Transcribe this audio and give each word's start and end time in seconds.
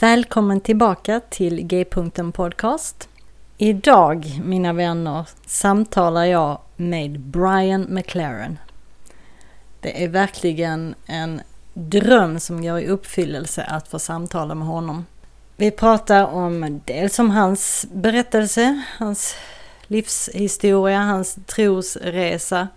Välkommen 0.00 0.60
tillbaka 0.60 1.20
till 1.20 1.66
G-punkten 1.66 2.32
Podcast. 2.32 3.08
Idag, 3.58 4.40
mina 4.44 4.72
vänner, 4.72 5.28
samtalar 5.46 6.24
jag 6.24 6.58
med 6.76 7.20
Brian 7.20 7.86
McLaren. 7.88 8.58
Det 9.80 10.04
är 10.04 10.08
verkligen 10.08 10.94
en 11.06 11.40
dröm 11.74 12.40
som 12.40 12.62
går 12.62 12.80
i 12.80 12.86
uppfyllelse 12.86 13.64
att 13.64 13.88
få 13.88 13.98
samtala 13.98 14.54
med 14.54 14.68
honom. 14.68 15.06
Vi 15.56 15.70
pratar 15.70 16.24
om 16.24 16.80
dels 16.84 17.18
om 17.18 17.30
hans 17.30 17.86
berättelse, 17.92 18.82
hans 18.98 19.34
livshistoria, 19.86 20.98
hans 20.98 21.38
trosresa 21.46 22.68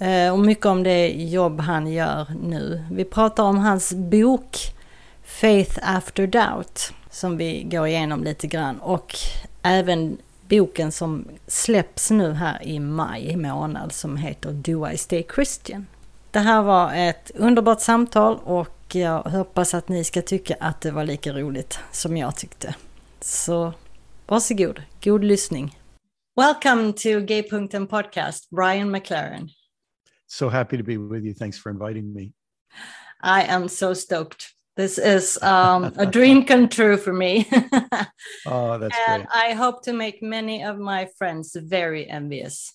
eh, 0.00 0.32
och 0.32 0.38
mycket 0.38 0.66
om 0.66 0.82
det 0.82 1.08
jobb 1.08 1.60
han 1.60 1.92
gör 1.92 2.26
nu. 2.42 2.84
Vi 2.90 3.04
pratar 3.04 3.42
om 3.42 3.58
hans 3.58 3.92
bok 3.94 4.75
Faith 5.26 5.78
After 5.82 6.26
Doubt 6.26 6.92
som 7.10 7.36
vi 7.36 7.62
går 7.62 7.86
igenom 7.86 8.24
lite 8.24 8.46
grann 8.46 8.80
och 8.80 9.14
även 9.62 10.18
boken 10.48 10.92
som 10.92 11.28
släpps 11.46 12.10
nu 12.10 12.32
här 12.32 12.62
i 12.62 12.80
maj 12.80 13.36
månad 13.36 13.92
som 13.92 14.16
heter 14.16 14.52
Do 14.52 14.88
I 14.88 14.96
Stay 14.96 15.26
Christian. 15.34 15.86
Det 16.30 16.38
här 16.38 16.62
var 16.62 16.94
ett 16.94 17.30
underbart 17.34 17.80
samtal 17.80 18.38
och 18.44 18.94
jag 18.94 19.22
hoppas 19.22 19.74
att 19.74 19.88
ni 19.88 20.04
ska 20.04 20.22
tycka 20.22 20.56
att 20.60 20.80
det 20.80 20.90
var 20.90 21.04
lika 21.04 21.32
roligt 21.32 21.78
som 21.92 22.16
jag 22.16 22.36
tyckte. 22.36 22.74
Så 23.20 23.72
varsågod, 24.26 24.82
god 25.04 25.24
lyssning. 25.24 25.78
Welcome 26.36 26.92
to 26.92 27.20
Gay.en 27.26 27.86
podcast, 27.86 28.50
Brian 28.50 28.90
McLaren. 28.90 29.48
So 30.26 30.48
happy 30.48 30.78
to 30.78 30.84
be 30.84 30.96
with 30.96 31.24
you. 31.24 31.34
Thanks 31.34 31.62
for 31.62 31.72
inviting 31.72 32.14
me. 32.14 32.22
I 33.22 33.44
am 33.48 33.68
so 33.68 33.94
stoked. 33.94 34.55
This 34.76 34.98
is 34.98 35.42
um, 35.42 35.94
a 35.96 36.04
dream 36.04 36.44
come 36.44 36.68
true 36.68 36.98
for 36.98 37.12
me. 37.12 37.48
oh, 38.46 38.76
that's 38.76 38.94
and 39.08 39.24
great. 39.24 39.28
I 39.34 39.54
hope 39.54 39.82
to 39.84 39.94
make 39.94 40.22
many 40.22 40.62
of 40.64 40.78
my 40.78 41.08
friends 41.16 41.56
very 41.58 42.06
envious. 42.06 42.74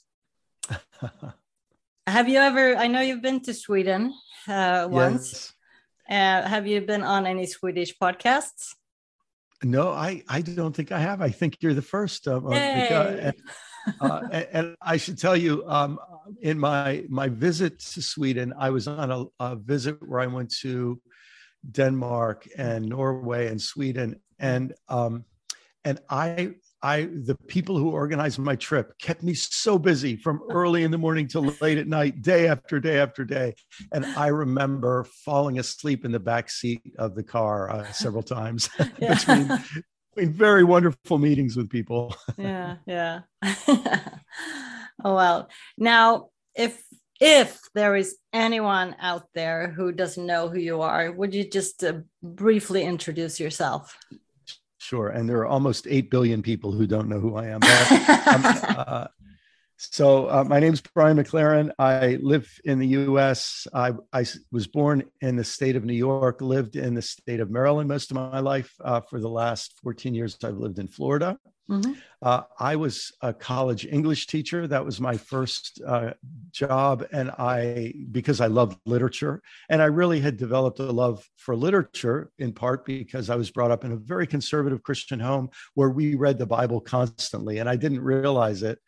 have 2.07 2.27
you 2.27 2.39
ever? 2.39 2.75
I 2.75 2.87
know 2.87 3.01
you've 3.01 3.21
been 3.21 3.41
to 3.41 3.53
Sweden 3.53 4.13
uh, 4.47 4.87
once. 4.89 5.53
Yes. 6.09 6.43
Uh, 6.43 6.49
have 6.49 6.65
you 6.65 6.81
been 6.81 7.03
on 7.03 7.27
any 7.27 7.45
Swedish 7.45 7.95
podcasts? 7.97 8.73
No, 9.63 9.91
I, 9.91 10.23
I 10.27 10.41
don't 10.41 10.75
think 10.75 10.91
I 10.91 10.99
have. 10.99 11.21
I 11.21 11.29
think 11.29 11.57
you're 11.61 11.75
the 11.75 11.83
first. 11.83 12.25
Yay. 12.25 12.33
and, 12.49 13.35
uh, 14.01 14.21
and, 14.31 14.47
and 14.51 14.75
I 14.81 14.97
should 14.97 15.19
tell 15.19 15.37
you, 15.37 15.63
um, 15.67 15.99
in 16.41 16.57
my 16.57 17.05
my 17.09 17.29
visit 17.29 17.79
to 17.93 18.01
Sweden, 18.01 18.53
I 18.57 18.71
was 18.71 18.87
on 18.87 19.11
a, 19.11 19.25
a 19.39 19.55
visit 19.55 19.97
where 20.01 20.19
I 20.19 20.27
went 20.27 20.51
to 20.61 20.99
Denmark 21.69 22.47
and 22.57 22.85
Norway 22.85 23.47
and 23.47 23.61
Sweden, 23.61 24.19
and 24.39 24.73
um, 24.89 25.25
and 25.83 25.99
I 26.09 26.53
I 26.83 27.03
the 27.03 27.35
people 27.47 27.77
who 27.77 27.91
organized 27.91 28.39
my 28.39 28.55
trip 28.55 28.97
kept 28.99 29.21
me 29.23 29.33
so 29.33 29.77
busy 29.77 30.15
from 30.15 30.41
early 30.49 30.83
in 30.83 30.91
the 30.91 30.97
morning 30.97 31.27
till 31.27 31.43
late 31.61 31.77
at 31.77 31.87
night, 31.87 32.21
day 32.21 32.47
after 32.47 32.79
day 32.79 32.99
after 32.99 33.23
day, 33.23 33.53
and 33.91 34.05
I 34.05 34.27
remember 34.27 35.05
falling 35.25 35.59
asleep 35.59 36.05
in 36.05 36.11
the 36.11 36.19
back 36.19 36.49
seat 36.49 36.81
of 36.97 37.15
the 37.15 37.23
car 37.23 37.69
uh, 37.69 37.91
several 37.91 38.23
times 38.23 38.69
Yeah. 38.99 39.13
between 39.13 39.47
between 40.15 40.33
very 40.33 40.63
wonderful 40.63 41.17
meetings 41.19 41.55
with 41.55 41.69
people. 41.69 42.15
yeah, 42.37 42.77
yeah. 42.85 43.21
oh 45.03 45.15
well. 45.15 45.49
Now, 45.77 46.29
if 46.55 46.81
if 47.21 47.61
there 47.75 47.95
is 47.95 48.17
anyone 48.33 48.95
out 48.99 49.27
there 49.35 49.69
who 49.69 49.91
doesn't 49.91 50.25
know 50.25 50.49
who 50.49 50.57
you 50.57 50.81
are, 50.81 51.11
would 51.11 51.35
you 51.35 51.47
just 51.47 51.83
uh, 51.83 51.99
briefly 52.23 52.83
introduce 52.83 53.39
yourself? 53.39 53.95
Sure, 54.79 55.09
and 55.09 55.29
there 55.29 55.37
are 55.37 55.45
almost 55.45 55.85
eight 55.87 56.09
billion 56.09 56.41
people 56.41 56.71
who 56.71 56.87
don't 56.87 57.07
know 57.07 57.19
who 57.19 57.35
I 57.35 57.47
am. 57.47 57.59
But, 57.61 58.27
um, 58.27 58.85
uh, 58.87 59.07
so 59.77 60.27
uh, 60.27 60.43
my 60.43 60.59
is 60.59 60.81
Brian 60.81 61.17
McLaren. 61.17 61.71
I 61.77 62.17
live 62.21 62.49
in 62.65 62.79
the 62.79 62.87
U.S. 62.87 63.67
I, 63.73 63.93
I 64.11 64.25
was 64.51 64.65
born 64.65 65.03
in 65.21 65.35
the 65.35 65.43
state 65.43 65.75
of 65.75 65.85
New 65.85 65.93
York, 65.93 66.41
lived 66.41 66.75
in 66.75 66.95
the 66.95 67.01
state 67.03 67.39
of 67.39 67.51
Maryland 67.51 67.87
most 67.87 68.09
of 68.09 68.15
my 68.15 68.39
life. 68.39 68.73
Uh, 68.83 69.01
for 69.01 69.19
the 69.19 69.29
last 69.29 69.79
14 69.83 70.15
years, 70.15 70.37
I've 70.43 70.57
lived 70.57 70.79
in 70.79 70.87
Florida. 70.87 71.37
Mhm. 71.67 72.01
Uh, 72.21 72.43
I 72.59 72.75
was 72.75 73.11
a 73.21 73.33
college 73.33 73.85
English 73.85 74.27
teacher. 74.27 74.67
That 74.67 74.85
was 74.85 75.01
my 75.01 75.17
first 75.17 75.81
uh, 75.85 76.13
job, 76.51 77.05
and 77.11 77.31
I 77.31 77.93
because 78.11 78.41
I 78.41 78.47
loved 78.47 78.79
literature, 78.85 79.41
and 79.69 79.81
I 79.81 79.85
really 79.85 80.19
had 80.19 80.37
developed 80.37 80.79
a 80.79 80.91
love 80.91 81.27
for 81.37 81.55
literature 81.55 82.31
in 82.37 82.53
part 82.53 82.85
because 82.85 83.29
I 83.29 83.35
was 83.35 83.49
brought 83.51 83.71
up 83.71 83.83
in 83.83 83.91
a 83.91 83.97
very 83.97 84.27
conservative 84.27 84.83
Christian 84.83 85.19
home 85.19 85.49
where 85.73 85.89
we 85.89 86.15
read 86.15 86.37
the 86.37 86.45
Bible 86.45 86.79
constantly, 86.81 87.57
and 87.57 87.67
I 87.69 87.75
didn't 87.75 88.01
realize 88.01 88.61
it. 88.63 88.79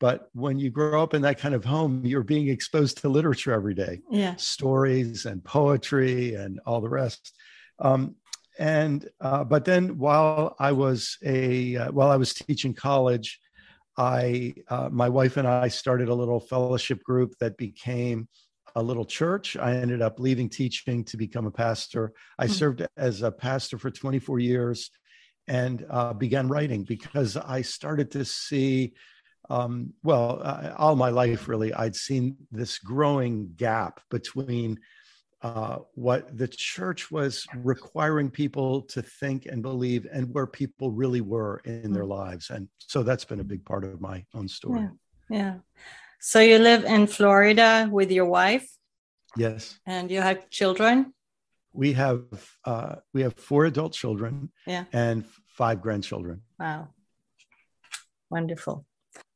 But 0.00 0.28
when 0.32 0.58
you 0.58 0.70
grow 0.70 1.02
up 1.02 1.14
in 1.14 1.22
that 1.22 1.38
kind 1.38 1.54
of 1.54 1.64
home, 1.64 2.04
you're 2.04 2.24
being 2.24 2.48
exposed 2.48 2.98
to 2.98 3.08
literature 3.08 3.52
every 3.52 3.74
day 3.74 4.02
Yeah. 4.10 4.36
stories 4.36 5.26
and 5.26 5.44
poetry 5.44 6.34
and 6.34 6.58
all 6.66 6.80
the 6.80 6.88
rest. 6.88 7.36
Um, 7.78 8.16
and 8.62 9.08
uh, 9.20 9.42
but 9.42 9.64
then 9.64 9.98
while 9.98 10.54
I 10.60 10.70
was 10.70 11.18
a 11.24 11.76
uh, 11.76 11.90
while 11.90 12.12
I 12.12 12.16
was 12.16 12.32
teaching 12.32 12.74
college, 12.74 13.40
I 13.98 14.54
uh, 14.68 14.88
my 14.88 15.08
wife 15.08 15.36
and 15.36 15.48
I 15.48 15.66
started 15.66 16.08
a 16.08 16.14
little 16.14 16.38
fellowship 16.38 17.02
group 17.02 17.34
that 17.40 17.56
became 17.56 18.28
a 18.76 18.82
little 18.82 19.04
church. 19.04 19.56
I 19.56 19.72
ended 19.74 20.00
up 20.00 20.20
leaving 20.20 20.48
teaching 20.48 21.04
to 21.06 21.16
become 21.16 21.44
a 21.44 21.50
pastor. 21.50 22.12
I 22.38 22.46
Hmm. 22.46 22.52
served 22.52 22.86
as 22.96 23.22
a 23.22 23.32
pastor 23.32 23.78
for 23.78 23.90
24 23.90 24.38
years 24.38 24.92
and 25.48 25.84
uh, 25.90 26.12
began 26.12 26.46
writing 26.48 26.84
because 26.84 27.36
I 27.36 27.62
started 27.62 28.12
to 28.12 28.24
see 28.24 28.92
um, 29.50 29.92
well, 30.04 30.40
uh, 30.40 30.72
all 30.78 30.94
my 30.94 31.10
life, 31.10 31.48
really, 31.48 31.74
I'd 31.74 31.96
seen 31.96 32.36
this 32.52 32.78
growing 32.78 33.54
gap 33.56 34.00
between 34.08 34.78
uh, 35.42 35.78
what 35.94 36.36
the 36.38 36.46
church 36.48 37.10
was 37.10 37.46
requiring 37.56 38.30
people 38.30 38.82
to 38.82 39.02
think 39.02 39.46
and 39.46 39.60
believe 39.62 40.06
and 40.12 40.32
where 40.32 40.46
people 40.46 40.90
really 40.90 41.20
were 41.20 41.60
in 41.64 41.92
their 41.92 42.04
lives. 42.04 42.50
And 42.50 42.68
so 42.78 43.02
that's 43.02 43.24
been 43.24 43.40
a 43.40 43.44
big 43.44 43.64
part 43.64 43.84
of 43.84 44.00
my 44.00 44.24
own 44.34 44.48
story. 44.48 44.80
Yeah. 44.80 45.36
Yeah. 45.38 45.54
So 46.20 46.38
you 46.40 46.58
live 46.58 46.84
in 46.84 47.06
Florida 47.08 47.88
with 47.90 48.10
your 48.12 48.26
wife 48.26 48.68
Yes. 49.36 49.80
and 49.86 50.10
you 50.10 50.20
have 50.20 50.48
children? 50.50 51.12
We 51.72 51.94
have 51.94 52.22
uh, 52.64 52.96
we 53.14 53.22
have 53.22 53.34
four 53.34 53.64
adult 53.64 53.94
children 53.94 54.50
Yeah. 54.66 54.84
and 54.92 55.24
five 55.46 55.80
grandchildren. 55.80 56.42
Wow. 56.58 56.88
Wonderful. 58.30 58.84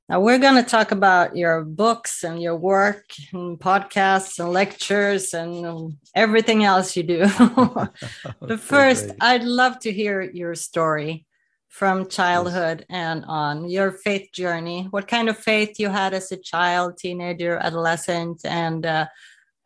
Now 0.08 0.20
we're 0.20 0.38
going 0.38 0.62
to 0.62 0.68
talk 0.68 0.92
about 0.92 1.36
your 1.36 1.64
books 1.64 2.22
and 2.22 2.40
your 2.40 2.54
work 2.54 3.06
and 3.32 3.58
podcasts 3.58 4.38
and 4.38 4.52
lectures 4.52 5.34
and 5.34 5.96
everything 6.14 6.62
else 6.62 6.96
you 6.96 7.02
do. 7.02 7.26
but 8.40 8.60
first. 8.60 9.10
I'd 9.20 9.42
love 9.42 9.80
to 9.80 9.92
hear 9.92 10.22
your 10.22 10.54
story 10.54 11.26
from 11.68 12.08
childhood 12.08 12.86
and 12.88 13.24
on 13.26 13.68
your 13.68 13.90
faith 13.90 14.30
journey. 14.32 14.86
What 14.90 15.08
kind 15.08 15.28
of 15.28 15.36
faith 15.36 15.80
you 15.80 15.88
had 15.88 16.14
as 16.14 16.30
a 16.30 16.36
child, 16.36 16.98
teenager, 16.98 17.58
adolescent, 17.58 18.44
and 18.44 18.86
uh, 18.86 19.06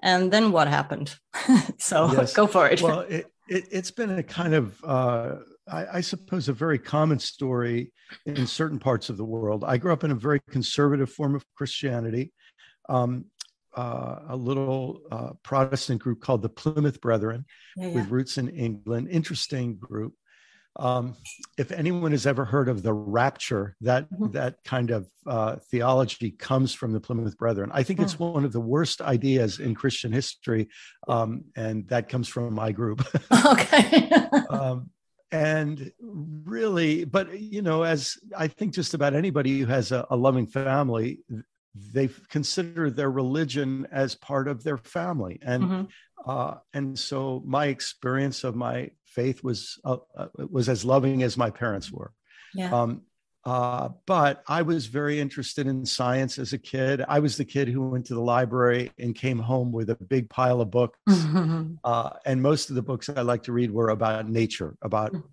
And 0.03 0.33
then 0.33 0.53
what 0.53 0.69
happened? 0.69 1.15
so 1.79 2.11
yes. 2.13 2.33
go 2.33 2.47
for 2.47 2.67
it. 2.67 2.81
Well, 2.81 3.01
it, 3.01 3.27
it, 3.49 3.73
has 3.73 3.91
been 3.91 4.11
a 4.11 4.23
kind 4.23 4.55
of, 4.55 4.83
uh, 4.83 5.37
I, 5.71 5.87
I, 5.95 6.01
suppose, 6.01 6.49
a 6.49 6.53
very 6.53 6.79
common 6.79 7.19
story 7.19 7.93
in 8.27 8.47
certain 8.47 8.79
parts 8.79 9.09
of 9.09 9.17
the 9.17 9.25
world. 9.25 9.65
I 9.65 9.77
grew 9.77 9.93
up 9.93 10.05
in 10.05 10.11
a 10.11 10.17
very 10.17 10.41
conservative 10.51 11.11
form 11.11 11.35
of 11.35 11.45
Christianity. 11.55 12.33
Um, 12.89 13.27
uh, 13.77 14.21
a 14.29 14.37
little 14.37 15.01
uh, 15.13 15.31
Protestant 15.45 16.03
group 16.03 16.21
called 16.21 16.43
the 16.43 16.49
Plymouth 16.49 17.01
Brethren 17.01 17.45
yeah, 17.77 17.87
yeah. 17.87 17.95
with 17.95 18.11
roots 18.11 18.37
in 18.37 18.49
England. 18.49 19.09
Interesting 19.11 19.77
group. 19.77 20.15
Um, 20.77 21.17
if 21.59 21.73
anyone 21.73 22.13
has 22.13 22.27
ever 22.27 22.45
heard 22.45 22.69
of 22.69 22.83
the 22.83 22.93
rapture, 22.93 23.77
that 23.81 24.11
mm-hmm. 24.11 24.31
that 24.33 24.57
kind 24.65 24.91
of 24.91 25.09
uh, 25.27 25.57
theology 25.71 26.31
comes 26.31 26.73
from 26.73 26.93
the 26.93 27.01
Plymouth 27.01 27.37
Brethren. 27.37 27.71
I 27.73 27.83
think 27.83 28.01
it's 28.01 28.15
hmm. 28.15 28.25
one 28.25 28.45
of 28.45 28.53
the 28.53 28.61
worst 28.61 29.01
ideas 29.01 29.59
in 29.59 29.75
Christian 29.75 30.13
history, 30.13 30.69
um, 31.09 31.45
and 31.57 31.89
that 31.89 32.09
comes 32.09 32.29
from 32.29 32.55
my 32.55 32.71
group. 32.71 33.05
okay. 33.47 34.11
um, 34.49 34.91
and 35.33 35.93
really, 36.01 37.05
but 37.05 37.39
you 37.39 37.63
know, 37.63 37.83
as 37.83 38.19
I 38.37 38.49
think 38.49 38.75
just 38.75 38.95
about 38.95 39.15
anybody 39.15 39.59
who 39.61 39.67
has 39.67 39.93
a, 39.93 40.07
a 40.11 40.17
loving 40.17 40.47
family, 40.47 41.21
they 41.75 42.09
consider 42.29 42.91
their 42.91 43.11
religion 43.11 43.87
as 43.93 44.15
part 44.17 44.49
of 44.49 44.65
their 44.65 44.79
family 44.79 45.39
and 45.43 45.63
mm-hmm. 45.63 46.31
uh, 46.31 46.55
and 46.75 46.99
so 46.99 47.43
my 47.47 47.67
experience 47.67 48.43
of 48.43 48.57
my 48.57 48.91
faith 49.05 49.45
was 49.45 49.79
uh, 49.85 49.99
uh, 50.17 50.27
was 50.51 50.69
as 50.69 50.85
loving 50.85 51.23
as 51.23 51.37
my 51.37 51.49
parents 51.49 51.93
were 51.93 52.13
yeah. 52.55 52.75
Um, 52.75 53.03
uh, 53.45 53.89
but 54.07 54.43
I 54.47 54.63
was 54.63 54.87
very 54.87 55.19
interested 55.19 55.67
in 55.67 55.87
science 55.87 56.39
as 56.39 56.53
a 56.53 56.59
kid. 56.59 57.03
I 57.09 57.21
was 57.21 57.37
the 57.37 57.45
kid 57.45 57.69
who 57.69 57.89
went 57.89 58.07
to 58.07 58.15
the 58.15 58.21
library 58.21 58.93
and 58.99 59.15
came 59.15 59.39
home 59.39 59.73
with 59.73 59.89
a 59.91 59.97
big 59.97 60.29
pile 60.29 60.61
of 60.61 60.71
books. 60.71 60.99
Mm-hmm. 61.09 61.75
Uh, 61.85 62.11
and 62.27 62.43
most 62.43 62.69
of 62.69 62.77
the 62.77 62.83
books 62.83 63.09
I 63.09 63.23
like 63.23 63.45
to 63.45 63.53
read 63.53 63.71
were 63.71 63.89
about 63.89 64.29
nature, 64.29 64.77
about 64.83 65.13
mm-hmm. 65.13 65.27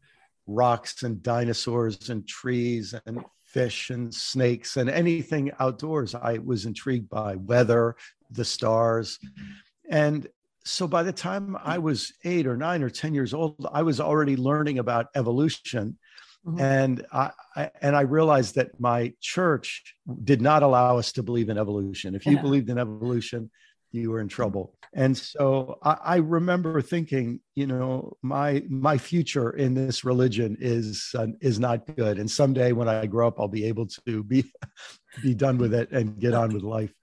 rocks 0.48 1.04
and 1.04 1.22
dinosaurs 1.22 2.10
and 2.10 2.28
trees 2.28 2.96
and 3.06 3.24
fish 3.46 3.90
and 3.90 4.14
snakes 4.14 4.78
and 4.78 4.90
anything 4.90 5.52
outdoors 5.60 6.16
I 6.16 6.38
was 6.38 6.66
intrigued 6.66 7.10
by, 7.10 7.36
weather, 7.36 7.96
the 8.32 8.46
stars. 8.46 9.20
And 9.90 10.28
so 10.64 10.88
by 10.88 11.04
the 11.04 11.14
time 11.14 11.58
I 11.64 11.78
was 11.78 12.14
eight 12.24 12.46
or 12.46 12.58
nine 12.58 12.84
or 12.84 12.90
10 12.90 13.14
years 13.14 13.34
old, 13.34 13.68
I 13.72 13.84
was 13.84 14.00
already 14.00 14.36
learning 14.36 14.80
about 14.80 15.08
evolution. 15.16 15.98
Mm-hmm. 16.46 16.62
And 16.62 17.06
I, 17.12 17.32
I, 17.56 17.72
and 17.82 17.96
I 17.96 18.02
realized 18.02 18.56
that 18.56 18.80
my 18.80 19.14
church 19.22 19.96
did 20.24 20.42
not 20.42 20.64
allow 20.64 20.98
us 20.98 21.12
to 21.14 21.24
believe 21.24 21.50
in 21.50 21.58
evolution. 21.58 22.16
If 22.16 22.26
you 22.26 22.34
yeah. 22.34 22.42
believed 22.42 22.70
in 22.70 22.78
evolution, 22.78 23.50
you 23.92 24.12
were 24.12 24.20
in 24.20 24.28
trouble. 24.28 24.76
And 24.94 25.18
so 25.18 25.80
I, 25.84 25.98
I, 26.04 26.16
remember 26.18 26.82
thinking, 26.82 27.40
you 27.56 27.68
know, 27.68 28.18
my 28.22 28.64
my 28.70 28.98
future 28.98 29.52
in 29.52 29.74
this 29.74 30.04
religion 30.04 30.58
is 30.60 31.12
uh, 31.16 31.28
is 31.42 31.60
not 31.60 31.96
good. 31.96 32.20
And 32.20 32.30
someday 32.30 32.72
when 32.72 32.88
I 32.88 33.06
grow 33.06 33.28
up, 33.28 33.40
I'll 33.40 33.48
be 33.48 33.66
able 33.66 33.88
to 34.06 34.24
be 34.24 34.46
be 35.22 35.34
done 35.34 35.58
with 35.58 35.74
it 35.74 35.92
and 35.92 36.20
get 36.20 36.34
on 36.34 36.54
with 36.54 36.64
life. 36.64 36.94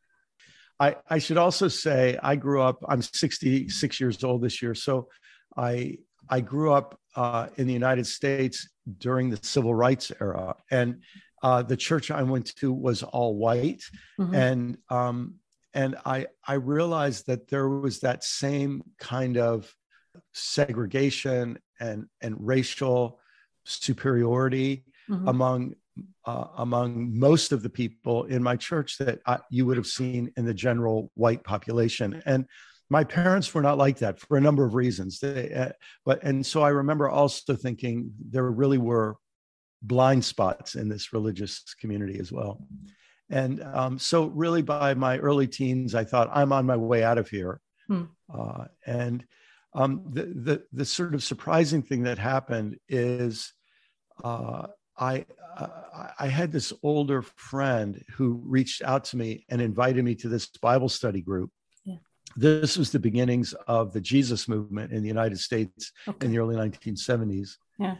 I, 0.81 0.97
I 1.09 1.19
should 1.19 1.39
also 1.39 1.69
say 1.69 2.19
I 2.23 2.37
grew 2.37 2.61
up. 2.61 2.85
I'm 2.89 3.01
66 3.01 4.01
years 4.01 4.25
old 4.25 4.43
this 4.43 4.61
year, 4.61 4.75
so 4.75 5.09
I 5.57 5.99
I 6.29 6.41
grew 6.41 6.73
up 6.73 6.99
uh, 7.17 7.49
in 7.57 7.67
the 7.67 7.73
United 7.73 8.07
States 8.07 8.69
during 8.99 9.31
the 9.31 9.39
civil 9.43 9.75
rights 9.75 10.13
era, 10.21 10.57
and 10.71 11.03
uh, 11.43 11.63
the 11.63 11.77
church 11.77 12.11
I 12.11 12.23
went 12.23 12.55
to 12.57 12.73
was 12.73 13.03
all 13.03 13.37
white, 13.37 13.83
mm-hmm. 14.19 14.35
and 14.35 14.79
um, 14.89 15.35
and 15.73 15.97
I 16.05 16.27
I 16.47 16.55
realized 16.55 17.27
that 17.27 17.49
there 17.49 17.69
was 17.69 18.01
that 18.01 18.25
same 18.25 18.83
kind 18.99 19.37
of 19.37 19.73
segregation 20.33 21.59
and 21.81 22.07
and 22.21 22.37
racial 22.39 23.21
superiority 23.65 24.85
mm-hmm. 25.09 25.29
among 25.29 25.75
uh, 26.25 26.47
among 26.57 27.19
most 27.19 27.53
of 27.53 27.63
the 27.63 27.71
people 27.71 28.25
in 28.25 28.43
my 28.43 28.57
church 28.57 28.99
that 28.99 29.21
I, 29.27 29.39
you 29.51 29.67
would 29.67 29.77
have 29.77 29.87
seen 29.87 30.33
in 30.37 30.45
the 30.45 30.55
general 30.55 31.11
white 31.15 31.45
population 31.45 32.23
and 32.27 32.47
my 32.91 33.03
parents 33.03 33.53
were 33.55 33.63
not 33.63 33.79
like 33.79 33.99
that 33.99 34.21
for 34.21 34.37
a 34.37 34.41
number 34.41 34.65
of 34.65 34.75
reasons 34.75 35.21
they, 35.21 35.53
uh, 35.53 35.71
but 36.05 36.23
and 36.23 36.45
so 36.45 36.63
i 36.63 36.69
remember 36.69 37.09
also 37.09 37.55
thinking 37.55 38.11
there 38.31 38.51
really 38.51 38.79
were 38.79 39.17
blind 39.83 40.25
spots 40.25 40.75
in 40.75 40.89
this 40.89 41.13
religious 41.13 41.63
community 41.81 42.19
as 42.19 42.33
well 42.33 42.61
and 43.31 43.63
um, 43.63 43.99
so, 43.99 44.27
really, 44.27 44.63
by 44.63 44.95
my 44.95 45.19
early 45.19 45.47
teens, 45.47 45.95
I 45.95 46.05
thought 46.05 46.31
I'm 46.33 46.53
on 46.53 46.67
my 46.67 46.77
way 46.77 47.03
out 47.03 47.19
of 47.19 47.29
here. 47.29 47.61
Hmm. 47.89 48.05
Uh, 48.33 48.65
and 48.87 49.25
um, 49.75 50.03
the, 50.11 50.25
the, 50.25 50.63
the 50.73 50.85
sort 50.85 51.15
of 51.15 51.23
surprising 51.23 51.83
thing 51.83 52.03
that 52.05 52.19
happened 52.19 52.79
is 52.89 53.53
uh, 54.23 54.67
I 54.97 55.27
uh, 55.57 55.69
I 56.19 56.29
had 56.29 56.53
this 56.53 56.73
older 56.83 57.23
friend 57.23 58.03
who 58.13 58.43
reached 58.45 58.83
out 58.83 59.05
to 59.07 59.17
me 59.17 59.45
and 59.49 59.61
invited 59.61 60.05
me 60.05 60.15
to 60.17 60.29
this 60.29 60.47
Bible 60.47 60.89
study 60.89 61.21
group. 61.21 61.51
This 62.37 62.77
was 62.77 62.91
the 62.91 62.99
beginnings 62.99 63.55
of 63.67 63.93
the 63.93 64.01
Jesus 64.01 64.49
movement 64.49 64.93
in 64.93 65.03
the 65.03 65.09
United 65.09 65.39
States 65.39 65.93
okay. 66.09 66.27
in 66.27 66.33
the 66.33 66.39
early 66.39 66.57
1970s. 66.57 67.57
Yeah. 67.79 67.97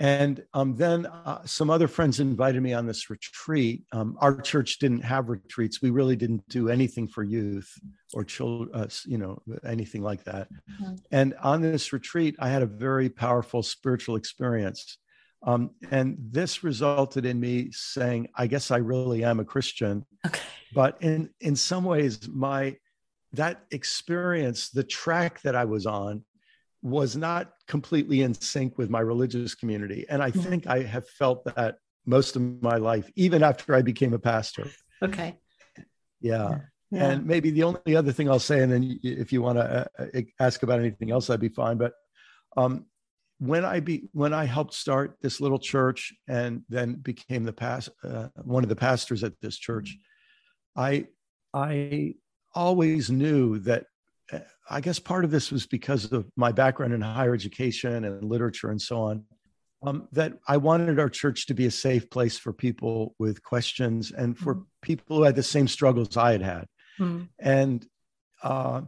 And 0.00 0.42
um, 0.54 0.74
then 0.74 1.06
uh, 1.06 1.44
some 1.44 1.70
other 1.70 1.86
friends 1.86 2.18
invited 2.18 2.62
me 2.62 2.72
on 2.72 2.86
this 2.86 3.10
retreat. 3.10 3.84
Um, 3.92 4.16
our 4.20 4.40
church 4.40 4.78
didn't 4.78 5.02
have 5.02 5.28
retreats. 5.28 5.82
We 5.82 5.90
really 5.90 6.16
didn't 6.16 6.48
do 6.48 6.70
anything 6.70 7.06
for 7.06 7.22
youth 7.22 7.70
or 8.12 8.24
children, 8.24 8.70
uh, 8.74 8.88
you 9.04 9.18
know, 9.18 9.40
anything 9.64 10.02
like 10.02 10.24
that. 10.24 10.48
Mm-hmm. 10.50 10.94
And 11.12 11.34
on 11.42 11.60
this 11.60 11.92
retreat, 11.92 12.36
I 12.40 12.48
had 12.48 12.62
a 12.62 12.66
very 12.66 13.10
powerful 13.10 13.62
spiritual 13.62 14.16
experience. 14.16 14.98
Um, 15.44 15.70
and 15.90 16.16
this 16.18 16.64
resulted 16.64 17.26
in 17.26 17.38
me 17.38 17.70
saying, 17.72 18.28
I 18.34 18.46
guess 18.46 18.70
I 18.70 18.78
really 18.78 19.24
am 19.24 19.40
a 19.40 19.44
Christian. 19.44 20.06
Okay. 20.26 20.40
But 20.74 20.96
in, 21.02 21.30
in 21.40 21.54
some 21.54 21.84
ways, 21.84 22.28
my 22.28 22.76
that 23.34 23.64
experience, 23.70 24.70
the 24.70 24.84
track 24.84 25.40
that 25.42 25.54
I 25.54 25.64
was 25.64 25.86
on, 25.86 26.24
was 26.82 27.16
not 27.16 27.52
completely 27.68 28.22
in 28.22 28.34
sync 28.34 28.76
with 28.76 28.90
my 28.90 29.00
religious 29.00 29.54
community. 29.54 30.04
And 30.08 30.22
I 30.22 30.30
mm-hmm. 30.30 30.40
think 30.40 30.66
I 30.66 30.82
have 30.82 31.08
felt 31.08 31.44
that 31.56 31.76
most 32.06 32.34
of 32.36 32.62
my 32.62 32.76
life, 32.76 33.10
even 33.14 33.42
after 33.42 33.74
I 33.74 33.82
became 33.82 34.12
a 34.12 34.18
pastor. 34.18 34.68
Okay. 35.00 35.36
Yeah. 36.20 36.58
yeah. 36.90 37.10
And 37.10 37.26
maybe 37.26 37.50
the 37.50 37.62
only 37.62 37.96
other 37.96 38.12
thing 38.12 38.28
I'll 38.28 38.38
say, 38.38 38.62
and 38.62 38.72
then 38.72 38.98
if 39.02 39.32
you 39.32 39.42
want 39.42 39.58
to 39.58 39.88
uh, 39.98 40.04
uh, 40.14 40.20
ask 40.40 40.62
about 40.62 40.80
anything 40.80 41.10
else, 41.12 41.30
I'd 41.30 41.40
be 41.40 41.48
fine. 41.48 41.78
But 41.78 41.92
um, 42.56 42.86
when 43.38 43.64
I 43.64 43.80
be 43.80 44.08
when 44.12 44.32
I 44.32 44.44
helped 44.44 44.74
start 44.74 45.16
this 45.20 45.40
little 45.40 45.58
church 45.58 46.12
and 46.28 46.62
then 46.68 46.94
became 46.94 47.44
the 47.44 47.52
past 47.52 47.88
uh, 48.04 48.28
one 48.42 48.62
of 48.62 48.68
the 48.68 48.76
pastors 48.76 49.24
at 49.24 49.32
this 49.40 49.56
church, 49.56 49.96
I 50.76 51.06
I 51.52 52.14
always 52.54 53.10
knew 53.10 53.58
that 53.60 53.86
I 54.70 54.80
guess 54.80 54.98
part 54.98 55.24
of 55.24 55.30
this 55.30 55.50
was 55.50 55.66
because 55.66 56.10
of 56.12 56.26
my 56.36 56.52
background 56.52 56.94
in 56.94 57.00
higher 57.00 57.34
education 57.34 58.04
and 58.04 58.24
literature 58.24 58.70
and 58.70 58.80
so 58.80 59.02
on. 59.02 59.24
Um, 59.84 60.08
that 60.12 60.34
I 60.46 60.58
wanted 60.58 61.00
our 61.00 61.08
church 61.08 61.46
to 61.46 61.54
be 61.54 61.66
a 61.66 61.70
safe 61.70 62.08
place 62.08 62.38
for 62.38 62.52
people 62.52 63.16
with 63.18 63.42
questions 63.42 64.12
and 64.12 64.38
for 64.38 64.54
mm. 64.54 64.64
people 64.80 65.16
who 65.16 65.22
had 65.24 65.34
the 65.34 65.42
same 65.42 65.66
struggles 65.66 66.16
I 66.16 66.32
had 66.32 66.42
had. 66.42 66.66
Mm. 67.00 67.28
And 67.40 67.84
uh, 68.44 68.82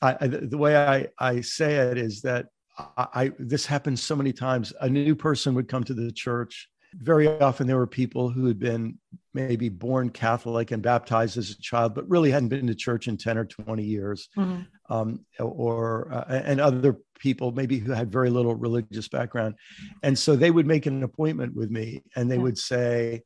I, 0.00 0.16
I, 0.20 0.26
the 0.28 0.56
way 0.56 0.76
I, 0.76 1.08
I 1.18 1.40
say 1.40 1.74
it 1.74 1.98
is 1.98 2.22
that 2.22 2.46
I, 2.78 3.06
I, 3.14 3.32
this 3.40 3.66
happens 3.66 4.00
so 4.00 4.14
many 4.14 4.32
times. 4.32 4.72
A 4.80 4.88
new 4.88 5.16
person 5.16 5.54
would 5.54 5.66
come 5.66 5.82
to 5.82 5.94
the 5.94 6.12
church 6.12 6.68
very 6.94 7.28
often 7.28 7.66
there 7.66 7.76
were 7.76 7.86
people 7.86 8.30
who 8.30 8.46
had 8.46 8.58
been 8.58 8.98
maybe 9.34 9.68
born 9.68 10.10
Catholic 10.10 10.70
and 10.70 10.82
baptized 10.82 11.36
as 11.36 11.50
a 11.50 11.60
child, 11.60 11.94
but 11.94 12.08
really 12.08 12.30
hadn't 12.30 12.48
been 12.48 12.66
to 12.66 12.74
church 12.74 13.08
in 13.08 13.16
10 13.16 13.38
or 13.38 13.44
20 13.44 13.82
years. 13.82 14.28
Mm-hmm. 14.36 14.62
Um, 14.90 15.24
or, 15.38 16.10
uh, 16.12 16.24
and 16.28 16.60
other 16.60 16.98
people 17.18 17.52
maybe 17.52 17.78
who 17.78 17.92
had 17.92 18.10
very 18.10 18.30
little 18.30 18.54
religious 18.54 19.08
background. 19.08 19.56
And 20.02 20.18
so 20.18 20.34
they 20.34 20.50
would 20.50 20.66
make 20.66 20.86
an 20.86 21.02
appointment 21.02 21.54
with 21.54 21.70
me 21.70 22.02
and 22.16 22.30
they 22.30 22.36
yeah. 22.36 22.42
would 22.42 22.58
say, 22.58 23.22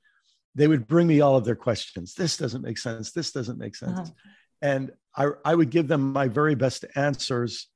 they 0.54 0.68
would 0.68 0.86
bring 0.86 1.06
me 1.06 1.20
all 1.20 1.36
of 1.36 1.44
their 1.44 1.56
questions. 1.56 2.14
This 2.14 2.36
doesn't 2.36 2.62
make 2.62 2.78
sense. 2.78 3.12
This 3.12 3.32
doesn't 3.32 3.58
make 3.58 3.76
sense. 3.76 3.98
Uh-huh. 4.00 4.10
And 4.60 4.90
I, 5.16 5.28
I 5.44 5.54
would 5.54 5.70
give 5.70 5.88
them 5.88 6.12
my 6.12 6.28
very 6.28 6.54
best 6.54 6.84
answers 6.94 7.68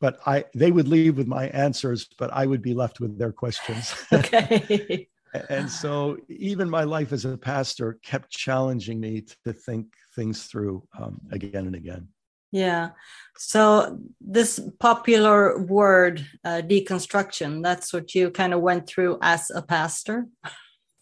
but 0.00 0.20
I 0.26 0.44
they 0.54 0.70
would 0.70 0.86
leave 0.86 1.16
with 1.16 1.26
my 1.26 1.48
answers, 1.48 2.06
but 2.18 2.32
I 2.32 2.46
would 2.46 2.62
be 2.62 2.72
left 2.72 3.00
with 3.00 3.18
their 3.18 3.32
questions. 3.32 3.92
okay 4.12 5.08
and 5.48 5.70
so 5.70 6.16
even 6.28 6.68
my 6.68 6.84
life 6.84 7.12
as 7.12 7.24
a 7.24 7.36
pastor 7.36 7.98
kept 8.02 8.30
challenging 8.30 9.00
me 9.00 9.24
to 9.44 9.52
think 9.52 9.86
things 10.14 10.44
through 10.44 10.82
um, 10.98 11.20
again 11.30 11.66
and 11.66 11.74
again. 11.74 12.08
Yeah. 12.50 12.90
So 13.36 13.98
this 14.20 14.58
popular 14.80 15.58
word 15.58 16.26
uh, 16.44 16.62
deconstruction 16.64 17.62
that's 17.62 17.92
what 17.92 18.14
you 18.14 18.30
kind 18.30 18.54
of 18.54 18.60
went 18.60 18.86
through 18.86 19.18
as 19.20 19.50
a 19.54 19.62
pastor? 19.62 20.26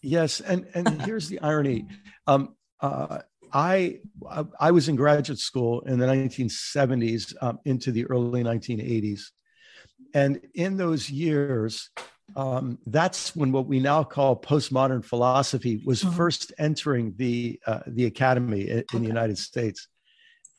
Yes 0.02 0.40
and 0.40 0.66
and 0.74 1.02
here's 1.06 1.28
the 1.28 1.40
irony. 1.40 1.86
Um, 2.26 2.56
uh, 2.80 3.20
I 3.52 4.00
I 4.58 4.70
was 4.70 4.88
in 4.88 4.96
graduate 4.96 5.38
school 5.38 5.80
in 5.82 5.98
the 5.98 6.06
1970s 6.06 7.34
um, 7.40 7.58
into 7.64 7.92
the 7.92 8.04
early 8.06 8.42
1980s, 8.42 9.22
and 10.14 10.40
in 10.54 10.76
those 10.76 11.08
years, 11.08 11.90
um, 12.34 12.78
that's 12.86 13.36
when 13.36 13.52
what 13.52 13.66
we 13.66 13.78
now 13.78 14.02
call 14.02 14.40
postmodern 14.40 15.04
philosophy 15.04 15.82
was 15.84 16.02
mm-hmm. 16.02 16.16
first 16.16 16.52
entering 16.58 17.14
the 17.16 17.60
uh, 17.66 17.80
the 17.86 18.06
academy 18.06 18.68
in, 18.68 18.84
in 18.92 19.02
the 19.02 19.08
United 19.08 19.38
States, 19.38 19.88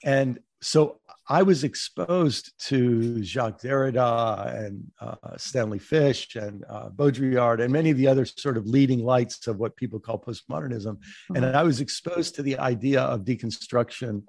and 0.04 0.40
so 0.62 1.00
I 1.30 1.44
was 1.44 1.64
exposed 1.64 2.54
to 2.68 3.22
Jacques 3.22 3.62
Derrida 3.62 4.66
and 4.66 4.92
uh, 5.00 5.36
Stanley 5.38 5.80
Fish 5.80 6.36
and 6.36 6.64
uh, 6.70 6.90
Baudrillard 6.90 7.62
and 7.62 7.72
many 7.72 7.90
of 7.90 7.98
the 7.98 8.08
other 8.08 8.26
sort 8.26 8.58
of 8.58 8.66
leading 8.66 9.04
lights 9.04 9.46
of 9.48 9.58
what 9.58 9.76
people 9.76 10.00
call 10.00 10.20
postmodernism. 10.20 10.96
Mm-hmm. 10.96 11.36
And 11.36 11.46
I 11.46 11.64
was 11.64 11.82
exposed 11.82 12.36
to 12.36 12.44
the 12.44 12.58
idea 12.60 13.02
of 13.02 13.26
deconstruction, 13.26 14.24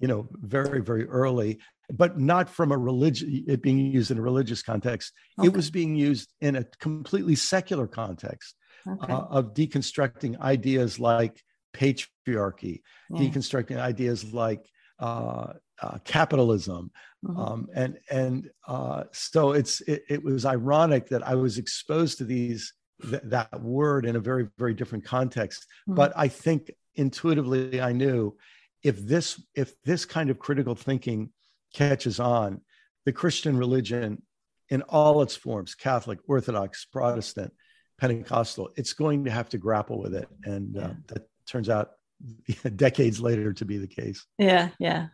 you 0.00 0.08
know, 0.08 0.28
very, 0.32 0.82
very 0.82 1.06
early, 1.06 1.60
but 1.92 2.18
not 2.18 2.48
from 2.48 2.72
a 2.72 2.78
religion, 2.78 3.44
it 3.46 3.62
being 3.62 3.78
used 3.78 4.10
in 4.10 4.18
a 4.18 4.22
religious 4.22 4.62
context. 4.62 5.12
Okay. 5.38 5.48
It 5.48 5.54
was 5.54 5.70
being 5.70 5.94
used 5.94 6.32
in 6.40 6.56
a 6.56 6.64
completely 6.80 7.36
secular 7.36 7.86
context 7.86 8.56
okay. 8.88 9.12
uh, 9.12 9.20
of 9.30 9.54
deconstructing 9.54 10.40
ideas 10.40 10.98
like 10.98 11.42
patriarchy, 11.74 12.82
yeah. 13.10 13.20
deconstructing 13.20 13.78
ideas 13.78 14.32
like 14.32 14.68
uh, 14.98 15.52
uh, 15.82 15.98
capitalism, 16.04 16.90
mm-hmm. 17.24 17.38
um, 17.38 17.68
and 17.74 17.98
and 18.10 18.50
uh, 18.66 19.04
so 19.12 19.52
it's 19.52 19.80
it, 19.82 20.02
it, 20.08 20.24
was 20.24 20.46
ironic 20.46 21.08
that 21.08 21.26
I 21.26 21.34
was 21.34 21.58
exposed 21.58 22.18
to 22.18 22.24
these 22.24 22.72
th- 23.02 23.22
that 23.24 23.60
word 23.60 24.06
in 24.06 24.16
a 24.16 24.20
very 24.20 24.48
very 24.58 24.74
different 24.74 25.04
context. 25.04 25.66
Mm-hmm. 25.82 25.96
But 25.96 26.12
I 26.16 26.28
think 26.28 26.70
intuitively 26.94 27.80
I 27.80 27.92
knew 27.92 28.36
if 28.82 28.98
this 29.04 29.40
if 29.54 29.74
this 29.82 30.04
kind 30.04 30.30
of 30.30 30.38
critical 30.38 30.74
thinking 30.74 31.30
catches 31.72 32.20
on, 32.20 32.60
the 33.04 33.12
Christian 33.12 33.56
religion 33.56 34.22
in 34.68 34.82
all 34.82 35.22
its 35.22 35.36
forms 35.36 35.74
Catholic, 35.74 36.18
Orthodox, 36.26 36.84
Protestant, 36.84 37.52
Pentecostal 37.98 38.70
it's 38.76 38.92
going 38.92 39.24
to 39.24 39.30
have 39.30 39.48
to 39.50 39.58
grapple 39.58 39.98
with 39.98 40.14
it. 40.14 40.28
And 40.44 40.76
uh, 40.76 40.90
that 41.08 41.28
turns 41.46 41.68
out 41.68 41.92
decades 42.76 43.20
later 43.20 43.52
to 43.54 43.64
be 43.64 43.78
the 43.78 43.86
case. 43.86 44.24
Yeah, 44.38 44.70
yeah. 44.78 45.08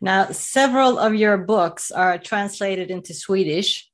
Now, 0.00 0.30
several 0.30 0.98
of 0.98 1.14
your 1.14 1.38
books 1.38 1.90
are 1.90 2.18
translated 2.18 2.90
into 2.90 3.14
Swedish. 3.14 3.90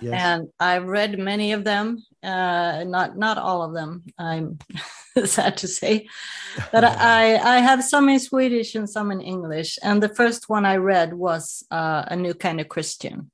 Yes. 0.00 0.14
And 0.22 0.48
I've 0.58 0.86
read 0.86 1.18
many 1.18 1.52
of 1.52 1.64
them, 1.64 2.04
uh, 2.22 2.84
not 2.86 3.18
not 3.18 3.38
all 3.38 3.62
of 3.62 3.74
them. 3.74 4.04
I'm 4.18 4.58
sad 5.24 5.56
to 5.58 5.68
say, 5.68 6.08
but 6.70 6.84
I 7.16 7.36
I 7.36 7.58
have 7.58 7.84
some 7.84 8.08
in 8.08 8.18
Swedish 8.20 8.74
and 8.74 8.88
some 8.88 9.10
in 9.10 9.20
English. 9.20 9.78
And 9.82 10.02
the 10.02 10.08
first 10.08 10.48
one 10.48 10.64
I 10.64 10.76
read 10.76 11.12
was 11.12 11.64
uh, 11.70 12.04
a 12.06 12.16
new 12.16 12.34
kind 12.34 12.60
of 12.60 12.68
Christian. 12.68 13.30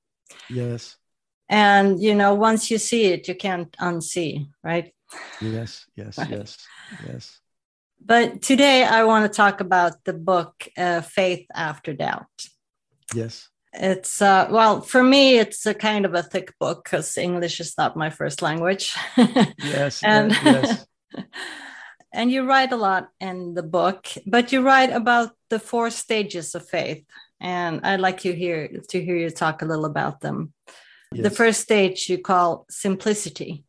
Yes. 0.49 0.97
And 1.49 2.01
you 2.03 2.15
know, 2.15 2.35
once 2.35 2.71
you 2.71 2.79
see 2.79 3.07
it, 3.07 3.29
you 3.29 3.35
can't 3.35 3.71
unsee, 3.79 4.49
right? 4.63 4.93
Yes. 5.41 5.87
Yes. 5.97 6.19
right. 6.19 6.31
Yes. 6.39 6.67
Yes. 7.07 7.41
But 8.05 8.43
today 8.43 8.85
I 8.85 9.05
want 9.05 9.31
to 9.31 9.37
talk 9.37 9.61
about 9.61 10.05
the 10.05 10.13
book 10.13 10.69
uh, 10.77 11.03
Faith 11.03 11.47
After 11.55 11.93
Doubt. 11.93 12.27
Yes. 13.15 13.49
It's 13.81 14.21
uh, 14.21 14.49
well 14.51 14.81
for 14.81 15.03
me. 15.05 15.39
It's 15.39 15.65
a 15.65 15.73
kind 15.73 16.05
of 16.05 16.15
a 16.15 16.23
thick 16.23 16.53
book 16.59 16.85
because 16.85 17.17
English 17.17 17.61
is 17.61 17.79
not 17.79 17.97
my 17.97 18.11
first 18.11 18.43
language. 18.43 18.95
yes, 19.17 20.03
and 20.05 20.33
yes. 20.33 20.85
and 22.13 22.33
you 22.33 22.45
write 22.45 22.73
a 22.73 22.77
lot 22.77 23.09
in 23.21 23.55
the 23.55 23.63
book, 23.63 24.09
but 24.27 24.51
you 24.51 24.63
write 24.63 24.91
about 24.91 25.31
the 25.49 25.61
four 25.61 25.91
stages 25.91 26.57
of 26.57 26.69
faith, 26.69 27.05
and 27.41 27.81
I'd 27.87 28.01
like 28.01 28.25
you 28.25 28.33
hear 28.33 28.69
to 28.89 29.05
hear 29.05 29.17
you 29.17 29.31
talk 29.31 29.63
a 29.63 29.67
little 29.67 29.85
about 29.85 30.21
them. 30.21 30.53
Yes. 31.13 31.23
The 31.23 31.31
first 31.31 31.61
stage 31.61 32.11
you 32.11 32.19
call 32.19 32.67
simplicity. 32.69 33.65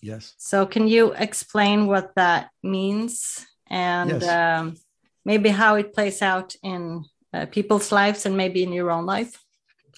Yes. 0.00 0.34
So, 0.38 0.66
can 0.66 0.86
you 0.86 1.12
explain 1.12 1.88
what 1.88 2.14
that 2.14 2.50
means 2.62 3.44
and 3.68 4.22
yes. 4.22 4.28
um, 4.28 4.76
maybe 5.24 5.48
how 5.48 5.74
it 5.74 5.92
plays 5.92 6.22
out 6.22 6.54
in 6.62 7.04
uh, 7.32 7.46
people's 7.46 7.92
lives 7.92 8.26
and 8.26 8.36
maybe 8.36 8.62
in 8.62 8.72
your 8.72 8.90
own 8.90 9.06
life? 9.06 9.42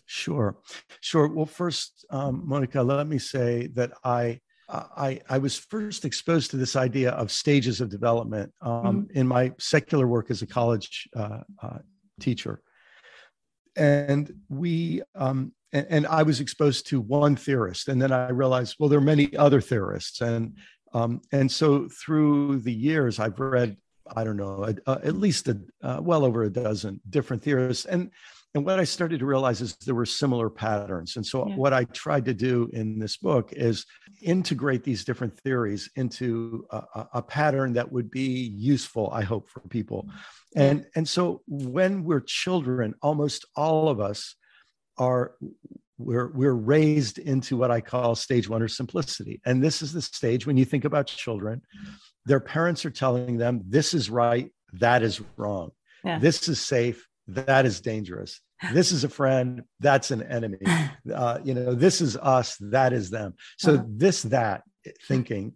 Sure, 0.06 0.56
sure. 1.00 1.28
Well, 1.28 1.46
first, 1.46 2.06
um, 2.10 2.42
Monica, 2.46 2.82
let 2.82 3.06
me 3.06 3.18
say 3.18 3.68
that 3.74 3.92
I 4.04 4.40
I, 4.70 5.20
I, 5.30 5.38
was 5.38 5.56
first 5.56 6.04
exposed 6.04 6.50
to 6.50 6.58
this 6.58 6.76
idea 6.76 7.12
of 7.12 7.30
stages 7.30 7.80
of 7.80 7.88
development 7.88 8.52
um, 8.60 8.72
mm-hmm. 8.72 9.18
in 9.18 9.26
my 9.26 9.52
secular 9.58 10.06
work 10.06 10.30
as 10.30 10.42
a 10.42 10.46
college 10.46 11.08
uh, 11.16 11.40
uh, 11.62 11.78
teacher. 12.20 12.60
And 13.76 14.30
we, 14.50 15.02
um, 15.14 15.52
and, 15.72 15.86
and, 15.88 16.06
I 16.06 16.22
was 16.22 16.40
exposed 16.40 16.86
to 16.88 17.00
one 17.00 17.34
theorist, 17.34 17.88
and 17.88 18.00
then 18.02 18.12
I 18.12 18.28
realized, 18.28 18.76
well, 18.78 18.88
there 18.88 18.98
are 18.98 19.02
many 19.02 19.34
other 19.36 19.60
theorists, 19.60 20.20
and 20.20 20.56
um, 20.92 21.20
and 21.32 21.50
so 21.50 21.88
through 21.88 22.60
the 22.60 22.72
years, 22.72 23.18
I've 23.18 23.38
read, 23.38 23.76
I 24.16 24.24
don't 24.24 24.36
know, 24.36 24.64
a, 24.64 24.90
a, 24.90 25.00
at 25.04 25.16
least 25.16 25.48
a, 25.48 25.58
uh, 25.82 26.00
well 26.00 26.24
over 26.24 26.42
a 26.44 26.50
dozen 26.50 27.00
different 27.08 27.42
theorists, 27.42 27.84
and 27.84 28.10
and 28.54 28.64
what 28.64 28.80
I 28.80 28.84
started 28.84 29.20
to 29.20 29.26
realize 29.26 29.60
is 29.60 29.76
there 29.76 29.94
were 29.94 30.06
similar 30.06 30.48
patterns. 30.48 31.16
And 31.16 31.24
so, 31.24 31.46
yeah. 31.46 31.56
what 31.56 31.74
I 31.74 31.84
tried 31.84 32.24
to 32.24 32.34
do 32.34 32.70
in 32.72 32.98
this 32.98 33.18
book 33.18 33.52
is 33.52 33.84
integrate 34.22 34.84
these 34.84 35.04
different 35.04 35.38
theories 35.40 35.90
into 35.96 36.66
a, 36.70 37.06
a 37.14 37.22
pattern 37.22 37.74
that 37.74 37.92
would 37.92 38.10
be 38.10 38.52
useful, 38.56 39.10
I 39.12 39.22
hope, 39.22 39.48
for 39.50 39.60
people. 39.68 40.08
And, 40.56 40.86
and 40.96 41.06
so, 41.06 41.42
when 41.46 42.04
we're 42.04 42.20
children, 42.20 42.94
almost 43.02 43.44
all 43.54 43.90
of 43.90 44.00
us 44.00 44.34
are 44.96 45.34
we're 45.98 46.28
we're 46.28 46.52
raised 46.54 47.18
into 47.18 47.56
what 47.56 47.70
I 47.70 47.80
call 47.80 48.14
stage 48.14 48.48
one 48.48 48.62
or 48.62 48.68
simplicity. 48.68 49.40
And 49.44 49.62
this 49.62 49.82
is 49.82 49.92
the 49.92 50.00
stage 50.00 50.46
when 50.46 50.56
you 50.56 50.64
think 50.64 50.84
about 50.84 51.06
children, 51.06 51.60
their 52.28 52.40
parents 52.40 52.84
are 52.84 52.90
telling 52.90 53.38
them 53.38 53.62
this 53.66 53.94
is 53.94 54.10
right, 54.10 54.50
that 54.74 55.02
is 55.02 55.20
wrong. 55.36 55.70
Yeah. 56.04 56.18
This 56.18 56.48
is 56.48 56.60
safe, 56.60 57.08
that 57.28 57.66
is 57.66 57.80
dangerous. 57.80 58.40
This 58.72 58.92
is 58.92 59.04
a 59.04 59.08
friend, 59.08 59.62
that's 59.80 60.10
an 60.10 60.22
enemy. 60.22 60.58
Uh, 61.14 61.38
you 61.42 61.54
know, 61.54 61.74
this 61.74 62.02
is 62.02 62.18
us, 62.18 62.56
that 62.60 62.92
is 62.92 63.08
them. 63.08 63.32
So 63.56 63.74
uh-huh. 63.74 63.84
this 63.88 64.22
that 64.24 64.62
thinking 65.06 65.54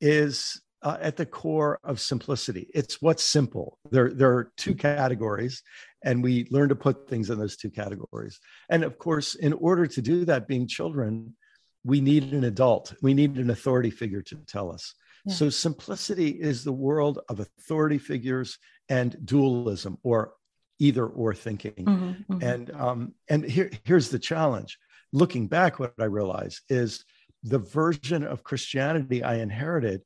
is 0.00 0.62
uh, 0.80 0.96
at 1.00 1.16
the 1.16 1.26
core 1.26 1.80
of 1.84 2.00
simplicity. 2.00 2.70
It's 2.72 3.02
what's 3.02 3.22
simple. 3.22 3.78
There, 3.90 4.10
there 4.10 4.30
are 4.30 4.52
two 4.56 4.74
categories, 4.74 5.62
and 6.02 6.22
we 6.22 6.46
learn 6.50 6.70
to 6.70 6.76
put 6.76 7.10
things 7.10 7.28
in 7.28 7.38
those 7.38 7.58
two 7.58 7.68
categories. 7.68 8.40
And 8.70 8.84
of 8.84 8.96
course, 8.96 9.34
in 9.34 9.52
order 9.52 9.86
to 9.86 10.00
do 10.00 10.24
that, 10.24 10.48
being 10.48 10.66
children, 10.66 11.36
we 11.84 12.00
need 12.00 12.32
an 12.32 12.44
adult. 12.44 12.94
We 13.02 13.12
need 13.12 13.36
an 13.36 13.50
authority 13.50 13.90
figure 13.90 14.22
to 14.22 14.36
tell 14.46 14.72
us. 14.72 14.94
Yeah. 15.26 15.34
So 15.34 15.50
simplicity 15.50 16.30
is 16.30 16.64
the 16.64 16.72
world 16.72 17.20
of 17.28 17.40
authority 17.40 17.98
figures 17.98 18.58
and 18.88 19.16
dualism, 19.24 19.98
or 20.02 20.32
either 20.78 21.06
or 21.06 21.34
thinking. 21.34 21.72
Mm-hmm, 21.72 22.32
mm-hmm. 22.32 22.42
And 22.42 22.70
um, 22.70 23.14
and 23.28 23.44
here, 23.44 23.70
here's 23.84 24.08
the 24.08 24.18
challenge. 24.18 24.78
Looking 25.12 25.48
back, 25.48 25.78
what 25.78 25.94
I 26.00 26.04
realize 26.04 26.62
is 26.68 27.04
the 27.42 27.58
version 27.58 28.24
of 28.24 28.44
Christianity 28.44 29.22
I 29.22 29.36
inherited 29.36 30.02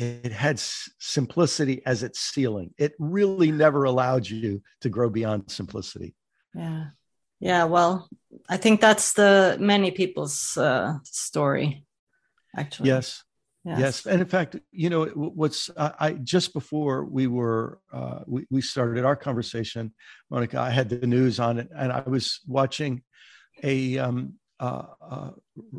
it 0.00 0.32
had 0.32 0.58
simplicity 0.58 1.82
as 1.84 2.02
its 2.02 2.20
ceiling. 2.20 2.72
It 2.78 2.94
really 2.98 3.52
never 3.52 3.84
allowed 3.84 4.26
you 4.28 4.62
to 4.80 4.88
grow 4.88 5.10
beyond 5.10 5.50
simplicity. 5.50 6.14
Yeah. 6.54 6.86
Yeah. 7.38 7.64
Well, 7.64 8.08
I 8.48 8.56
think 8.56 8.80
that's 8.80 9.12
the 9.12 9.58
many 9.60 9.90
people's 9.90 10.56
uh, 10.56 10.94
story, 11.04 11.84
actually. 12.56 12.88
Yes. 12.88 13.22
Yes. 13.64 13.78
yes. 13.78 14.06
And 14.06 14.20
in 14.20 14.26
fact, 14.26 14.56
you 14.72 14.88
know, 14.88 15.06
what's 15.06 15.70
I, 15.76 15.92
I 16.00 16.12
just 16.12 16.54
before 16.54 17.04
we 17.04 17.26
were 17.26 17.78
uh, 17.92 18.20
we, 18.26 18.46
we 18.50 18.62
started 18.62 19.04
our 19.04 19.16
conversation, 19.16 19.92
Monica, 20.30 20.58
I 20.58 20.70
had 20.70 20.88
the 20.88 21.06
news 21.06 21.38
on 21.38 21.58
it, 21.58 21.68
and 21.76 21.92
I 21.92 22.02
was 22.06 22.40
watching 22.46 23.02
a 23.62 23.98
um, 23.98 24.34
uh, 24.58 24.84
uh, 25.02 25.30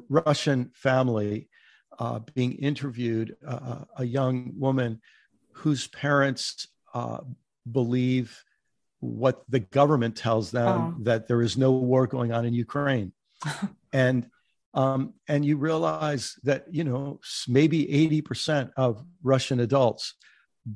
Russian 0.10 0.72
family 0.74 1.50
uh, 2.00 2.20
being 2.34 2.54
interviewed, 2.54 3.36
uh, 3.48 3.52
uh, 3.52 3.84
a 3.98 4.06
young 4.06 4.54
woman 4.58 5.02
whose 5.54 5.88
parents 5.88 6.68
uh, 6.94 7.20
believe 7.72 8.44
what 9.00 9.44
the 9.50 9.60
government 9.60 10.16
tells 10.16 10.52
them 10.52 10.96
oh. 10.98 11.04
that 11.04 11.28
there 11.28 11.42
is 11.42 11.58
no 11.58 11.72
war 11.72 12.08
going 12.08 12.32
on 12.32 12.46
in 12.46 12.54
Ukraine. 12.54 13.12
and 13.94 14.28
um, 14.74 15.14
and 15.28 15.46
you 15.46 15.58
realize 15.58 16.36
that 16.44 16.66
you 16.72 16.84
know 16.84 17.20
maybe 17.48 17.86
80% 18.22 18.72
of 18.78 19.04
Russian 19.24 19.60
adults 19.60 20.16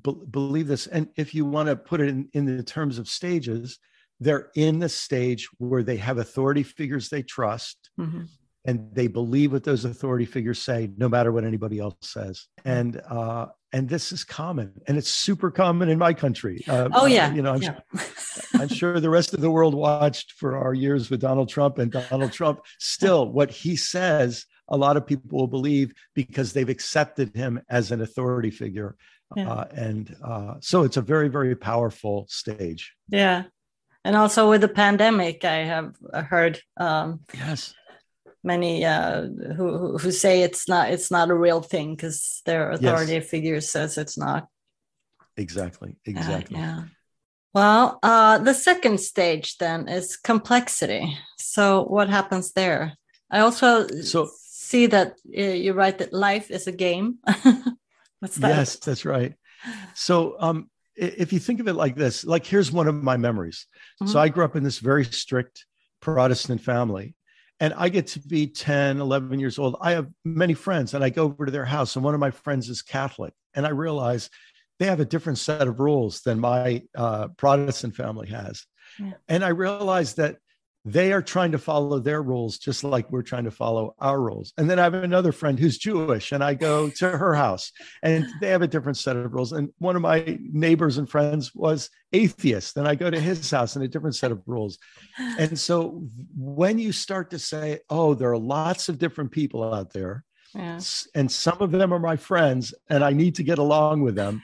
be- 0.04 0.22
believe 0.30 0.68
this. 0.68 0.88
And 0.88 1.10
if 1.16 1.34
you 1.34 1.46
want 1.46 1.70
to 1.70 1.76
put 1.76 2.02
it 2.02 2.10
in, 2.10 2.30
in 2.34 2.46
the 2.46 2.64
terms 2.64 2.98
of 2.98 3.08
stages, 3.08 3.80
they're 4.20 4.50
in 4.56 4.80
the 4.80 4.90
stage 4.90 5.48
where 5.58 5.84
they 5.84 5.98
have 5.98 6.18
authority 6.18 6.64
figures 6.64 7.10
they 7.10 7.22
trust. 7.22 7.90
Mm-hmm 8.00 8.24
and 8.66 8.90
they 8.94 9.08
believe 9.08 9.54
what 9.54 9.64
those 9.64 9.86
authority 9.86 10.26
figures 10.26 10.62
say 10.62 10.90
no 10.98 11.08
matter 11.08 11.32
what 11.32 11.44
anybody 11.44 11.80
else 11.80 11.96
says. 12.02 12.48
And 12.66 13.00
uh, 13.10 13.48
and 13.72 13.88
this 13.88 14.12
is 14.12 14.24
common 14.24 14.74
and 14.88 14.98
it's 14.98 15.10
super 15.10 15.52
common 15.52 15.90
in 15.90 15.98
my 16.00 16.14
country. 16.14 16.64
Uh, 16.68 16.90
oh 16.94 17.06
yeah. 17.06 17.28
uh, 17.28 17.34
you 17.34 17.42
know 17.42 17.54
I'm, 17.54 17.62
yeah. 17.62 17.80
sure, 17.94 18.62
I'm 18.62 18.68
sure 18.68 19.00
the 19.00 19.10
rest 19.10 19.34
of 19.34 19.42
the 19.42 19.52
world 19.52 19.76
watched 19.76 20.34
for 20.34 20.58
our 20.58 20.74
years 20.74 21.10
with 21.10 21.22
donald 21.22 21.50
trump 21.50 21.78
and 21.78 21.92
donald 21.92 22.32
trump 22.32 22.62
still 22.80 23.32
what 23.32 23.52
he 23.52 23.76
says 23.76 24.46
a 24.70 24.78
lot 24.78 24.98
of 24.98 25.06
people 25.06 25.38
will 25.38 25.48
believe 25.48 25.94
because 26.16 26.54
they've 26.54 26.70
accepted 26.70 27.36
him 27.36 27.62
as 27.70 27.92
an 27.92 28.02
authority 28.02 28.50
figure. 28.50 28.96
Yeah. 29.36 29.52
uh, 29.52 29.66
and 29.76 30.16
uh, 30.24 30.56
so 30.62 30.84
it's 30.84 30.98
a 30.98 31.02
very 31.02 31.30
very 31.30 31.56
powerful 31.56 32.26
stage. 32.30 32.94
Yeah. 33.10 33.44
And 34.04 34.16
also 34.16 34.50
with 34.50 34.62
the 34.62 34.68
pandemic 34.68 35.44
i 35.44 35.58
have 35.58 35.96
heard 36.30 36.62
um, 36.78 37.22
yes 37.34 37.74
many 38.46 38.86
uh, 38.86 39.28
who 39.58 39.98
who 39.98 40.12
say 40.12 40.44
it's 40.44 40.70
not 40.70 40.92
it's 40.92 41.12
not 41.12 41.30
a 41.30 41.36
real 41.36 41.62
thing 41.62 41.96
because 41.96 42.42
their 42.46 42.72
authority 42.72 43.14
yes. 43.14 43.30
figure 43.30 43.62
says 43.62 43.98
it's 43.98 44.18
not. 44.18 44.48
Exactly. 45.38 45.96
Exactly. 46.06 46.58
Uh, 46.58 46.62
yeah. 46.62 46.84
Well, 47.54 48.00
uh, 48.04 48.38
the 48.40 48.54
second 48.54 49.00
stage 49.00 49.58
then 49.58 49.88
is 49.88 50.18
complexity. 50.18 51.18
So 51.38 51.84
what 51.84 52.10
happens 52.10 52.52
there? 52.52 52.94
I 53.32 53.40
also 53.40 53.88
so, 53.88 54.30
see 54.42 54.88
that 54.88 55.16
uh, 55.38 55.42
you 55.42 55.74
write 55.74 56.00
that 56.00 56.14
life 56.14 56.52
is 56.52 56.68
a 56.68 56.72
game. 56.72 57.20
What's 58.20 58.36
that? 58.38 58.50
Yes, 58.50 58.76
that's 58.78 59.06
right. 59.06 59.34
So 59.94 60.36
um, 60.40 60.70
if 60.96 61.34
you 61.34 61.40
think 61.40 61.60
of 61.60 61.68
it 61.68 61.74
like 61.74 61.96
this, 61.96 62.24
like 62.26 62.46
here's 62.46 62.72
one 62.72 62.88
of 62.88 62.96
my 62.96 63.18
memories. 63.18 63.68
Mm-hmm. 64.02 64.12
So 64.12 64.20
I 64.20 64.30
grew 64.30 64.46
up 64.46 64.56
in 64.56 64.64
this 64.64 64.80
very 64.80 65.06
strict 65.06 65.66
Protestant 66.02 66.62
family 66.62 67.15
and 67.60 67.74
I 67.76 67.90
get 67.90 68.08
to 68.08 68.20
be 68.20 68.48
10, 68.48 69.00
11 69.00 69.40
years 69.40 69.58
old. 69.58 69.78
I 69.82 69.92
have 69.92 70.10
many 70.24 70.54
friends, 70.54 70.94
and 70.94 71.04
I 71.04 71.10
go 71.10 71.24
over 71.24 71.46
to 71.46 71.52
their 71.52 71.66
house, 71.66 71.96
and 71.96 72.04
one 72.04 72.14
of 72.14 72.20
my 72.20 72.32
friends 72.32 72.70
is 72.70 72.82
Catholic. 72.82 73.34
And 73.54 73.66
I 73.66 73.70
realize 73.70 74.30
they 74.80 74.86
have 74.88 75.00
a 75.00 75.06
different 75.06 75.38
set 75.38 75.68
of 75.68 75.80
rules 75.80 76.22
than 76.22 76.40
my 76.40 76.84
uh, 76.96 77.30
Protestant 77.38 77.96
family 77.96 78.28
has. 78.30 78.66
Yeah. 79.00 79.14
And 79.28 79.44
I 79.44 79.50
realize 79.50 80.16
that 80.16 80.38
they 80.88 81.12
are 81.12 81.22
trying 81.22 81.52
to 81.52 81.58
follow 81.58 81.98
their 81.98 82.22
rules 82.22 82.60
just 82.60 82.84
like 82.84 83.12
we're 83.12 83.24
trying 83.24 83.46
to 83.46 83.52
follow 83.52 83.96
our 84.00 84.22
rules. 84.22 84.54
And 84.56 84.70
then 84.70 84.78
I 84.78 84.84
have 84.84 84.94
another 84.94 85.32
friend 85.32 85.60
who's 85.60 85.80
Jewish, 85.80 86.32
and 86.32 86.44
I 86.44 86.54
go 86.54 86.92
to 86.92 87.10
her 87.10 87.34
house, 87.34 87.72
and 88.04 88.28
they 88.40 88.50
have 88.50 88.62
a 88.62 88.68
different 88.68 88.98
set 88.98 89.18
of 89.18 89.34
rules. 89.34 89.52
And 89.52 89.70
one 89.80 89.96
of 89.96 90.04
my 90.04 90.38
neighbors 90.40 91.00
and 91.00 91.10
friends 91.10 91.56
was 91.56 91.90
atheist, 92.14 92.78
and 92.78 92.88
I 92.88 92.94
go 92.94 93.10
to 93.10 93.20
his 93.20 93.50
house 93.50 93.76
and 93.76 93.84
a 93.84 93.88
different 93.88 94.16
set 94.16 94.32
of 94.32 94.44
rules. 94.46 94.78
And 95.18 95.58
so 95.58 96.04
when 96.38 96.78
you 96.78 96.92
start 96.92 97.32
to 97.32 97.40
say, 97.40 97.80
oh, 97.90 98.14
there 98.14 98.32
are 98.32 98.38
lots 98.38 98.88
of 98.88 99.00
different 99.00 99.32
people 99.32 99.74
out 99.74 99.92
there, 99.92 100.24
yeah. 100.54 100.80
and 101.16 101.32
some 101.32 101.58
of 101.62 101.72
them 101.72 101.94
are 101.94 102.00
my 102.00 102.16
friends, 102.16 102.76
and 102.92 103.04
I 103.04 103.10
need 103.12 103.36
to 103.36 103.44
get 103.44 103.58
along 103.58 104.02
with 104.02 104.14
them. 104.14 104.44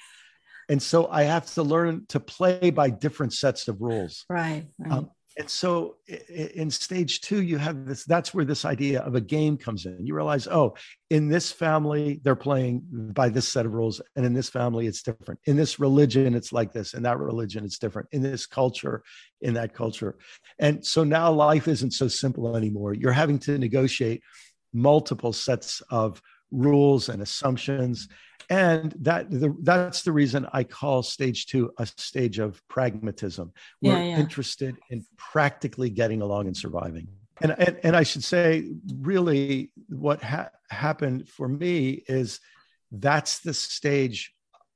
And 0.70 0.82
so 0.82 1.08
I 1.08 1.24
have 1.24 1.46
to 1.54 1.64
learn 1.64 2.06
to 2.10 2.20
play 2.20 2.72
by 2.72 2.90
different 2.90 3.34
sets 3.34 3.68
of 3.68 3.82
rules. 3.82 4.26
Right. 4.30 4.66
right. 4.80 4.92
Um, 4.92 5.12
and 5.38 5.50
so 5.50 5.96
in 6.30 6.70
stage 6.70 7.22
two 7.22 7.42
you 7.42 7.58
have 7.58 7.86
this 7.86 8.04
that's 8.04 8.34
where 8.34 8.46
this 8.46 8.66
idea 8.66 9.02
of 9.02 9.16
a 9.16 9.22
game 9.22 9.58
comes 9.58 9.86
in. 9.86 10.06
You 10.06 10.14
realize 10.14 10.48
oh 10.48 10.76
in 11.10 11.30
this 11.30 11.52
family 11.52 12.20
they're 12.24 12.36
playing 12.36 12.84
by 12.92 13.30
this 13.30 13.48
set 13.48 13.66
of 13.66 13.74
rules 13.74 14.02
and 14.16 14.26
in 14.26 14.34
this 14.34 14.50
family 14.50 14.88
it's 14.88 15.02
different. 15.02 15.40
In 15.46 15.56
this 15.56 15.80
religion 15.80 16.36
it's 16.36 16.52
like 16.52 16.74
this 16.74 16.94
in 16.94 17.04
that 17.04 17.20
religion 17.20 17.64
it's 17.64 17.80
different. 17.80 18.10
In 18.12 18.22
this 18.22 18.46
culture 18.46 19.04
in 19.42 19.54
that 19.54 19.74
culture. 19.74 20.18
And 20.60 20.86
so 20.86 21.04
now 21.04 21.32
life 21.32 21.68
isn't 21.68 21.92
so 21.92 22.08
simple 22.08 22.56
anymore. 22.56 22.94
You're 22.94 23.12
having 23.12 23.40
to 23.40 23.58
negotiate 23.58 24.22
multiple 24.74 25.34
sets 25.34 25.82
of 25.90 26.22
rules 26.52 27.10
and 27.10 27.22
assumptions 27.22 28.10
and 28.50 28.94
that 29.00 29.30
the, 29.30 29.56
that's 29.62 30.02
the 30.04 30.12
reason 30.12 30.48
i 30.54 30.64
call 30.64 31.04
stage 31.04 31.46
two 31.46 31.72
a 31.78 31.86
stage 31.86 32.40
of 32.40 32.62
pragmatism 32.68 33.52
we're 33.82 33.94
yeah, 33.94 34.04
yeah. 34.04 34.20
interested 34.20 34.78
in 34.90 35.06
practically 35.18 35.90
getting 35.90 36.22
along 36.22 36.48
and 36.48 36.56
surviving 36.56 37.08
and, 37.42 37.56
and, 37.58 37.80
and 37.84 37.96
i 37.96 38.04
should 38.04 38.24
say 38.24 38.70
really 39.00 39.72
what 39.90 40.22
ha- 40.24 40.50
happened 40.70 41.28
for 41.28 41.48
me 41.48 42.04
is 42.08 42.40
that's 42.92 43.40
the 43.40 43.54
stage 43.54 44.34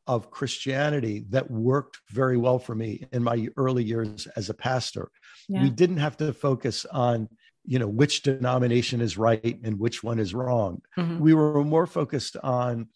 of 0.08 0.32
christianity 0.32 1.26
that 1.30 1.50
worked 1.50 2.00
very 2.10 2.38
well 2.38 2.60
for 2.60 2.76
me 2.76 3.06
in 3.12 3.24
my 3.24 3.48
early 3.58 3.84
years 3.84 4.28
as 4.36 4.50
a 4.50 4.54
pastor 4.54 5.10
yeah. 5.48 5.62
we 5.62 5.70
didn't 5.70 5.98
have 5.98 6.18
to 6.18 6.32
focus 6.34 6.86
on 6.92 7.28
you 7.68 7.80
know 7.80 7.88
which 7.88 8.22
denomination 8.22 9.02
is 9.02 9.18
right 9.18 9.60
and 9.64 9.80
which 9.80 10.04
one 10.04 10.20
is 10.20 10.34
wrong 10.34 10.82
mm-hmm. 10.98 11.20
we 11.20 11.34
were 11.34 11.64
more 11.64 11.88
focused 11.88 12.38
on 12.44 12.88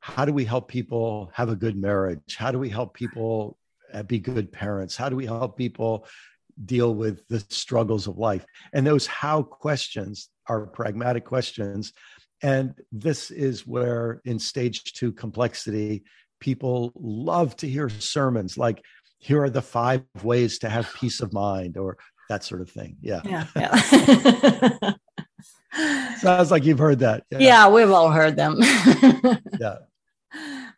how 0.00 0.24
do 0.24 0.32
we 0.32 0.44
help 0.44 0.68
people 0.68 1.30
have 1.34 1.48
a 1.48 1.56
good 1.56 1.76
marriage 1.76 2.36
how 2.36 2.50
do 2.50 2.58
we 2.58 2.68
help 2.68 2.94
people 2.94 3.58
uh, 3.92 4.02
be 4.02 4.18
good 4.18 4.50
parents 4.52 4.96
how 4.96 5.08
do 5.08 5.16
we 5.16 5.26
help 5.26 5.56
people 5.56 6.06
deal 6.64 6.94
with 6.94 7.26
the 7.28 7.40
struggles 7.50 8.06
of 8.06 8.18
life 8.18 8.44
and 8.72 8.86
those 8.86 9.06
how 9.06 9.42
questions 9.42 10.28
are 10.46 10.66
pragmatic 10.66 11.24
questions 11.24 11.92
and 12.42 12.74
this 12.92 13.30
is 13.30 13.66
where 13.66 14.20
in 14.24 14.38
stage 14.38 14.92
two 14.92 15.12
complexity 15.12 16.02
people 16.40 16.92
love 16.96 17.56
to 17.56 17.68
hear 17.68 17.88
sermons 17.88 18.58
like 18.58 18.82
here 19.18 19.42
are 19.42 19.50
the 19.50 19.62
five 19.62 20.02
ways 20.22 20.58
to 20.58 20.68
have 20.68 20.92
peace 20.94 21.20
of 21.20 21.32
mind 21.32 21.76
or 21.76 21.96
that 22.28 22.44
sort 22.44 22.60
of 22.60 22.70
thing 22.70 22.96
yeah 23.00 23.20
yeah, 23.24 23.46
yeah. 23.56 24.92
Sounds 26.18 26.50
like 26.50 26.64
you've 26.64 26.78
heard 26.78 27.00
that. 27.00 27.24
Yeah, 27.30 27.38
yeah 27.38 27.68
we've 27.68 27.90
all 27.90 28.10
heard 28.10 28.36
them. 28.36 28.56
yeah. 29.60 29.76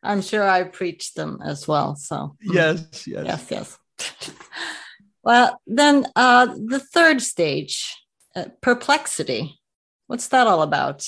I'm 0.03 0.23
sure 0.23 0.49
I 0.49 0.65
preached 0.65 1.17
them 1.17 1.41
as 1.45 1.69
well. 1.69 1.97
So 1.97 2.37
yes, 2.43 3.07
yes, 3.07 3.47
yes, 3.51 3.79
yes. 3.99 4.31
well, 5.23 5.61
then 5.67 6.07
uh, 6.17 6.47
the 6.47 6.81
third 6.81 7.21
stage, 7.21 7.97
uh, 8.35 8.47
perplexity. 8.61 9.59
What's 10.07 10.29
that 10.29 10.47
all 10.47 10.63
about? 10.63 11.07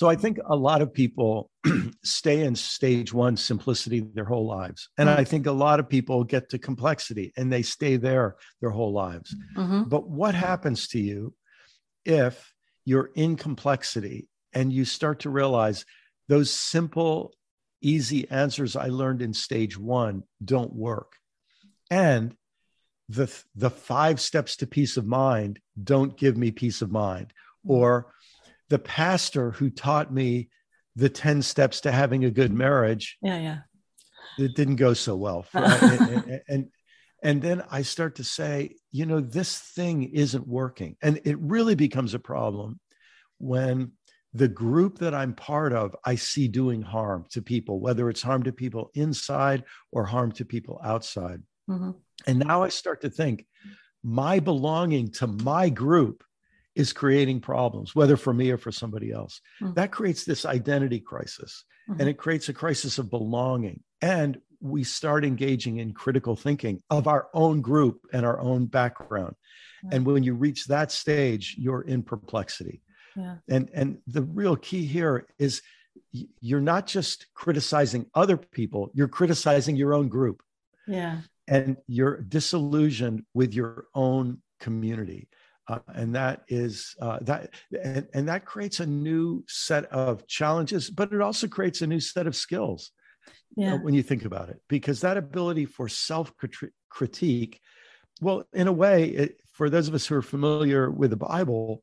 So 0.00 0.08
I 0.08 0.16
think 0.16 0.38
a 0.44 0.56
lot 0.56 0.82
of 0.82 0.92
people 0.92 1.48
stay 2.02 2.42
in 2.42 2.56
stage 2.56 3.12
one, 3.12 3.36
simplicity, 3.36 4.00
their 4.00 4.24
whole 4.24 4.46
lives, 4.46 4.88
and 4.98 5.08
mm-hmm. 5.08 5.20
I 5.20 5.24
think 5.24 5.46
a 5.46 5.52
lot 5.52 5.78
of 5.78 5.88
people 5.88 6.24
get 6.24 6.48
to 6.48 6.58
complexity 6.58 7.32
and 7.36 7.52
they 7.52 7.62
stay 7.62 7.96
there 7.96 8.34
their 8.60 8.70
whole 8.70 8.92
lives. 8.92 9.32
Mm-hmm. 9.56 9.84
But 9.84 10.08
what 10.08 10.34
happens 10.34 10.88
to 10.88 10.98
you 10.98 11.34
if 12.04 12.52
you're 12.84 13.10
in 13.14 13.36
complexity 13.36 14.28
and 14.52 14.72
you 14.72 14.84
start 14.84 15.20
to 15.20 15.30
realize 15.30 15.84
those 16.28 16.50
simple, 16.50 17.32
easy 17.82 18.30
answers 18.30 18.76
I 18.76 18.88
learned 18.88 19.22
in 19.22 19.34
stage 19.34 19.78
one 19.78 20.22
don't 20.44 20.74
work. 20.74 21.16
And 21.90 22.34
the, 23.08 23.32
the 23.54 23.70
five 23.70 24.20
steps 24.20 24.56
to 24.56 24.66
peace 24.66 24.96
of 24.96 25.06
mind 25.06 25.60
don't 25.82 26.16
give 26.16 26.36
me 26.36 26.50
peace 26.50 26.82
of 26.82 26.90
mind. 26.90 27.32
Mm-hmm. 27.66 27.72
Or 27.72 28.12
the 28.68 28.78
pastor 28.78 29.50
who 29.50 29.68
taught 29.70 30.12
me 30.12 30.48
the 30.96 31.08
10 31.08 31.42
steps 31.42 31.82
to 31.82 31.92
having 31.92 32.24
a 32.24 32.30
good 32.30 32.52
marriage. 32.52 33.18
Yeah, 33.22 33.38
yeah. 33.38 33.58
It 34.38 34.54
didn't 34.54 34.76
go 34.76 34.94
so 34.94 35.16
well. 35.16 35.42
For, 35.50 35.58
and, 35.58 36.40
and, 36.48 36.68
and 37.22 37.42
then 37.42 37.62
I 37.70 37.82
start 37.82 38.16
to 38.16 38.24
say, 38.24 38.76
you 38.90 39.06
know, 39.06 39.20
this 39.20 39.58
thing 39.58 40.04
isn't 40.04 40.46
working. 40.46 40.96
And 41.02 41.20
it 41.24 41.38
really 41.38 41.74
becomes 41.74 42.14
a 42.14 42.18
problem 42.18 42.80
when 43.38 43.92
the 44.34 44.48
group 44.48 44.98
that 44.98 45.14
I'm 45.14 45.34
part 45.34 45.72
of, 45.72 45.94
I 46.04 46.14
see 46.14 46.48
doing 46.48 46.82
harm 46.82 47.26
to 47.30 47.42
people, 47.42 47.80
whether 47.80 48.08
it's 48.08 48.22
harm 48.22 48.44
to 48.44 48.52
people 48.52 48.90
inside 48.94 49.64
or 49.90 50.04
harm 50.04 50.32
to 50.32 50.44
people 50.44 50.80
outside. 50.82 51.42
Mm-hmm. 51.68 51.90
And 52.26 52.38
now 52.38 52.62
I 52.62 52.68
start 52.68 53.02
to 53.02 53.10
think 53.10 53.46
my 54.02 54.40
belonging 54.40 55.10
to 55.12 55.26
my 55.26 55.68
group 55.68 56.24
is 56.74 56.92
creating 56.92 57.40
problems, 57.40 57.94
whether 57.94 58.16
for 58.16 58.32
me 58.32 58.50
or 58.50 58.56
for 58.56 58.72
somebody 58.72 59.12
else. 59.12 59.40
Mm-hmm. 59.60 59.74
That 59.74 59.92
creates 59.92 60.24
this 60.24 60.46
identity 60.46 61.00
crisis 61.00 61.64
mm-hmm. 61.88 62.00
and 62.00 62.08
it 62.08 62.16
creates 62.16 62.48
a 62.48 62.54
crisis 62.54 62.98
of 62.98 63.10
belonging. 63.10 63.82
And 64.00 64.38
we 64.60 64.84
start 64.84 65.24
engaging 65.24 65.78
in 65.78 65.92
critical 65.92 66.36
thinking 66.36 66.80
of 66.88 67.06
our 67.06 67.28
own 67.34 67.60
group 67.60 68.06
and 68.12 68.24
our 68.24 68.40
own 68.40 68.66
background. 68.66 69.34
And 69.90 70.06
when 70.06 70.22
you 70.22 70.34
reach 70.34 70.66
that 70.66 70.92
stage, 70.92 71.56
you're 71.58 71.82
in 71.82 72.04
perplexity 72.04 72.81
yeah. 73.16 73.36
and 73.48 73.70
and 73.74 73.98
the 74.06 74.22
real 74.22 74.56
key 74.56 74.84
here 74.84 75.26
is 75.38 75.62
you're 76.40 76.60
not 76.60 76.86
just 76.86 77.26
criticizing 77.34 78.06
other 78.14 78.36
people 78.36 78.90
you're 78.94 79.08
criticizing 79.08 79.76
your 79.76 79.94
own 79.94 80.08
group 80.08 80.42
yeah 80.86 81.20
and 81.48 81.76
you're 81.86 82.20
disillusioned 82.22 83.24
with 83.34 83.52
your 83.54 83.86
own 83.94 84.40
community 84.60 85.28
uh, 85.68 85.78
and 85.94 86.14
that 86.14 86.42
is 86.48 86.94
uh, 87.00 87.18
that 87.22 87.50
and, 87.82 88.06
and 88.14 88.28
that 88.28 88.44
creates 88.44 88.80
a 88.80 88.86
new 88.86 89.44
set 89.48 89.84
of 89.86 90.26
challenges 90.26 90.90
but 90.90 91.12
it 91.12 91.20
also 91.20 91.46
creates 91.46 91.82
a 91.82 91.86
new 91.86 92.00
set 92.00 92.26
of 92.26 92.36
skills 92.36 92.90
yeah. 93.56 93.74
uh, 93.74 93.78
when 93.78 93.94
you 93.94 94.02
think 94.02 94.24
about 94.24 94.48
it 94.48 94.60
because 94.68 95.00
that 95.00 95.16
ability 95.16 95.64
for 95.64 95.88
self 95.88 96.32
critique 96.88 97.60
well 98.20 98.44
in 98.52 98.68
a 98.68 98.72
way 98.72 99.04
it, 99.08 99.40
for 99.52 99.68
those 99.70 99.88
of 99.88 99.94
us 99.94 100.06
who 100.06 100.14
are 100.14 100.22
familiar 100.22 100.90
with 100.90 101.10
the 101.10 101.16
bible 101.16 101.82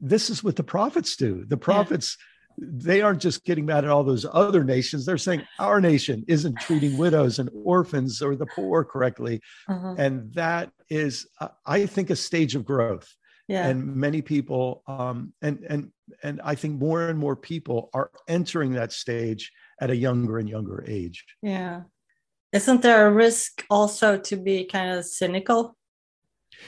this 0.00 0.30
is 0.30 0.42
what 0.44 0.56
the 0.56 0.64
prophets 0.64 1.16
do. 1.16 1.44
The 1.46 1.56
prophets, 1.56 2.16
yeah. 2.56 2.66
they 2.70 3.00
aren't 3.02 3.20
just 3.20 3.44
getting 3.44 3.66
mad 3.66 3.84
at 3.84 3.90
all 3.90 4.04
those 4.04 4.26
other 4.30 4.64
nations. 4.64 5.04
They're 5.04 5.18
saying 5.18 5.42
our 5.58 5.80
nation 5.80 6.24
isn't 6.28 6.60
treating 6.60 6.96
widows 6.96 7.38
and 7.38 7.50
orphans 7.64 8.22
or 8.22 8.36
the 8.36 8.46
poor 8.46 8.84
correctly. 8.84 9.40
Uh-huh. 9.68 9.94
And 9.98 10.32
that 10.34 10.70
is, 10.88 11.26
uh, 11.40 11.48
I 11.66 11.86
think, 11.86 12.10
a 12.10 12.16
stage 12.16 12.54
of 12.54 12.64
growth. 12.64 13.08
Yeah. 13.48 13.66
And 13.66 13.96
many 13.96 14.20
people, 14.20 14.82
um, 14.86 15.32
and 15.40 15.64
and 15.70 15.90
and 16.22 16.38
I 16.44 16.54
think 16.54 16.78
more 16.78 17.08
and 17.08 17.18
more 17.18 17.34
people 17.34 17.88
are 17.94 18.10
entering 18.28 18.72
that 18.72 18.92
stage 18.92 19.50
at 19.80 19.88
a 19.88 19.96
younger 19.96 20.36
and 20.36 20.46
younger 20.46 20.84
age. 20.86 21.24
Yeah. 21.40 21.84
Isn't 22.52 22.82
there 22.82 23.06
a 23.06 23.10
risk 23.10 23.64
also 23.70 24.18
to 24.18 24.36
be 24.36 24.64
kind 24.64 24.98
of 24.98 25.06
cynical 25.06 25.77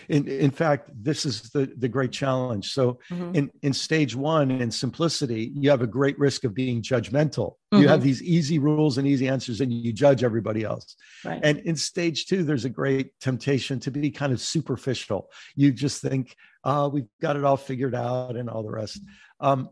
in, 0.09 0.29
in 0.29 0.51
fact, 0.51 0.91
this 0.93 1.27
is 1.27 1.43
the, 1.51 1.73
the 1.79 1.89
great 1.89 2.13
challenge. 2.13 2.73
So, 2.73 2.99
mm-hmm. 3.11 3.35
in, 3.35 3.51
in 3.63 3.73
stage 3.73 4.15
one, 4.15 4.51
in 4.51 4.71
simplicity, 4.71 5.53
you 5.55 5.71
have 5.71 5.83
a 5.83 5.87
great 5.87 6.19
risk 6.19 6.45
of 6.45 6.55
being 6.55 6.83
judgmental. 6.83 7.55
Mm-hmm. 7.73 7.83
You 7.83 7.89
have 7.89 8.03
these 8.03 8.23
easy 8.23 8.59
rules 8.59 8.99
and 8.99 9.07
easy 9.07 9.29
answers, 9.29 9.61
and 9.61 9.73
you 9.73 9.93
judge 9.93 10.25
everybody 10.25 10.65
else. 10.65 10.97
Right. 11.25 11.41
And 11.43 11.59
in 11.61 11.77
stage 11.77 12.27
two, 12.27 12.45
there's 12.45 12.65
a 12.65 12.71
great 12.71 13.19
temptation 13.21 13.81
to 13.81 13.91
be 13.91 14.11
kind 14.11 14.33
of 14.33 14.41
superficial. 14.41 15.31
You 15.55 15.73
just 15.73 16.03
think, 16.03 16.35
uh, 16.65 16.89
we've 16.93 17.09
got 17.21 17.37
it 17.37 17.45
all 17.45 17.57
figured 17.57 17.95
out 17.95 18.37
and 18.37 18.51
all 18.51 18.63
the 18.63 18.71
rest. 18.71 19.01
Um, 19.41 19.71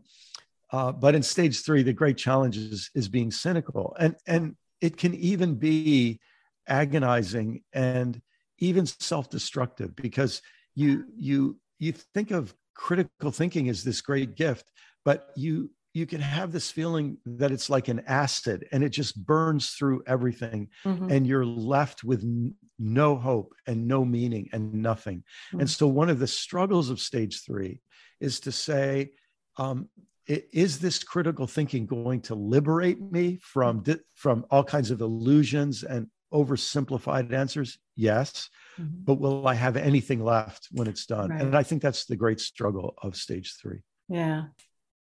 uh, 0.71 0.91
but 0.91 1.15
in 1.15 1.23
stage 1.23 1.63
three, 1.63 1.83
the 1.83 1.93
great 1.93 2.17
challenge 2.17 2.57
is, 2.57 2.91
is 2.93 3.09
being 3.09 3.31
cynical. 3.31 3.95
And, 3.99 4.15
and 4.27 4.55
it 4.81 4.97
can 4.97 5.15
even 5.15 5.55
be 5.55 6.19
agonizing 6.67 7.63
and 7.73 8.21
even 8.59 8.85
self-destructive 8.85 9.95
because 9.95 10.41
you 10.75 11.05
you 11.15 11.57
you 11.79 11.91
think 11.91 12.31
of 12.31 12.53
critical 12.75 13.31
thinking 13.31 13.69
as 13.69 13.83
this 13.83 14.01
great 14.01 14.35
gift 14.35 14.71
but 15.03 15.29
you 15.35 15.69
you 15.93 16.05
can 16.05 16.21
have 16.21 16.51
this 16.51 16.69
feeling 16.69 17.17
that 17.25 17.51
it's 17.51 17.69
like 17.69 17.87
an 17.87 18.01
acid 18.05 18.67
and 18.71 18.83
it 18.83 18.89
just 18.89 19.25
burns 19.25 19.71
through 19.71 20.03
everything 20.05 20.67
mm-hmm. 20.85 21.09
and 21.09 21.25
you're 21.25 21.45
left 21.45 22.03
with 22.03 22.21
n- 22.21 22.53
no 22.77 23.15
hope 23.15 23.53
and 23.67 23.87
no 23.87 24.05
meaning 24.05 24.47
and 24.53 24.73
nothing 24.73 25.17
mm-hmm. 25.17 25.61
and 25.61 25.69
so 25.69 25.87
one 25.87 26.09
of 26.09 26.19
the 26.19 26.27
struggles 26.27 26.89
of 26.89 26.99
stage 26.99 27.43
three 27.43 27.81
is 28.19 28.39
to 28.39 28.51
say 28.51 29.11
um, 29.57 29.89
is 30.27 30.79
this 30.79 31.03
critical 31.03 31.47
thinking 31.47 31.85
going 31.85 32.21
to 32.21 32.35
liberate 32.35 33.01
me 33.01 33.39
from 33.41 33.83
from 34.13 34.45
all 34.51 34.63
kinds 34.63 34.91
of 34.91 35.01
illusions 35.01 35.83
and 35.83 36.07
oversimplified 36.33 37.31
answers? 37.33 37.77
Yes. 37.95 38.49
Mm-hmm. 38.79 39.03
But 39.03 39.15
will 39.15 39.47
I 39.47 39.55
have 39.55 39.77
anything 39.77 40.23
left 40.23 40.67
when 40.71 40.87
it's 40.87 41.05
done? 41.05 41.29
Right. 41.29 41.41
And 41.41 41.55
I 41.55 41.63
think 41.63 41.81
that's 41.81 42.05
the 42.05 42.15
great 42.15 42.39
struggle 42.39 42.95
of 43.01 43.15
stage 43.15 43.55
three. 43.61 43.79
Yeah. 44.07 44.45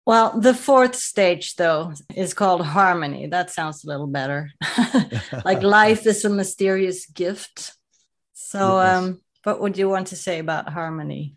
Well, 0.07 0.41
the 0.41 0.55
fourth 0.55 0.95
stage, 0.95 1.57
though, 1.57 1.93
is 2.15 2.33
called 2.33 2.65
harmony. 2.65 3.27
That 3.27 3.51
sounds 3.51 3.85
a 3.85 3.89
little 3.89 4.07
better. 4.07 4.51
like 5.45 5.63
life 5.63 6.07
is 6.07 6.25
a 6.25 6.31
mysterious 6.31 7.07
gift. 7.07 7.75
So, 8.33 8.81
yes. 8.81 8.97
um, 8.97 9.21
what 9.45 9.61
would 9.61 9.77
you 9.77 9.89
want 9.89 10.09
to 10.09 10.17
say 10.17 10.39
about 10.39 10.71
harmony? 10.71 11.37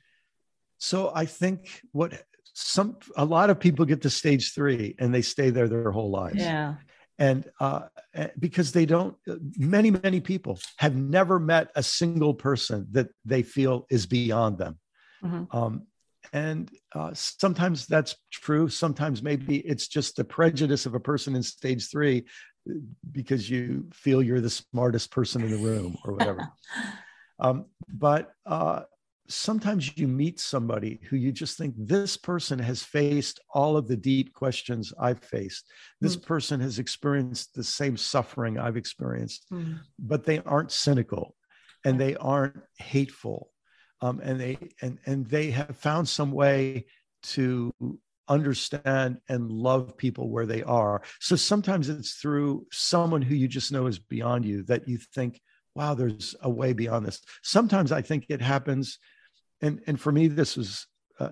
So, 0.78 1.12
I 1.14 1.26
think 1.26 1.82
what 1.92 2.24
some 2.54 2.98
a 3.18 3.26
lot 3.26 3.50
of 3.50 3.60
people 3.60 3.86
get 3.86 4.02
to 4.04 4.10
stage 4.10 4.54
three 4.54 4.96
and 5.00 5.14
they 5.14 5.22
stay 5.22 5.50
there 5.50 5.68
their 5.68 5.92
whole 5.92 6.10
lives. 6.10 6.38
Yeah 6.38 6.76
and 7.20 7.50
uh, 7.60 7.82
eh, 8.14 8.28
because 8.40 8.72
they 8.72 8.86
don't 8.86 9.16
many 9.58 9.92
many 9.92 10.20
people 10.20 10.60
have 10.78 10.96
never 10.96 11.40
met 11.40 11.72
a 11.76 11.84
single 11.84 12.34
person 12.34 12.88
that 12.92 13.10
they 13.26 13.44
feel 13.44 13.86
is 13.90 14.06
beyond 14.06 14.58
them. 14.58 14.80
Mm-hmm. 15.24 15.56
um, 15.56 15.88
and 16.34 16.72
uh, 16.94 17.12
sometimes 17.14 17.88
that's 17.88 18.16
true. 18.32 18.70
Sometimes 18.70 19.22
maybe 19.22 19.58
it's 19.58 19.88
just 19.88 20.16
the 20.16 20.24
prejudice 20.24 20.86
of 20.86 20.96
a 20.96 21.00
person 21.00 21.36
in 21.36 21.44
stage 21.44 21.90
three 21.90 22.26
because 23.12 23.50
you 23.50 23.90
feel 23.92 24.22
you're 24.22 24.40
the 24.40 24.50
smartest 24.50 25.12
person 25.12 25.42
in 25.42 25.52
the 25.52 25.58
room 25.58 25.98
or 26.06 26.14
whatever. 26.14 26.48
Um, 27.42 27.66
but 27.92 28.34
uh, 28.46 28.84
sometimes 29.32 29.98
you 29.98 30.08
meet 30.08 30.40
somebody 30.40 31.00
who 31.10 31.16
you 31.16 31.32
just 31.32 31.58
think 31.58 31.74
this 31.78 32.18
person 32.18 32.60
has 32.60 32.84
faced 32.84 33.40
all 33.54 33.78
of 33.78 33.88
the 33.88 33.98
deep 33.98 34.34
questions 34.34 34.94
I've 35.00 35.24
faced. 35.24 35.70
This 36.00 36.16
mm. 36.16 36.26
person 36.26 36.60
has 36.60 36.80
experienced 36.80 37.54
the 37.54 37.64
same 37.64 37.98
suffering 37.98 38.60
I've 38.60 38.78
experienced, 38.78 39.46
mm. 39.52 39.80
but 39.98 40.26
they 40.26 40.40
aren't 40.40 40.72
cynical 40.72 41.36
and 41.86 42.00
they 42.00 42.16
aren't 42.16 42.62
hateful. 42.78 43.50
Um, 44.02 44.20
and 44.24 44.40
they 44.40 44.58
and 44.82 44.98
and 45.06 45.28
they 45.28 45.52
have 45.52 45.78
found 45.78 46.10
some 46.10 46.32
way 46.32 46.86
to 47.24 47.72
understand 48.28 49.20
and 49.30 49.52
love 49.52 49.98
people 49.98 50.30
where 50.30 50.46
they 50.46 50.64
are. 50.64 51.02
So 51.20 51.36
sometimes 51.36 51.90
it's 51.90 52.14
through 52.14 52.66
someone 52.72 53.22
who 53.22 53.36
you 53.36 53.48
just 53.48 53.72
know 53.72 53.88
is 53.88 54.00
beyond 54.00 54.46
you 54.46 54.64
that 54.64 54.88
you 54.88 54.98
think, 54.98 55.40
wow, 55.76 55.94
there's 55.94 56.36
a 56.42 56.50
way 56.50 56.74
beyond 56.74 57.06
this. 57.06 57.22
Sometimes 57.44 57.92
I 57.92 58.02
think 58.02 58.26
it 58.30 58.42
happens 58.42 58.98
and 59.62 59.82
and 59.88 60.00
for 60.00 60.12
me 60.12 60.28
this 60.28 60.58
was 60.58 60.88
uh, 61.20 61.30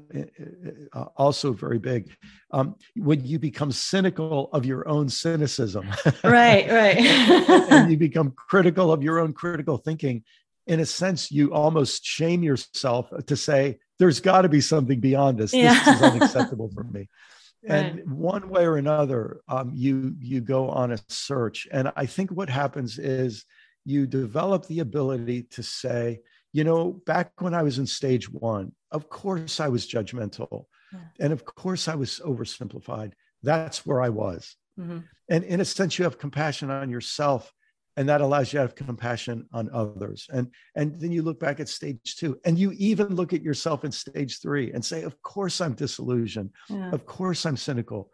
uh, 0.94 1.06
also 1.18 1.52
very 1.52 1.80
big. 1.80 2.12
Um, 2.52 2.76
when 2.96 3.26
you 3.26 3.40
become 3.40 3.72
cynical 3.72 4.50
of 4.54 4.66
your 4.66 4.88
own 4.88 5.10
cynicism. 5.10 5.90
Right 6.24 6.70
right. 6.70 6.98
And 7.72 7.92
you 7.92 7.98
become 7.98 8.32
critical 8.32 8.92
of 8.92 9.02
your 9.02 9.20
own 9.20 9.34
critical 9.34 9.78
thinking 9.78 10.24
in 10.68 10.80
a 10.80 10.86
sense 10.86 11.32
you 11.32 11.54
almost 11.54 12.06
shame 12.06 12.44
yourself 12.44 13.12
to 13.26 13.36
say 13.36 13.80
there's 13.98 14.20
got 14.20 14.44
to 14.44 14.50
be 14.50 14.62
something 14.62 15.00
beyond 15.00 15.40
this. 15.40 15.54
Yeah. 15.54 15.74
this 15.74 15.96
is 15.96 16.02
unacceptable 16.02 16.70
for 16.74 16.84
me. 16.84 17.10
And 17.68 17.98
right. 17.98 18.08
one 18.08 18.50
way 18.50 18.66
or 18.66 18.78
another 18.78 19.42
um, 19.50 19.74
you 19.76 20.16
you 20.22 20.40
go 20.40 20.70
on 20.70 20.94
a 20.94 20.98
search. 21.10 21.68
And 21.74 21.92
i 21.98 22.06
think 22.06 22.32
what 22.32 22.50
happens 22.50 22.98
is 22.98 23.44
you 23.84 24.08
develop 24.08 24.66
the 24.68 24.80
ability 24.80 25.44
to 25.56 25.62
say 25.62 26.22
you 26.52 26.64
know, 26.64 27.02
back 27.06 27.32
when 27.40 27.54
I 27.54 27.64
was 27.64 27.80
in 27.80 27.86
stage 27.86 28.32
one, 28.32 28.72
of 28.92 29.10
course 29.10 29.60
I 29.60 29.68
was 29.68 29.88
judgmental. 29.88 30.66
Yeah. 30.92 31.00
And 31.20 31.34
of 31.34 31.46
course 31.46 31.88
I 31.88 31.96
was 31.96 32.20
oversimplified. 32.26 33.14
That's 33.44 33.86
where 33.86 34.02
I 34.02 34.10
was. 34.10 34.56
Mm-hmm. 34.80 35.00
And 35.30 35.44
in 35.44 35.62
a 35.62 35.66
sense, 35.66 36.00
you 36.00 36.04
have 36.06 36.18
compassion 36.18 36.72
on 36.72 36.90
yourself, 36.90 37.54
and 37.98 38.10
that 38.10 38.22
allows 38.22 38.52
you 38.52 38.58
to 38.58 38.62
have 38.62 38.76
compassion 38.76 39.48
on 39.54 39.70
others. 39.72 40.28
And, 40.32 40.52
and 40.76 41.00
then 41.00 41.12
you 41.12 41.22
look 41.22 41.40
back 41.40 41.60
at 41.60 41.70
stage 41.70 42.16
two, 42.18 42.40
and 42.46 42.58
you 42.58 42.72
even 42.78 43.16
look 43.16 43.34
at 43.34 43.44
yourself 43.44 43.84
in 43.84 43.92
stage 43.92 44.40
three 44.42 44.72
and 44.72 44.84
say, 44.84 45.04
Of 45.04 45.22
course 45.22 45.62
I'm 45.62 45.74
disillusioned. 45.74 46.52
Yeah. 46.70 46.92
Of 46.92 47.06
course 47.06 47.46
I'm 47.46 47.58
cynical. 47.58 48.10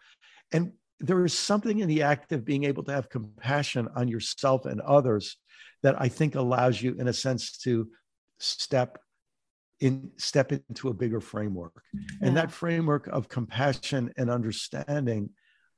And 0.52 0.74
there 1.00 1.24
is 1.26 1.38
something 1.38 1.80
in 1.80 1.88
the 1.88 2.04
act 2.04 2.32
of 2.32 2.46
being 2.46 2.64
able 2.64 2.84
to 2.84 2.94
have 2.94 3.10
compassion 3.10 3.88
on 3.96 4.08
yourself 4.08 4.66
and 4.66 4.82
others 4.82 5.38
that 5.84 6.02
I 6.02 6.08
think 6.08 6.36
allows 6.36 6.82
you, 6.82 6.96
in 6.98 7.08
a 7.08 7.14
sense, 7.14 7.58
to 7.60 7.88
step 8.40 8.98
in 9.80 10.12
step 10.18 10.52
into 10.52 10.90
a 10.90 10.94
bigger 10.94 11.20
framework. 11.20 11.82
Yeah. 11.94 12.28
and 12.28 12.38
that 12.38 12.52
framework 12.52 13.08
of 13.08 13.28
compassion 13.28 14.14
and 14.18 14.30
understanding 14.30 15.30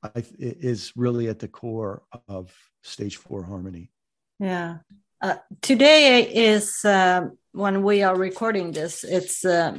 I, 0.03 0.23
is 0.39 0.93
really 0.95 1.27
at 1.27 1.39
the 1.39 1.47
core 1.47 2.03
of 2.27 2.53
stage 2.83 3.17
four 3.17 3.43
harmony. 3.43 3.91
Yeah. 4.39 4.77
Uh, 5.19 5.37
today 5.61 6.21
is 6.31 6.85
uh, 6.85 7.27
when 7.51 7.81
we 7.81 8.03
are 8.03 8.15
recording 8.15 8.71
this 8.71 9.03
it's 9.03 9.43
uh, 9.43 9.75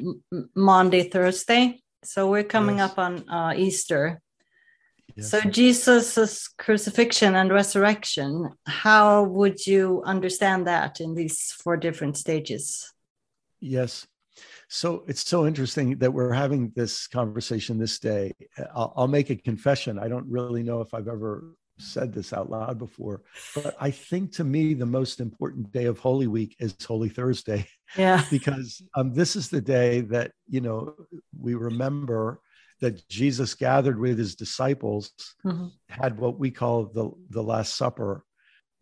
monday 0.57 1.09
thursday. 1.09 1.81
So 2.05 2.29
we're 2.29 2.45
coming 2.45 2.79
yes. 2.79 2.91
up 2.91 2.99
on 2.99 3.29
uh, 3.29 3.55
easter 3.57 4.21
yes. 5.19 5.31
so 5.31 5.41
jesus' 5.43 6.49
crucifixion 6.59 7.35
and 7.35 7.53
resurrection 7.53 8.49
how 8.67 9.25
would 9.25 9.67
you 9.67 10.03
understand 10.07 10.67
that 10.67 11.01
in 11.01 11.15
these 11.15 11.53
four 11.63 11.77
different 11.77 12.17
stages 12.17 12.93
Yes. 13.61 14.07
So 14.69 15.05
it's 15.09 15.27
so 15.27 15.47
interesting 15.47 15.97
that 15.99 16.13
we're 16.13 16.33
having 16.33 16.73
this 16.77 17.07
conversation 17.07 17.79
this 17.79 17.99
day. 17.99 18.35
I'll, 18.75 18.93
I'll, 18.97 19.09
make 19.09 19.31
a 19.31 19.37
confession. 19.37 19.99
I 19.99 20.09
don't 20.09 20.27
really 20.29 20.63
know 20.63 20.81
if 20.81 20.93
I've 20.93 21.09
ever 21.09 21.55
said 21.79 22.13
this 22.13 22.33
out 22.33 22.51
loud 22.51 22.79
before, 22.79 23.23
but 23.55 23.77
I 23.81 23.91
think 23.91 24.33
to 24.33 24.45
me, 24.45 24.75
the 24.75 24.87
most 24.87 25.21
important 25.21 25.73
day 25.73 25.87
of 25.87 25.99
Holy 25.99 26.27
Week 26.27 26.55
is 26.59 26.77
Holy 26.87 27.09
Thursday. 27.09 27.67
Yeah. 27.97 28.23
because 28.31 28.83
um, 28.95 29.15
this 29.15 29.37
is 29.37 29.49
the 29.49 29.61
day 29.61 30.03
that, 30.03 30.33
you 30.49 30.61
know, 30.61 30.95
we 31.41 31.55
remember 31.55 32.41
that 32.81 33.09
Jesus 33.09 33.55
gathered 33.55 33.99
with 33.99 34.19
his 34.19 34.35
disciples, 34.35 35.13
mm-hmm. 35.45 35.67
had 35.89 36.19
what 36.19 36.39
we 36.39 36.51
call 36.51 36.87
the, 36.87 37.11
the 37.31 37.43
Last 37.43 37.77
Supper, 37.77 38.25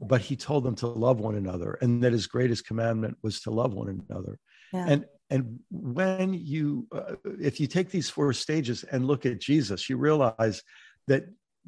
but 0.00 0.20
he 0.20 0.36
told 0.36 0.64
them 0.64 0.74
to 0.76 0.86
love 0.86 1.20
one 1.20 1.36
another 1.36 1.78
and 1.80 2.02
that 2.02 2.12
his 2.12 2.26
greatest 2.26 2.66
commandment 2.66 3.16
was 3.22 3.40
to 3.40 3.50
love 3.50 3.74
one 3.74 4.04
another. 4.08 4.38
Yeah. 4.72 4.86
And 4.88 5.04
and 5.28 5.58
when 5.70 6.34
you 6.34 6.86
uh, 6.92 7.16
if 7.40 7.58
you 7.58 7.66
take 7.66 7.90
these 7.90 8.08
four 8.08 8.32
stages 8.32 8.84
and 8.84 9.06
look 9.06 9.26
at 9.26 9.40
Jesus, 9.40 9.88
you 9.88 9.96
realize 9.96 10.62
that 11.08 11.24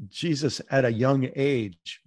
Jesus 0.08 0.60
at 0.70 0.84
a 0.84 0.92
young 0.92 1.28
age 1.34 2.00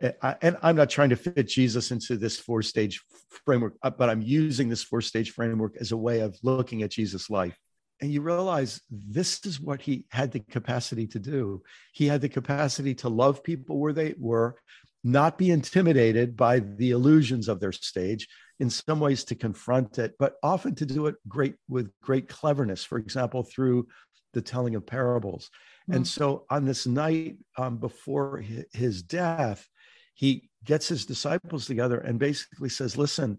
eh, 0.00 0.12
and 0.42 0.56
I'm 0.62 0.74
not 0.74 0.90
trying 0.90 1.10
to 1.10 1.16
fit 1.16 1.46
Jesus 1.46 1.92
into 1.92 2.16
this 2.16 2.38
four 2.38 2.62
stage 2.62 3.00
framework, 3.44 3.74
uh, 3.82 3.90
but 3.90 4.10
I'm 4.10 4.22
using 4.22 4.68
this 4.68 4.82
four 4.82 5.00
stage 5.00 5.30
framework 5.30 5.76
as 5.78 5.92
a 5.92 5.96
way 5.96 6.20
of 6.20 6.36
looking 6.42 6.82
at 6.82 6.90
Jesus' 6.90 7.30
life. 7.30 7.58
And 8.00 8.12
you 8.12 8.20
realize 8.20 8.80
this 8.90 9.44
is 9.44 9.60
what 9.60 9.80
he 9.80 10.06
had 10.10 10.30
the 10.30 10.40
capacity 10.40 11.06
to 11.08 11.18
do. 11.18 11.62
He 11.92 12.06
had 12.06 12.20
the 12.20 12.28
capacity 12.28 12.94
to 12.96 13.08
love 13.08 13.42
people 13.42 13.78
where 13.78 13.92
they 13.92 14.14
were, 14.18 14.56
not 15.04 15.38
be 15.38 15.50
intimidated 15.50 16.36
by 16.36 16.60
the 16.60 16.90
illusions 16.90 17.48
of 17.48 17.60
their 17.60 17.72
stage, 17.72 18.28
in 18.60 18.70
some 18.70 19.00
ways 19.00 19.24
to 19.24 19.34
confront 19.34 19.98
it, 19.98 20.14
but 20.18 20.34
often 20.42 20.74
to 20.74 20.86
do 20.86 21.06
it 21.06 21.14
great 21.28 21.54
with 21.68 21.90
great 22.02 22.28
cleverness. 22.28 22.84
For 22.84 22.98
example, 22.98 23.42
through 23.44 23.86
the 24.34 24.42
telling 24.42 24.74
of 24.74 24.86
parables. 24.86 25.50
Mm-hmm. 25.84 25.96
And 25.96 26.06
so 26.06 26.44
on 26.50 26.64
this 26.64 26.86
night 26.86 27.38
um, 27.56 27.78
before 27.78 28.42
his 28.72 29.02
death, 29.02 29.66
he 30.14 30.50
gets 30.64 30.88
his 30.88 31.06
disciples 31.06 31.66
together 31.66 31.98
and 31.98 32.18
basically 32.18 32.68
says, 32.68 32.98
"Listen, 32.98 33.38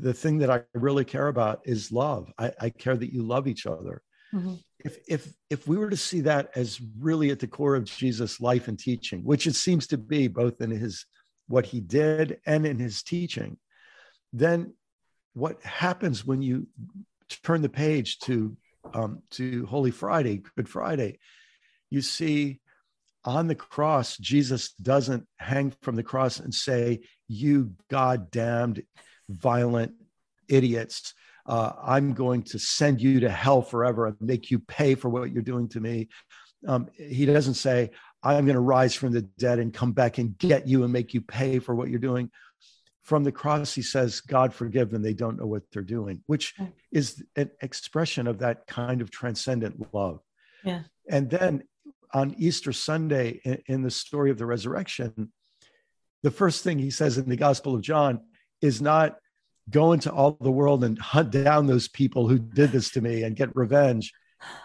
the 0.00 0.14
thing 0.14 0.38
that 0.38 0.50
I 0.50 0.62
really 0.74 1.04
care 1.04 1.28
about 1.28 1.60
is 1.64 1.92
love. 1.92 2.32
I, 2.38 2.52
I 2.60 2.70
care 2.70 2.96
that 2.96 3.12
you 3.12 3.22
love 3.22 3.46
each 3.46 3.66
other. 3.66 4.02
Mm-hmm. 4.34 4.54
If 4.78 4.98
if 5.06 5.32
if 5.50 5.68
we 5.68 5.76
were 5.76 5.90
to 5.90 5.96
see 5.96 6.22
that 6.22 6.50
as 6.56 6.80
really 6.98 7.30
at 7.30 7.38
the 7.38 7.46
core 7.46 7.76
of 7.76 7.84
Jesus' 7.84 8.40
life 8.40 8.68
and 8.68 8.78
teaching, 8.78 9.20
which 9.22 9.46
it 9.46 9.54
seems 9.54 9.86
to 9.88 9.98
be 9.98 10.28
both 10.28 10.60
in 10.60 10.70
his 10.70 11.04
what 11.48 11.66
he 11.66 11.80
did 11.80 12.40
and 12.46 12.66
in 12.66 12.78
his 12.78 13.02
teaching, 13.02 13.58
then 14.32 14.74
what 15.34 15.62
happens 15.62 16.26
when 16.26 16.42
you 16.42 16.66
turn 17.42 17.62
the 17.62 17.68
page 17.68 18.18
to 18.20 18.56
um, 18.94 19.22
to 19.32 19.66
Holy 19.66 19.90
Friday, 19.90 20.42
Good 20.56 20.68
Friday, 20.68 21.18
you 21.90 22.00
see 22.02 22.60
on 23.24 23.46
the 23.46 23.54
cross, 23.54 24.16
Jesus 24.16 24.72
doesn't 24.72 25.26
hang 25.36 25.72
from 25.82 25.94
the 25.94 26.02
cross 26.02 26.40
and 26.40 26.52
say, 26.52 27.00
"You 27.28 27.72
God 27.90 28.30
damned." 28.30 28.82
Violent 29.32 29.92
idiots. 30.48 31.14
Uh, 31.46 31.72
I'm 31.82 32.12
going 32.12 32.42
to 32.44 32.58
send 32.58 33.00
you 33.00 33.20
to 33.20 33.30
hell 33.30 33.62
forever 33.62 34.06
and 34.06 34.16
make 34.20 34.50
you 34.50 34.58
pay 34.58 34.94
for 34.94 35.08
what 35.08 35.32
you're 35.32 35.42
doing 35.42 35.68
to 35.70 35.80
me. 35.80 36.08
Um, 36.66 36.88
he 36.96 37.26
doesn't 37.26 37.54
say, 37.54 37.90
I'm 38.22 38.44
going 38.44 38.54
to 38.54 38.60
rise 38.60 38.94
from 38.94 39.12
the 39.12 39.22
dead 39.22 39.58
and 39.58 39.74
come 39.74 39.92
back 39.92 40.18
and 40.18 40.38
get 40.38 40.68
you 40.68 40.84
and 40.84 40.92
make 40.92 41.12
you 41.14 41.20
pay 41.20 41.58
for 41.58 41.74
what 41.74 41.88
you're 41.88 41.98
doing. 41.98 42.30
From 43.02 43.24
the 43.24 43.32
cross, 43.32 43.74
he 43.74 43.82
says, 43.82 44.20
God 44.20 44.54
forgive 44.54 44.90
them. 44.90 45.02
They 45.02 45.14
don't 45.14 45.36
know 45.36 45.46
what 45.46 45.64
they're 45.72 45.82
doing, 45.82 46.22
which 46.26 46.54
is 46.92 47.20
an 47.34 47.50
expression 47.60 48.28
of 48.28 48.38
that 48.38 48.68
kind 48.68 49.00
of 49.00 49.10
transcendent 49.10 49.92
love. 49.92 50.20
Yeah. 50.64 50.82
And 51.08 51.28
then 51.28 51.64
on 52.14 52.36
Easter 52.38 52.72
Sunday, 52.72 53.40
in, 53.44 53.62
in 53.66 53.82
the 53.82 53.90
story 53.90 54.30
of 54.30 54.38
the 54.38 54.46
resurrection, 54.46 55.32
the 56.22 56.30
first 56.30 56.62
thing 56.62 56.78
he 56.78 56.90
says 56.90 57.18
in 57.18 57.28
the 57.28 57.36
Gospel 57.36 57.74
of 57.74 57.82
John 57.82 58.20
is 58.62 58.80
not 58.80 59.18
go 59.70 59.92
into 59.92 60.10
all 60.10 60.36
the 60.40 60.50
world 60.50 60.82
and 60.82 60.98
hunt 60.98 61.30
down 61.30 61.66
those 61.66 61.88
people 61.88 62.26
who 62.26 62.38
did 62.38 62.72
this 62.72 62.90
to 62.90 63.00
me 63.00 63.22
and 63.22 63.36
get 63.36 63.54
revenge 63.54 64.12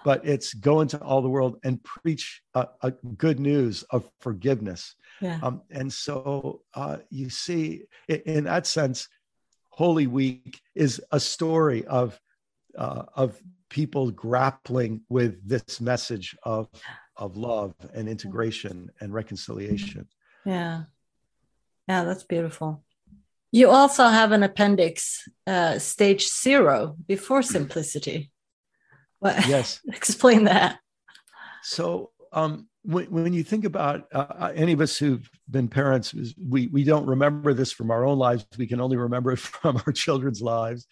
but 0.04 0.26
it's 0.26 0.54
go 0.54 0.82
into 0.82 1.00
all 1.02 1.22
the 1.22 1.30
world 1.30 1.58
and 1.64 1.84
preach 1.84 2.42
a, 2.54 2.68
a 2.82 2.92
good 2.92 3.40
news 3.40 3.84
of 3.84 4.10
forgiveness. 4.20 4.96
Yeah. 5.22 5.40
um, 5.42 5.62
and 5.72 5.92
so 5.92 6.62
uh, 6.74 6.98
you 7.10 7.30
see 7.30 7.84
in 8.08 8.44
that 8.44 8.68
sense 8.68 9.08
holy 9.70 10.08
week 10.08 10.62
is 10.76 11.02
a 11.12 11.20
story 11.20 11.86
of 11.86 12.20
uh, 12.78 13.04
of 13.16 13.40
people 13.70 14.12
grappling 14.12 15.02
with 15.10 15.48
this 15.48 15.82
message 15.82 16.36
of 16.44 16.68
of 17.16 17.36
love 17.36 17.74
and 17.94 18.08
integration 18.08 18.92
and 19.00 19.14
reconciliation. 19.14 20.08
Yeah. 20.46 20.84
Yeah 21.88 22.04
that's 22.04 22.24
beautiful 22.24 22.84
you 23.52 23.70
also 23.70 24.08
have 24.08 24.32
an 24.32 24.44
appendix, 24.44 25.28
uh, 25.46 25.80
stage 25.80 26.28
zero, 26.30 26.96
before 27.08 27.42
simplicity. 27.42 28.32
What? 29.20 29.48
Yes. 29.48 29.80
explain 29.88 30.46
that. 30.46 30.80
So, 31.64 32.12
um, 32.34 32.68
when, 32.84 33.06
when, 33.06 33.34
you 33.34 33.44
think 33.44 33.66
about 33.66 34.08
uh, 34.14 34.26
uh, 34.30 34.52
any 34.56 34.72
of 34.72 34.80
us 34.80 34.98
who've 34.98 35.30
been 35.50 35.68
parents, 35.68 36.14
we, 36.38 36.68
we 36.68 36.84
don't 36.84 37.06
remember 37.06 37.54
this 37.54 37.72
from 37.72 37.92
our 37.92 38.06
own 38.06 38.18
lives. 38.18 38.46
We 38.58 38.68
can 38.68 38.80
only 38.80 38.98
remember 38.98 39.32
it 39.32 39.40
from 39.40 39.82
our 39.86 39.92
children's 39.92 40.42
lives. 40.42 40.88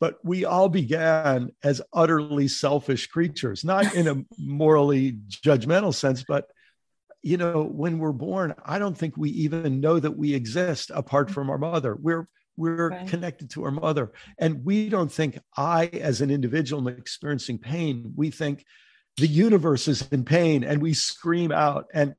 But 0.00 0.16
we 0.24 0.44
all 0.44 0.68
began 0.68 1.50
as 1.62 1.80
utterly 1.92 2.48
selfish 2.48 3.06
creatures, 3.06 3.64
not 3.64 3.94
in 3.94 4.08
a 4.08 4.24
morally 4.38 5.18
judgmental 5.28 5.94
sense, 5.94 6.24
but 6.26 6.46
you 7.24 7.38
know, 7.38 7.62
when 7.64 7.98
we're 7.98 8.12
born, 8.12 8.54
I 8.66 8.78
don't 8.78 8.96
think 8.96 9.16
we 9.16 9.30
even 9.30 9.80
know 9.80 9.98
that 9.98 10.16
we 10.16 10.34
exist 10.34 10.90
apart 10.94 11.30
from 11.30 11.48
our 11.48 11.56
mother. 11.56 11.96
We're 12.00 12.28
we're 12.56 12.90
right. 12.90 13.08
connected 13.08 13.50
to 13.50 13.64
our 13.64 13.70
mother, 13.70 14.12
and 14.38 14.62
we 14.64 14.90
don't 14.90 15.10
think 15.10 15.38
I, 15.56 15.86
as 15.86 16.20
an 16.20 16.30
individual, 16.30 16.86
am 16.86 16.96
experiencing 16.96 17.58
pain. 17.58 18.12
We 18.14 18.30
think 18.30 18.64
the 19.16 19.26
universe 19.26 19.88
is 19.88 20.06
in 20.12 20.24
pain, 20.24 20.64
and 20.64 20.82
we 20.82 20.92
scream 20.92 21.50
out, 21.50 21.86
and 21.94 22.14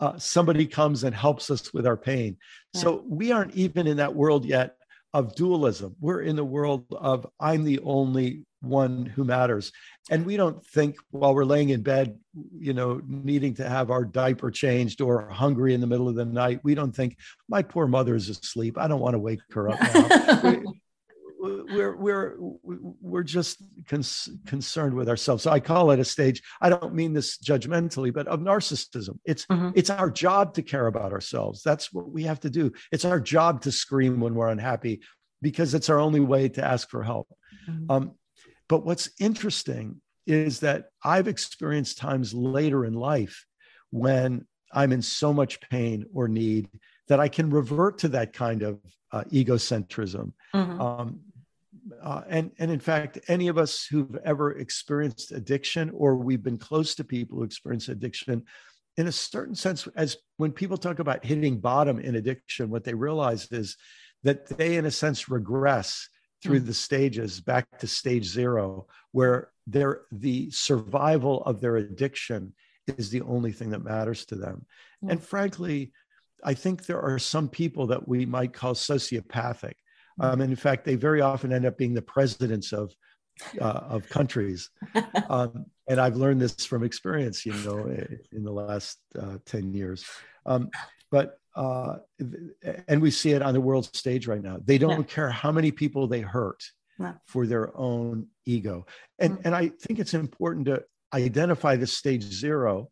uh, 0.00 0.18
somebody 0.18 0.66
comes 0.66 1.04
and 1.04 1.14
helps 1.14 1.50
us 1.50 1.72
with 1.72 1.86
our 1.86 1.96
pain. 1.96 2.36
So 2.74 3.04
we 3.08 3.32
aren't 3.32 3.54
even 3.54 3.86
in 3.86 3.98
that 3.98 4.14
world 4.14 4.44
yet 4.44 4.74
of 5.14 5.36
dualism. 5.36 5.94
We're 6.00 6.22
in 6.22 6.36
the 6.36 6.44
world 6.44 6.86
of 6.90 7.26
I'm 7.40 7.64
the 7.64 7.78
only 7.80 8.44
one 8.60 9.06
who 9.06 9.24
matters. 9.24 9.72
And 10.10 10.24
we 10.24 10.36
don't 10.36 10.64
think 10.66 10.96
while 11.10 11.34
we're 11.34 11.44
laying 11.44 11.68
in 11.70 11.82
bed, 11.82 12.18
you 12.58 12.72
know, 12.72 13.00
needing 13.06 13.54
to 13.54 13.68
have 13.68 13.90
our 13.90 14.04
diaper 14.04 14.50
changed 14.50 15.00
or 15.00 15.28
hungry 15.28 15.74
in 15.74 15.80
the 15.80 15.86
middle 15.86 16.08
of 16.08 16.14
the 16.14 16.24
night, 16.24 16.60
we 16.64 16.74
don't 16.74 16.94
think 16.94 17.16
my 17.48 17.62
poor 17.62 17.86
mother 17.86 18.14
is 18.14 18.28
asleep. 18.28 18.78
I 18.78 18.88
don't 18.88 19.00
want 19.00 19.14
to 19.14 19.18
wake 19.18 19.40
her 19.50 19.70
up 19.70 19.80
now. 19.80 20.62
we're 21.40 21.96
we're 21.96 22.36
we're 23.00 23.22
just 23.22 23.62
cons- 23.88 24.28
concerned 24.46 24.94
with 24.94 25.08
ourselves. 25.08 25.44
So 25.44 25.50
I 25.50 25.60
call 25.60 25.90
it 25.90 26.00
a 26.00 26.04
stage. 26.04 26.42
I 26.60 26.68
don't 26.68 26.94
mean 26.94 27.12
this 27.12 27.38
judgmentally, 27.38 28.12
but 28.12 28.26
of 28.26 28.40
narcissism. 28.40 29.18
It's 29.24 29.46
mm-hmm. 29.46 29.70
it's 29.74 29.90
our 29.90 30.10
job 30.10 30.54
to 30.54 30.62
care 30.62 30.86
about 30.86 31.12
ourselves. 31.12 31.62
That's 31.62 31.92
what 31.92 32.10
we 32.10 32.24
have 32.24 32.40
to 32.40 32.50
do. 32.50 32.72
It's 32.92 33.04
our 33.04 33.20
job 33.20 33.62
to 33.62 33.72
scream 33.72 34.20
when 34.20 34.34
we're 34.34 34.48
unhappy 34.48 35.00
because 35.40 35.74
it's 35.74 35.88
our 35.88 35.98
only 35.98 36.20
way 36.20 36.48
to 36.48 36.64
ask 36.64 36.88
for 36.88 37.02
help. 37.02 37.28
Mm-hmm. 37.68 37.90
Um, 37.90 38.12
but 38.68 38.84
what's 38.84 39.10
interesting 39.18 40.00
is 40.26 40.60
that 40.60 40.90
I've 41.02 41.28
experienced 41.28 41.98
times 41.98 42.34
later 42.34 42.84
in 42.84 42.92
life 42.92 43.46
when 43.90 44.46
I'm 44.72 44.92
in 44.92 45.02
so 45.02 45.32
much 45.32 45.60
pain 45.70 46.04
or 46.12 46.28
need 46.28 46.68
that 47.08 47.20
I 47.20 47.28
can 47.28 47.48
revert 47.48 47.98
to 47.98 48.08
that 48.08 48.34
kind 48.34 48.62
of 48.62 48.78
uh, 49.10 49.24
egocentrism. 49.32 50.32
Mm-hmm. 50.54 50.80
Um, 50.80 51.20
uh, 52.02 52.22
and, 52.28 52.50
and 52.58 52.70
in 52.70 52.80
fact, 52.80 53.18
any 53.28 53.48
of 53.48 53.56
us 53.56 53.86
who've 53.90 54.18
ever 54.24 54.52
experienced 54.58 55.32
addiction 55.32 55.90
or 55.94 56.16
we've 56.16 56.42
been 56.42 56.58
close 56.58 56.94
to 56.96 57.04
people 57.04 57.38
who 57.38 57.44
experience 57.44 57.88
addiction, 57.88 58.44
in 58.98 59.06
a 59.06 59.12
certain 59.12 59.54
sense, 59.54 59.88
as 59.96 60.18
when 60.36 60.52
people 60.52 60.76
talk 60.76 60.98
about 60.98 61.24
hitting 61.24 61.60
bottom 61.60 61.98
in 61.98 62.16
addiction, 62.16 62.68
what 62.68 62.84
they 62.84 62.94
realize 62.94 63.48
is 63.50 63.76
that 64.24 64.46
they, 64.58 64.76
in 64.76 64.84
a 64.84 64.90
sense, 64.90 65.30
regress 65.30 66.08
through 66.42 66.60
mm. 66.60 66.66
the 66.66 66.74
stages 66.74 67.40
back 67.40 67.78
to 67.78 67.86
stage 67.86 68.24
zero, 68.24 68.86
where 69.12 69.50
their 69.66 70.02
the 70.12 70.50
survival 70.50 71.42
of 71.44 71.60
their 71.60 71.76
addiction 71.76 72.52
is 72.86 73.10
the 73.10 73.20
only 73.22 73.52
thing 73.52 73.70
that 73.70 73.84
matters 73.84 74.24
to 74.26 74.34
them. 74.34 74.64
Mm. 75.04 75.12
And 75.12 75.22
frankly, 75.22 75.92
I 76.44 76.54
think 76.54 76.86
there 76.86 77.00
are 77.00 77.18
some 77.18 77.48
people 77.48 77.88
that 77.88 78.06
we 78.06 78.24
might 78.24 78.52
call 78.52 78.74
sociopathic. 78.74 79.74
Mm. 80.20 80.24
Um, 80.24 80.40
and 80.40 80.50
in 80.50 80.56
fact, 80.56 80.84
they 80.84 80.94
very 80.94 81.20
often 81.20 81.52
end 81.52 81.66
up 81.66 81.76
being 81.76 81.94
the 81.94 82.02
presidents 82.02 82.72
of 82.72 82.92
uh, 83.60 83.64
of 83.64 84.08
countries. 84.08 84.70
Um, 85.30 85.66
and 85.88 86.00
I've 86.00 86.16
learned 86.16 86.40
this 86.40 86.64
from 86.64 86.82
experience, 86.84 87.44
you 87.44 87.52
know, 87.52 87.86
in 88.32 88.44
the 88.44 88.50
last 88.50 88.98
uh, 89.18 89.36
10 89.44 89.74
years. 89.74 90.04
Um, 90.46 90.70
but 91.10 91.37
uh, 91.54 91.96
and 92.86 93.02
we 93.02 93.10
see 93.10 93.32
it 93.32 93.42
on 93.42 93.54
the 93.54 93.60
world 93.60 93.84
stage 93.94 94.26
right 94.26 94.42
now. 94.42 94.58
They 94.64 94.78
don't 94.78 95.00
yeah. 95.00 95.14
care 95.14 95.30
how 95.30 95.52
many 95.52 95.70
people 95.72 96.06
they 96.06 96.20
hurt 96.20 96.62
no. 96.98 97.14
for 97.26 97.46
their 97.46 97.76
own 97.76 98.28
ego. 98.46 98.86
And, 99.18 99.34
mm-hmm. 99.34 99.42
and 99.46 99.54
I 99.54 99.68
think 99.68 99.98
it's 99.98 100.14
important 100.14 100.66
to 100.66 100.84
identify 101.12 101.76
the 101.76 101.86
stage 101.86 102.22
zero 102.22 102.90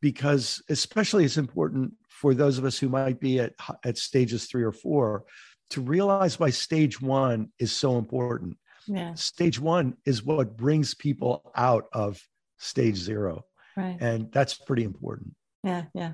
because 0.00 0.62
especially 0.68 1.24
it's 1.24 1.36
important 1.36 1.92
for 2.08 2.34
those 2.34 2.58
of 2.58 2.64
us 2.64 2.78
who 2.78 2.88
might 2.88 3.20
be 3.20 3.40
at, 3.40 3.54
at 3.84 3.96
stages 3.96 4.46
three 4.46 4.62
or 4.62 4.72
four 4.72 5.24
to 5.70 5.80
realize 5.80 6.38
why 6.38 6.50
stage 6.50 7.00
one 7.00 7.50
is 7.58 7.72
so 7.72 7.98
important. 7.98 8.56
Yeah. 8.86 9.14
Stage 9.14 9.60
one 9.60 9.96
is 10.04 10.24
what 10.24 10.56
brings 10.56 10.94
people 10.94 11.50
out 11.54 11.84
of 11.92 12.20
stage 12.58 12.96
zero. 12.96 13.44
Right. 13.76 13.96
And 14.00 14.30
that's 14.32 14.54
pretty 14.54 14.84
important. 14.84 15.34
Yeah, 15.62 15.84
yeah. 15.94 16.12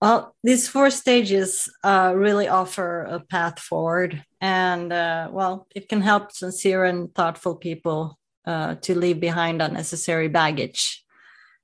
Well, 0.00 0.36
these 0.44 0.68
four 0.68 0.90
stages 0.90 1.68
uh, 1.82 2.12
really 2.14 2.46
offer 2.46 3.02
a 3.02 3.20
path 3.20 3.58
forward, 3.58 4.24
and 4.40 4.92
uh, 4.92 5.28
well, 5.32 5.66
it 5.74 5.88
can 5.88 6.00
help 6.02 6.30
sincere 6.30 6.84
and 6.84 7.12
thoughtful 7.12 7.56
people 7.56 8.18
uh, 8.46 8.76
to 8.76 8.96
leave 8.96 9.18
behind 9.18 9.60
unnecessary 9.60 10.28
baggage 10.28 11.04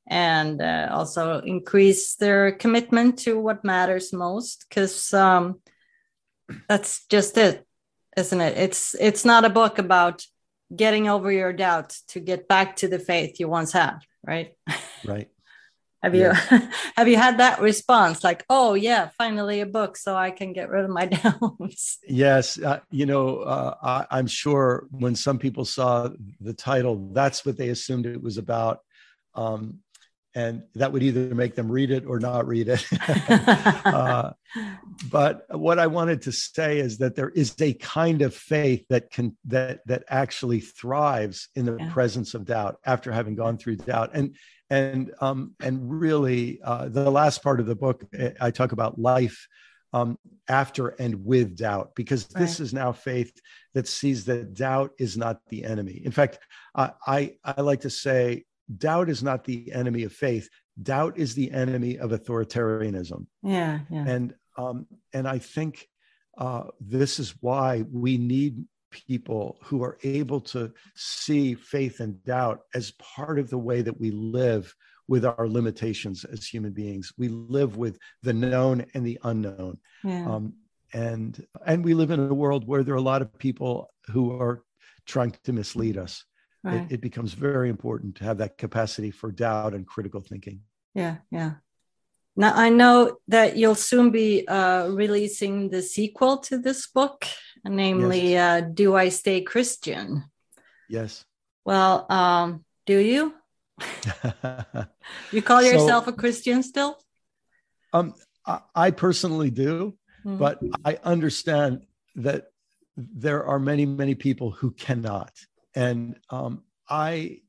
and 0.06 0.60
uh, 0.60 0.88
also 0.90 1.38
increase 1.40 2.16
their 2.16 2.52
commitment 2.52 3.20
to 3.20 3.38
what 3.38 3.64
matters 3.64 4.12
most. 4.12 4.66
Because 4.68 5.14
um, 5.14 5.60
that's 6.68 7.06
just 7.06 7.38
it, 7.38 7.64
isn't 8.16 8.40
it? 8.40 8.58
It's 8.58 8.94
it's 8.98 9.24
not 9.24 9.44
a 9.44 9.50
book 9.50 9.78
about 9.78 10.24
getting 10.74 11.08
over 11.08 11.30
your 11.30 11.52
doubts 11.52 12.02
to 12.08 12.20
get 12.20 12.48
back 12.48 12.76
to 12.76 12.88
the 12.88 12.98
faith 12.98 13.38
you 13.38 13.48
once 13.48 13.72
had, 13.72 13.98
right? 14.26 14.56
Right. 15.04 15.30
Have 16.04 16.14
you 16.14 16.30
have 16.96 17.08
you 17.08 17.16
had 17.16 17.38
that 17.38 17.60
response 17.62 18.22
like, 18.22 18.44
oh 18.50 18.74
yeah, 18.74 19.08
finally 19.16 19.60
a 19.60 19.66
book, 19.66 19.96
so 19.96 20.14
I 20.14 20.30
can 20.30 20.52
get 20.52 20.68
rid 20.68 20.84
of 20.84 20.90
my 20.90 21.06
doubts? 21.22 21.98
Yes, 22.06 22.60
uh, 22.60 22.80
you 22.90 23.06
know, 23.06 23.38
uh, 23.38 24.04
I, 24.10 24.18
am 24.18 24.26
sure 24.26 24.86
when 24.90 25.16
some 25.16 25.38
people 25.38 25.64
saw 25.64 26.10
the 26.40 26.52
title, 26.52 27.08
that's 27.12 27.46
what 27.46 27.56
they 27.56 27.70
assumed 27.70 28.04
it 28.04 28.22
was 28.22 28.36
about. 28.36 28.80
Um, 29.34 29.80
and 30.36 30.64
that 30.74 30.92
would 30.92 31.04
either 31.04 31.32
make 31.34 31.54
them 31.54 31.70
read 31.70 31.92
it 31.92 32.04
or 32.06 32.18
not 32.18 32.46
read 32.48 32.68
it. 32.68 32.84
uh, 33.86 34.32
but 35.10 35.46
what 35.48 35.78
I 35.78 35.86
wanted 35.86 36.22
to 36.22 36.32
say 36.32 36.80
is 36.80 36.98
that 36.98 37.14
there 37.14 37.30
is 37.30 37.54
a 37.60 37.72
kind 37.74 38.20
of 38.20 38.34
faith 38.34 38.84
that 38.90 39.10
can 39.10 39.36
that 39.46 39.86
that 39.86 40.04
actually 40.08 40.60
thrives 40.60 41.48
in 41.54 41.66
the 41.66 41.76
yeah. 41.78 41.92
presence 41.92 42.34
of 42.34 42.44
doubt 42.44 42.78
after 42.84 43.12
having 43.12 43.36
gone 43.36 43.58
through 43.58 43.76
doubt, 43.76 44.10
and 44.12 44.34
and 44.70 45.12
um, 45.20 45.54
and 45.60 46.00
really 46.00 46.60
uh, 46.62 46.88
the 46.88 47.10
last 47.10 47.42
part 47.42 47.60
of 47.60 47.66
the 47.66 47.76
book 47.76 48.04
I 48.40 48.50
talk 48.50 48.72
about 48.72 48.98
life. 48.98 49.46
Um, 49.92 50.18
after 50.48 50.88
and 50.88 51.24
with 51.24 51.56
doubt, 51.56 51.92
because 51.94 52.26
this 52.26 52.58
right. 52.58 52.60
is 52.60 52.74
now 52.74 52.90
faith 52.90 53.32
that 53.74 53.86
sees 53.86 54.24
that 54.24 54.52
doubt 54.52 54.90
is 54.98 55.16
not 55.16 55.38
the 55.50 55.64
enemy. 55.64 56.02
In 56.04 56.10
fact, 56.10 56.40
uh, 56.74 56.90
I 57.06 57.36
I 57.44 57.60
like 57.60 57.82
to 57.82 57.90
say 57.90 58.44
doubt 58.76 59.08
is 59.08 59.22
not 59.22 59.44
the 59.44 59.72
enemy 59.72 60.02
of 60.02 60.12
faith 60.12 60.48
doubt 60.82 61.18
is 61.18 61.34
the 61.34 61.50
enemy 61.52 61.98
of 61.98 62.10
authoritarianism 62.10 63.26
yeah, 63.42 63.80
yeah. 63.90 64.04
and 64.06 64.34
um, 64.56 64.86
and 65.12 65.28
i 65.28 65.38
think 65.38 65.88
uh, 66.36 66.64
this 66.80 67.20
is 67.20 67.34
why 67.40 67.84
we 67.92 68.18
need 68.18 68.64
people 68.94 69.58
who 69.62 69.82
are 69.82 69.98
able 70.02 70.40
to 70.40 70.72
see 70.94 71.54
faith 71.54 72.00
and 72.00 72.22
doubt 72.24 72.60
as 72.74 72.92
part 72.92 73.38
of 73.38 73.50
the 73.50 73.58
way 73.58 73.82
that 73.82 73.98
we 73.98 74.10
live 74.10 74.74
with 75.08 75.24
our 75.24 75.48
limitations 75.48 76.24
as 76.24 76.46
human 76.46 76.72
beings 76.72 77.12
we 77.18 77.28
live 77.28 77.76
with 77.76 77.98
the 78.22 78.32
known 78.32 78.86
and 78.94 79.04
the 79.04 79.18
unknown 79.24 79.76
yeah. 80.02 80.26
um, 80.26 80.54
and 80.92 81.44
and 81.66 81.84
we 81.84 81.92
live 81.92 82.10
in 82.10 82.20
a 82.20 82.34
world 82.34 82.66
where 82.66 82.82
there 82.82 82.94
are 82.94 82.98
a 82.98 83.12
lot 83.12 83.20
of 83.20 83.38
people 83.38 83.90
who 84.06 84.32
are 84.32 84.62
trying 85.04 85.34
to 85.44 85.52
mislead 85.52 85.98
us 85.98 86.24
right. 86.64 86.82
it, 86.82 86.94
it 86.94 87.00
becomes 87.00 87.34
very 87.34 87.68
important 87.68 88.16
to 88.16 88.24
have 88.24 88.38
that 88.38 88.58
capacity 88.58 89.10
for 89.10 89.30
doubt 89.30 89.74
and 89.74 89.86
critical 89.86 90.20
thinking. 90.20 90.60
Yeah, 90.94 91.16
yeah. 91.30 91.54
Now 92.36 92.52
I 92.54 92.68
know 92.68 93.18
that 93.28 93.56
you'll 93.56 93.74
soon 93.74 94.10
be 94.10 94.46
uh, 94.48 94.88
releasing 94.88 95.70
the 95.70 95.82
sequel 95.82 96.38
to 96.38 96.58
this 96.58 96.86
book, 96.88 97.26
namely 97.64 98.32
yes. 98.32 98.62
uh, 98.62 98.66
"Do 98.72 98.96
I 98.96 99.08
Stay 99.08 99.42
Christian?" 99.42 100.24
Yes. 100.88 101.24
Well, 101.64 102.10
um, 102.10 102.64
do 102.86 102.98
you? 102.98 103.34
you 105.32 105.42
call 105.42 105.60
so, 105.60 105.66
yourself 105.66 106.06
a 106.06 106.12
Christian 106.12 106.62
still? 106.62 106.98
Um, 107.92 108.14
I, 108.46 108.60
I 108.74 108.90
personally 108.90 109.50
do, 109.50 109.96
mm-hmm. 110.24 110.36
but 110.36 110.60
I 110.84 110.98
understand 111.04 111.86
that 112.16 112.48
there 112.96 113.44
are 113.44 113.58
many, 113.58 113.86
many 113.86 114.14
people 114.14 114.50
who 114.50 114.70
cannot. 114.72 115.32
And 115.74 116.16
um, 116.30 116.62
I 116.88 117.40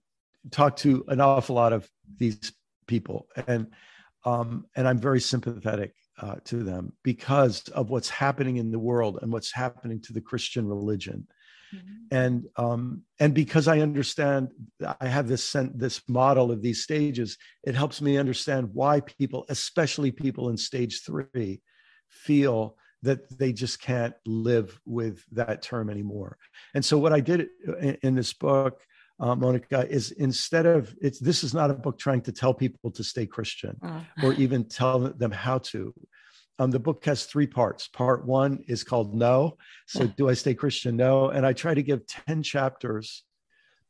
talk 0.52 0.78
to 0.78 1.04
an 1.08 1.22
awful 1.22 1.56
lot 1.56 1.74
of 1.74 1.90
these 2.18 2.54
people, 2.88 3.28
and 3.48 3.68
um, 4.26 4.66
and 4.76 4.88
I'm 4.88 5.00
very 5.00 5.22
sympathetic 5.22 5.94
uh, 6.20 6.36
to 6.46 6.64
them 6.64 6.94
because 7.04 7.68
of 7.70 7.90
what's 7.90 8.10
happening 8.10 8.58
in 8.58 8.72
the 8.72 8.80
world 8.80 9.20
and 9.22 9.32
what's 9.32 9.52
happening 9.52 10.02
to 10.02 10.14
the 10.14 10.22
Christian 10.22 10.68
religion. 10.68 11.28
Mm-hmm. 11.74 12.16
And 12.16 12.46
um, 12.58 13.02
and 13.20 13.34
because 13.34 13.68
I 13.68 13.80
understand, 13.80 14.50
I 15.00 15.08
have 15.08 15.28
this 15.28 15.44
sent 15.44 15.78
this 15.78 16.02
model 16.08 16.52
of 16.52 16.62
these 16.62 16.84
stages. 16.84 17.38
It 17.64 17.76
helps 17.76 18.02
me 18.02 18.18
understand 18.18 18.70
why 18.74 19.02
people, 19.02 19.46
especially 19.50 20.12
people 20.12 20.50
in 20.50 20.58
stage 20.58 21.04
three, 21.04 21.62
feel 22.10 22.78
that 23.02 23.38
they 23.38 23.54
just 23.54 23.80
can't 23.80 24.16
live 24.26 24.80
with 24.86 25.24
that 25.32 25.62
term 25.62 25.90
anymore. 25.90 26.38
And 26.74 26.84
so, 26.84 26.98
what 26.98 27.14
I 27.14 27.20
did 27.20 27.48
in, 27.82 27.98
in 28.02 28.16
this 28.16 28.34
book, 28.34 28.82
uh, 29.20 29.36
Monica, 29.36 29.88
is 29.90 30.12
instead 30.12 30.66
of 30.66 30.94
it's 31.02 31.20
this 31.20 31.44
is 31.44 31.54
not 31.54 31.72
a 31.72 31.74
book 31.74 31.98
trying 31.98 32.22
to 32.22 32.32
tell 32.32 32.54
people 32.54 32.92
to 32.92 33.04
stay 33.04 33.26
Christian 33.26 33.78
oh. 33.84 34.06
or 34.24 34.34
even 34.34 34.66
tell 34.66 35.00
them 35.00 35.32
how 35.32 35.60
to. 35.60 35.94
Um, 36.58 36.72
the 36.72 36.80
book 36.80 37.04
has 37.06 37.26
three 37.26 37.48
parts. 37.48 37.88
Part 37.88 38.26
one 38.26 38.64
is 38.68 38.84
called 38.84 39.14
No. 39.14 39.58
So, 39.88 40.08
do 40.08 40.30
I 40.30 40.34
stay 40.34 40.54
Christian? 40.54 40.96
No. 40.96 41.30
And 41.30 41.46
I 41.46 41.52
try 41.52 41.74
to 41.74 41.84
give 41.84 42.08
10 42.08 42.44
chapters 42.44 43.24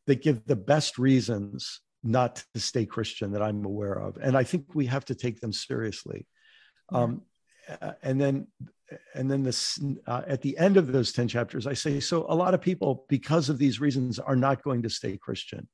that 0.07 0.23
give 0.23 0.45
the 0.45 0.55
best 0.55 0.97
reasons 0.97 1.81
not 2.03 2.43
to 2.53 2.59
stay 2.59 2.85
Christian 2.85 3.31
that 3.33 3.41
I'm 3.41 3.65
aware 3.65 3.93
of. 3.93 4.17
And 4.17 4.37
I 4.37 4.43
think 4.43 4.73
we 4.73 4.85
have 4.87 5.05
to 5.05 5.15
take 5.15 5.41
them 5.41 5.51
seriously. 5.51 6.27
Um, 6.91 7.23
uh, 7.81 7.93
and 8.03 8.21
then 8.21 8.47
and 9.13 9.29
then 9.29 9.43
this 9.43 9.79
uh, 10.07 10.21
at 10.27 10.41
the 10.41 10.57
end 10.57 10.77
of 10.77 10.91
those 10.91 11.11
10 11.11 11.27
chapters 11.27 11.65
i 11.67 11.73
say 11.73 11.99
so 11.99 12.25
a 12.29 12.35
lot 12.35 12.53
of 12.53 12.61
people 12.61 13.05
because 13.09 13.49
of 13.49 13.57
these 13.57 13.79
reasons 13.79 14.19
are 14.19 14.35
not 14.35 14.63
going 14.63 14.81
to 14.81 14.89
stay 14.89 15.17
christian. 15.17 15.67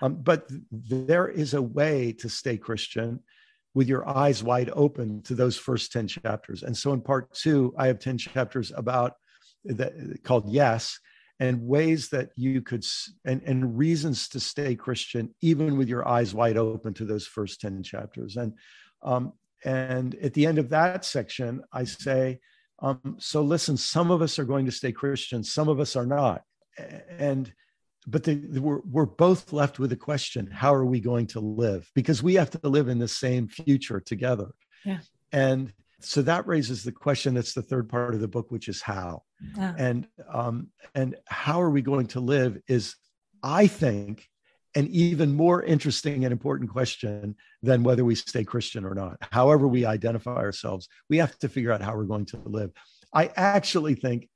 Um, 0.00 0.16
but 0.16 0.48
th- 0.48 0.60
there 0.70 1.28
is 1.28 1.54
a 1.54 1.62
way 1.62 2.12
to 2.14 2.28
stay 2.28 2.56
christian 2.56 3.20
with 3.74 3.88
your 3.88 4.06
eyes 4.08 4.42
wide 4.42 4.70
open 4.74 5.22
to 5.22 5.34
those 5.34 5.56
first 5.56 5.92
10 5.92 6.06
chapters. 6.06 6.62
And 6.62 6.76
so 6.76 6.92
in 6.92 7.00
part 7.00 7.32
two 7.34 7.74
i 7.78 7.86
have 7.86 7.98
10 7.98 8.18
chapters 8.18 8.72
about 8.76 9.14
that 9.64 9.92
called 10.24 10.48
yes 10.48 10.98
and 11.40 11.66
ways 11.66 12.08
that 12.10 12.30
you 12.36 12.60
could 12.62 12.84
and, 13.24 13.42
and 13.44 13.76
reasons 13.76 14.28
to 14.28 14.38
stay 14.38 14.74
christian 14.74 15.34
even 15.40 15.76
with 15.76 15.88
your 15.88 16.06
eyes 16.06 16.34
wide 16.34 16.56
open 16.56 16.94
to 16.94 17.04
those 17.04 17.26
first 17.26 17.60
10 17.60 17.82
chapters. 17.82 18.36
And 18.36 18.54
um, 19.02 19.32
and 19.64 20.14
at 20.16 20.34
the 20.34 20.46
end 20.46 20.58
of 20.58 20.70
that 20.70 21.04
section, 21.04 21.62
I 21.72 21.84
say, 21.84 22.40
um, 22.82 23.16
so 23.18 23.42
listen, 23.42 23.76
some 23.76 24.10
of 24.10 24.20
us 24.20 24.38
are 24.38 24.44
going 24.44 24.66
to 24.66 24.72
stay 24.72 24.92
Christian, 24.92 25.44
some 25.44 25.68
of 25.68 25.80
us 25.80 25.96
are 25.96 26.06
not. 26.06 26.42
And 27.18 27.52
but 28.06 28.24
the, 28.24 28.34
the, 28.34 28.60
we're, 28.60 28.80
we're 28.90 29.06
both 29.06 29.52
left 29.52 29.78
with 29.78 29.92
a 29.92 29.96
question 29.96 30.48
how 30.50 30.74
are 30.74 30.84
we 30.84 31.00
going 31.00 31.26
to 31.26 31.40
live 31.40 31.88
because 31.94 32.22
we 32.22 32.34
have 32.34 32.50
to 32.50 32.68
live 32.68 32.88
in 32.88 32.98
the 32.98 33.08
same 33.08 33.46
future 33.46 34.00
together 34.00 34.48
yeah 34.84 34.98
and 35.30 35.72
so 36.00 36.20
that 36.20 36.46
raises 36.46 36.82
the 36.82 36.92
question 36.92 37.34
that's 37.34 37.54
the 37.54 37.62
third 37.62 37.88
part 37.88 38.14
of 38.14 38.20
the 38.20 38.28
book 38.28 38.50
which 38.50 38.68
is 38.68 38.82
how 38.82 39.22
yeah. 39.56 39.74
and 39.78 40.08
um 40.32 40.68
and 40.94 41.16
how 41.26 41.62
are 41.62 41.70
we 41.70 41.82
going 41.82 42.06
to 42.06 42.20
live 42.20 42.58
is 42.66 42.96
i 43.42 43.66
think 43.66 44.28
an 44.74 44.88
even 44.90 45.34
more 45.34 45.62
interesting 45.62 46.24
and 46.24 46.32
important 46.32 46.70
question 46.70 47.36
than 47.62 47.82
whether 47.82 48.04
we 48.04 48.14
stay 48.14 48.44
Christian 48.44 48.84
or 48.84 48.94
not. 48.94 49.18
However, 49.30 49.68
we 49.68 49.84
identify 49.84 50.36
ourselves, 50.36 50.88
we 51.08 51.18
have 51.18 51.38
to 51.38 51.48
figure 51.48 51.72
out 51.72 51.82
how 51.82 51.96
we're 51.96 52.04
going 52.04 52.26
to 52.26 52.38
live. 52.44 52.70
I 53.12 53.30
actually 53.36 53.94
think 53.94 54.28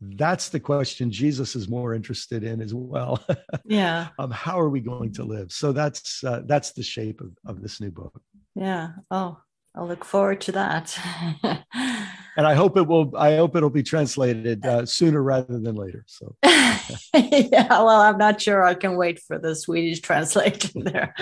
that's 0.00 0.48
the 0.48 0.60
question 0.60 1.10
Jesus 1.10 1.54
is 1.54 1.68
more 1.68 1.94
interested 1.94 2.42
in 2.42 2.60
as 2.60 2.74
well. 2.74 3.24
Yeah. 3.64 4.08
um, 4.18 4.30
how 4.30 4.60
are 4.60 4.68
we 4.68 4.80
going 4.80 5.12
to 5.14 5.24
live? 5.24 5.52
So 5.52 5.72
that's 5.72 6.22
uh, 6.24 6.42
that's 6.46 6.72
the 6.72 6.82
shape 6.82 7.20
of, 7.20 7.30
of 7.46 7.62
this 7.62 7.80
new 7.80 7.90
book. 7.90 8.20
Yeah. 8.54 8.88
Oh, 9.10 9.38
I'll 9.74 9.86
look 9.86 10.04
forward 10.04 10.40
to 10.42 10.52
that. 10.52 10.98
and 12.36 12.46
I 12.46 12.54
hope 12.54 12.76
it 12.76 12.86
will. 12.86 13.12
I 13.16 13.36
hope 13.36 13.56
it'll 13.56 13.70
be 13.70 13.82
translated 13.82 14.64
uh, 14.64 14.86
sooner 14.86 15.22
rather 15.22 15.58
than 15.58 15.74
later. 15.76 16.04
So, 16.06 16.34
yeah. 16.42 17.68
Well, 17.68 18.00
I'm 18.00 18.18
not 18.18 18.40
sure 18.40 18.64
I 18.64 18.74
can 18.74 18.96
wait 18.96 19.20
for 19.20 19.38
the 19.38 19.54
Swedish 19.54 20.00
translation 20.00 20.84
there. 20.84 21.14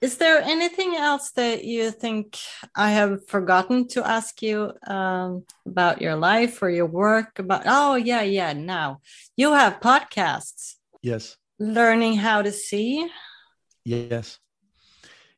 Is 0.00 0.16
there 0.16 0.40
anything 0.40 0.94
else 0.96 1.32
that 1.32 1.64
you 1.64 1.90
think 1.90 2.38
I 2.74 2.92
have 2.92 3.28
forgotten 3.28 3.86
to 3.88 4.06
ask 4.06 4.40
you 4.40 4.72
um, 4.86 5.44
about 5.66 6.00
your 6.00 6.16
life 6.16 6.62
or 6.62 6.70
your 6.70 6.86
work? 6.86 7.38
About 7.38 7.62
oh 7.66 7.96
yeah, 7.96 8.22
yeah. 8.22 8.54
Now 8.54 9.00
you 9.36 9.52
have 9.52 9.80
podcasts. 9.80 10.76
Yes. 11.02 11.36
Learning 11.58 12.14
how 12.14 12.40
to 12.40 12.50
see. 12.50 13.10
Yes. 13.84 14.38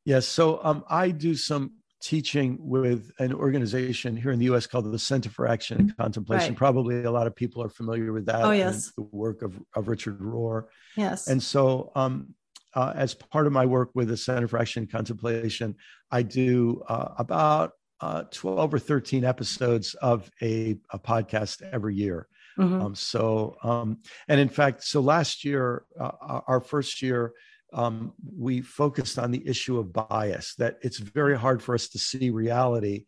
Yes. 0.04 0.28
So 0.28 0.60
um, 0.62 0.84
I 0.88 1.10
do 1.10 1.34
some 1.34 1.72
teaching 2.02 2.58
with 2.60 3.10
an 3.20 3.32
organization 3.32 4.16
here 4.16 4.32
in 4.32 4.38
the 4.38 4.46
US 4.46 4.66
called 4.66 4.90
the 4.90 4.98
Center 4.98 5.30
for 5.30 5.46
Action 5.46 5.78
and 5.78 5.96
Contemplation. 5.96 6.50
Right. 6.50 6.58
Probably 6.58 7.04
a 7.04 7.10
lot 7.10 7.26
of 7.26 7.34
people 7.34 7.62
are 7.62 7.68
familiar 7.68 8.12
with 8.12 8.26
that. 8.26 8.44
Oh, 8.44 8.50
yes. 8.50 8.92
The 8.96 9.02
work 9.02 9.42
of, 9.42 9.58
of 9.74 9.88
Richard 9.88 10.18
Rohr. 10.18 10.64
Yes. 10.96 11.28
And 11.28 11.42
so, 11.42 11.92
um, 11.94 12.34
uh, 12.74 12.92
as 12.96 13.14
part 13.14 13.46
of 13.46 13.52
my 13.52 13.66
work 13.66 13.90
with 13.94 14.08
the 14.08 14.16
Center 14.16 14.48
for 14.48 14.58
Action 14.58 14.82
and 14.82 14.90
Contemplation, 14.90 15.76
I 16.10 16.22
do 16.22 16.82
uh, 16.88 17.08
about 17.18 17.72
uh, 18.00 18.24
12 18.30 18.74
or 18.74 18.78
13 18.78 19.24
episodes 19.24 19.94
of 19.94 20.30
a, 20.40 20.78
a 20.90 20.98
podcast 20.98 21.62
every 21.72 21.94
year. 21.94 22.26
Mm-hmm. 22.58 22.82
Um, 22.82 22.94
so, 22.94 23.56
um, 23.62 23.98
and 24.28 24.40
in 24.40 24.48
fact, 24.48 24.84
so 24.84 25.00
last 25.00 25.44
year, 25.44 25.84
uh, 26.00 26.40
our 26.46 26.60
first 26.60 27.00
year, 27.00 27.32
um, 27.72 28.12
we 28.36 28.60
focused 28.60 29.18
on 29.18 29.30
the 29.30 29.46
issue 29.46 29.78
of 29.78 29.92
bias, 29.92 30.54
that 30.56 30.78
it's 30.82 30.98
very 30.98 31.36
hard 31.36 31.62
for 31.62 31.74
us 31.74 31.88
to 31.88 31.98
see 31.98 32.30
reality 32.30 33.04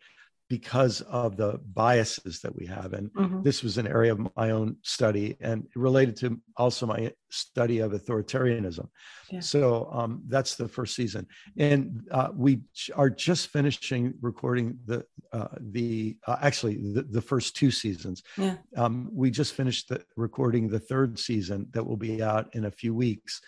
because 0.50 1.00
of 1.02 1.38
the 1.38 1.58
biases 1.72 2.40
that 2.40 2.54
we 2.54 2.66
have. 2.66 2.92
And 2.92 3.10
Mhm. 3.14 3.42
this 3.42 3.62
was 3.62 3.78
an 3.78 3.86
area 3.86 4.12
of 4.12 4.20
my 4.36 4.50
own 4.50 4.76
study 4.82 5.36
and 5.40 5.66
related 5.74 6.16
to 6.16 6.38
also 6.58 6.86
my 6.86 7.12
study 7.30 7.78
of 7.78 7.92
authoritarianism. 7.92 8.86
Yeah. 9.32 9.40
So 9.40 9.88
um, 9.90 10.22
that's 10.28 10.54
the 10.56 10.68
first 10.68 10.94
season, 10.94 11.26
and 11.56 12.06
uh, 12.10 12.28
we 12.36 12.60
are 12.94 13.08
just 13.08 13.48
finishing 13.48 14.14
recording 14.20 14.78
the 14.84 15.04
uh, 15.32 15.48
the 15.58 16.18
uh, 16.26 16.36
actually 16.42 16.76
the, 16.92 17.02
the 17.02 17.22
first 17.22 17.56
two 17.56 17.70
seasons. 17.70 18.22
Yeah. 18.36 18.58
Um, 18.76 19.08
we 19.12 19.30
just 19.30 19.54
finished 19.54 19.88
the, 19.88 20.04
recording 20.14 20.68
the 20.68 20.78
third 20.78 21.18
season 21.18 21.68
that 21.72 21.84
will 21.86 21.96
be 21.96 22.22
out 22.22 22.54
in 22.54 22.66
a 22.66 22.70
few 22.70 22.94
weeks, 22.94 23.40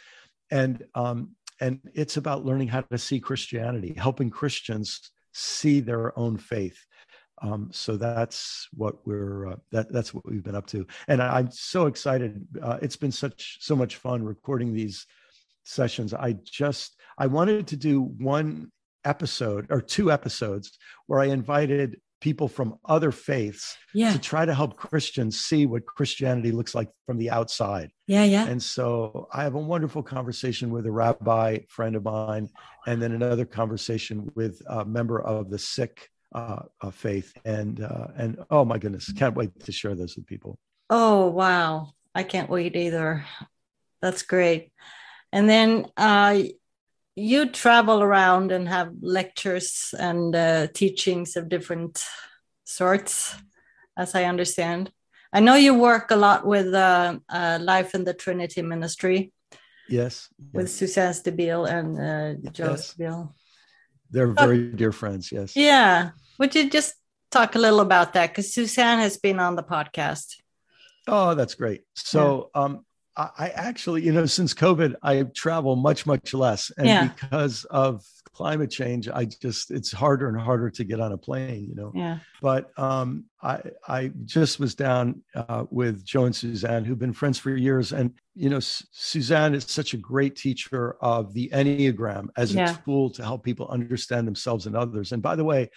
and 0.51 0.85
um, 0.95 1.31
and 1.61 1.81
it's 1.95 2.17
about 2.17 2.45
learning 2.45 2.69
how 2.69 2.83
to 2.83 2.99
see 2.99 3.21
Christianity, 3.21 3.95
helping 3.97 4.31
Christians 4.31 5.11
see 5.33 5.81
their 5.81 6.19
own 6.19 6.37
faith. 6.37 6.79
Um, 7.43 7.69
so 7.71 7.97
that's 7.97 8.69
what 8.73 9.07
we're 9.07 9.49
uh, 9.49 9.57
that 9.71 9.93
that's 9.93 10.15
what 10.15 10.25
we've 10.27 10.43
been 10.43 10.55
up 10.55 10.67
to, 10.69 10.87
and 11.09 11.23
I, 11.23 11.39
I'm 11.39 11.51
so 11.51 11.87
excited. 11.87 12.47
Uh, 12.63 12.79
it's 12.81 12.97
been 12.97 13.13
such 13.13 13.59
so 13.61 13.77
much 13.77 13.97
fun 13.97 14.25
recording 14.25 14.73
these 14.73 15.07
sessions. 15.65 16.15
I 16.15 16.37
just 16.45 16.97
I 17.19 17.27
wanted 17.27 17.67
to 17.69 17.77
do 17.77 18.01
one 18.01 18.73
episode 19.05 19.67
or 19.71 19.81
two 19.81 20.11
episodes 20.11 20.79
where 21.07 21.21
I 21.21 21.27
invited 21.27 22.01
people 22.21 22.49
from 22.49 22.79
other 22.85 23.13
faiths 23.13 23.77
Yeah. 23.95 24.13
to 24.13 24.19
try 24.19 24.45
to 24.47 24.55
help 24.55 24.77
Christians 24.77 25.39
see 25.39 25.67
what 25.67 25.85
Christianity 25.85 26.51
looks 26.51 26.75
like 26.75 26.91
from 27.07 27.19
the 27.19 27.31
outside. 27.31 27.91
Yeah. 28.07 28.25
Yeah. 28.25 28.47
And 28.47 28.63
so 28.63 29.29
I 29.33 29.43
have 29.43 29.55
a 29.55 29.59
wonderful 29.61 30.03
conversation 30.03 30.71
with 30.71 30.87
a 30.87 30.93
rabbi 30.93 31.59
friend 31.69 31.95
of 31.95 32.05
mine, 32.05 32.49
and 32.87 33.01
then 33.03 33.13
another 33.13 33.45
conversation 33.45 34.31
with 34.35 34.63
a 34.69 34.85
member 34.85 35.21
of 35.21 35.51
the 35.51 35.59
Sikh 35.59 36.09
uh, 36.35 36.63
uh, 36.81 36.91
faith. 36.91 37.33
And 37.45 37.81
uh, 37.83 38.09
and 38.17 38.39
oh 38.51 38.65
my 38.65 38.79
goodness, 38.79 39.13
can't 39.13 39.37
wait 39.37 39.59
to 39.65 39.73
share 39.73 39.95
those 39.95 40.17
with 40.17 40.27
people. 40.27 40.59
Oh, 40.89 41.29
wow. 41.29 41.93
I 42.15 42.23
can't 42.23 42.49
wait 42.49 42.77
either. 42.77 43.25
That's 44.01 44.23
great. 44.23 44.73
And 45.33 45.49
then 45.49 45.87
uh, 45.97 46.43
you 47.17 47.47
travel 47.49 48.03
around 48.03 48.53
and 48.53 48.69
have 48.69 48.93
lectures 49.01 49.95
and 49.99 50.37
uh, 50.37 50.67
teachings 50.75 51.35
of 51.37 51.49
different 51.49 52.05
sorts, 52.65 53.35
as 53.97 54.15
I 54.15 54.25
understand. 54.25 54.93
I 55.33 55.41
know 55.41 55.55
you 55.55 55.75
work 55.75 56.11
a 56.11 56.17
lot 56.17 56.47
with 56.47 56.73
uh, 56.73 57.19
uh, 57.29 57.59
Life 57.61 57.95
in 57.95 58.05
the 58.05 58.15
Trinity 58.15 58.63
Ministry 58.63 59.33
Yes, 59.89 60.29
with 60.53 60.67
yes. 60.67 60.73
Suzanne 60.73 61.13
Stabile 61.13 61.69
and 61.69 61.99
uh, 62.47 62.51
Joe 62.51 62.71
Yes. 62.71 62.95
Stabile. 62.95 63.33
they're 64.11 64.33
very 64.33 64.73
dear 64.73 64.93
friends. 64.93 65.31
Yes. 65.33 65.57
Yeah. 65.57 66.11
Would 66.39 66.55
you 66.55 66.71
just 66.71 66.95
talk 67.31 67.55
a 67.55 67.59
little 67.59 67.81
about 67.81 68.13
that? 68.15 68.31
Because 68.31 68.53
Suzanne 68.55 68.99
has 68.99 69.17
been 69.17 69.39
on 69.41 69.57
the 69.57 69.63
podcast. 69.63 70.37
Oh, 71.09 71.35
that's 71.35 71.55
great. 71.55 71.83
So, 71.95 72.51
um, 72.55 72.86
I, 73.17 73.31
I 73.39 73.49
actually, 73.49 74.03
you 74.03 74.13
know, 74.13 74.27
since 74.27 74.53
COVID, 74.55 74.95
I 75.03 75.23
travel 75.35 75.77
much, 75.77 76.07
much 76.07 76.35
less, 76.35 76.71
and 76.77 76.87
Yeah. 76.87 77.09
because 77.09 77.65
of 77.65 78.05
climate 78.35 78.71
change, 78.71 79.09
I 79.09 79.25
just 79.25 79.71
it's 79.71 79.91
harder 79.91 80.29
and 80.29 80.39
harder 80.39 80.69
to 80.71 80.85
get 80.85 81.01
on 81.01 81.13
a 81.13 81.17
plane. 81.19 81.65
You 81.69 81.75
know. 81.75 81.93
Yeah. 81.95 82.19
but 82.43 82.79
um, 82.79 83.25
I 83.43 83.63
I 83.89 84.11
just 84.25 84.61
was 84.61 84.75
down 84.75 85.23
uh, 85.35 85.65
with 85.71 86.05
Joe 86.05 86.27
and 86.27 86.37
Suzanne, 86.37 86.85
who've 86.85 86.99
been 86.99 87.15
friends 87.15 87.39
for 87.39 87.51
years, 87.57 87.93
and 87.93 88.13
you 88.35 88.51
know 88.51 88.59
S- 88.59 88.87
Suzanne 88.93 89.55
is 89.55 89.65
such 89.65 89.95
a 89.95 89.97
great 89.97 90.37
teacher 90.37 90.97
of 91.01 91.33
the 91.33 91.49
Enneagram 91.55 92.29
as 92.37 92.55
a 92.55 92.79
tool 92.85 93.09
to 93.11 93.23
help 93.23 93.43
people 93.43 93.67
understand 93.69 94.27
themselves 94.27 94.67
and 94.67 94.77
others. 94.77 95.13
And 95.13 95.23
by 95.23 95.37
the 95.37 95.45
way, 95.45 95.71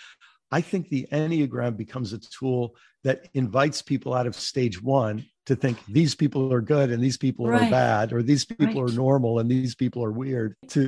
I 0.51 0.59
think 0.61 0.89
the 0.89 1.07
Enneagram 1.11 1.77
becomes 1.77 2.11
a 2.11 2.17
tool 2.19 2.75
that 3.05 3.29
invites 3.33 3.81
people 3.81 4.13
out 4.13 4.27
of 4.27 4.35
stage 4.35 4.81
one 4.83 5.23
to 5.49 5.55
think 5.55 5.83
these 5.87 6.13
people 6.13 6.53
are 6.53 6.61
good 6.61 6.91
and 6.91 7.03
these 7.03 7.17
people 7.17 7.47
Right. 7.47 7.65
are 7.65 7.71
bad, 7.71 8.13
or 8.13 8.21
these 8.21 8.45
people 8.45 8.81
Right. 8.83 8.91
are 8.93 8.95
normal 8.95 9.39
and 9.39 9.49
these 9.49 9.73
people 9.73 10.03
are 10.03 10.11
weird. 10.11 10.55
To 10.75 10.81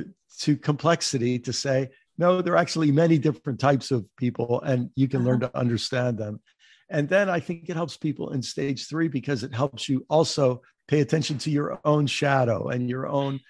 to 0.44 0.56
complexity 0.56 1.38
to 1.40 1.52
say 1.52 1.90
no, 2.16 2.40
there 2.40 2.54
are 2.54 2.64
actually 2.64 2.92
many 2.92 3.18
different 3.18 3.58
types 3.58 3.90
of 3.90 4.08
people, 4.16 4.60
and 4.62 4.90
you 4.94 5.08
can 5.08 5.24
learn 5.24 5.40
to 5.40 5.50
understand 5.64 6.16
them. 6.16 6.40
And 6.88 7.08
then 7.08 7.28
I 7.28 7.40
think 7.40 7.68
it 7.68 7.76
helps 7.76 7.96
people 7.96 8.32
in 8.34 8.42
stage 8.42 8.86
three 8.88 9.08
because 9.08 9.42
it 9.42 9.52
helps 9.52 9.88
you 9.88 10.06
also 10.08 10.62
pay 10.86 11.00
attention 11.00 11.38
to 11.38 11.50
your 11.50 11.80
own 11.84 12.06
shadow 12.06 12.68
and 12.68 12.88
your 12.88 13.06
own 13.08 13.40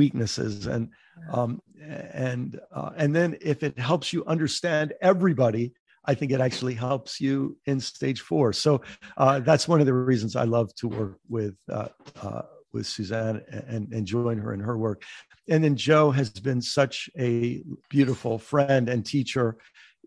weaknesses 0.00 0.66
and 0.66 0.88
um, 1.32 1.60
and 1.80 2.60
uh, 2.72 2.90
and 2.96 3.14
then 3.14 3.36
if 3.40 3.62
it 3.62 3.78
helps 3.78 4.12
you 4.12 4.24
understand 4.26 4.92
everybody 5.00 5.72
i 6.06 6.14
think 6.14 6.32
it 6.32 6.40
actually 6.40 6.74
helps 6.74 7.20
you 7.20 7.56
in 7.66 7.80
stage 7.80 8.20
four. 8.20 8.52
So 8.52 8.82
uh, 9.16 9.40
that's 9.40 9.68
one 9.68 9.80
of 9.80 9.86
the 9.86 9.94
reasons 9.94 10.36
i 10.36 10.44
love 10.44 10.74
to 10.76 10.88
work 10.88 11.18
with 11.28 11.56
uh, 11.70 11.88
uh, 12.22 12.42
with 12.72 12.86
suzanne 12.86 13.42
and, 13.50 13.92
and 13.92 14.06
join 14.06 14.38
her 14.38 14.52
in 14.52 14.60
her 14.60 14.76
work. 14.76 15.02
And 15.48 15.62
then 15.62 15.76
joe 15.76 16.10
has 16.10 16.30
been 16.30 16.60
such 16.60 17.08
a 17.18 17.62
beautiful 17.88 18.38
friend 18.38 18.88
and 18.88 19.04
teacher 19.04 19.56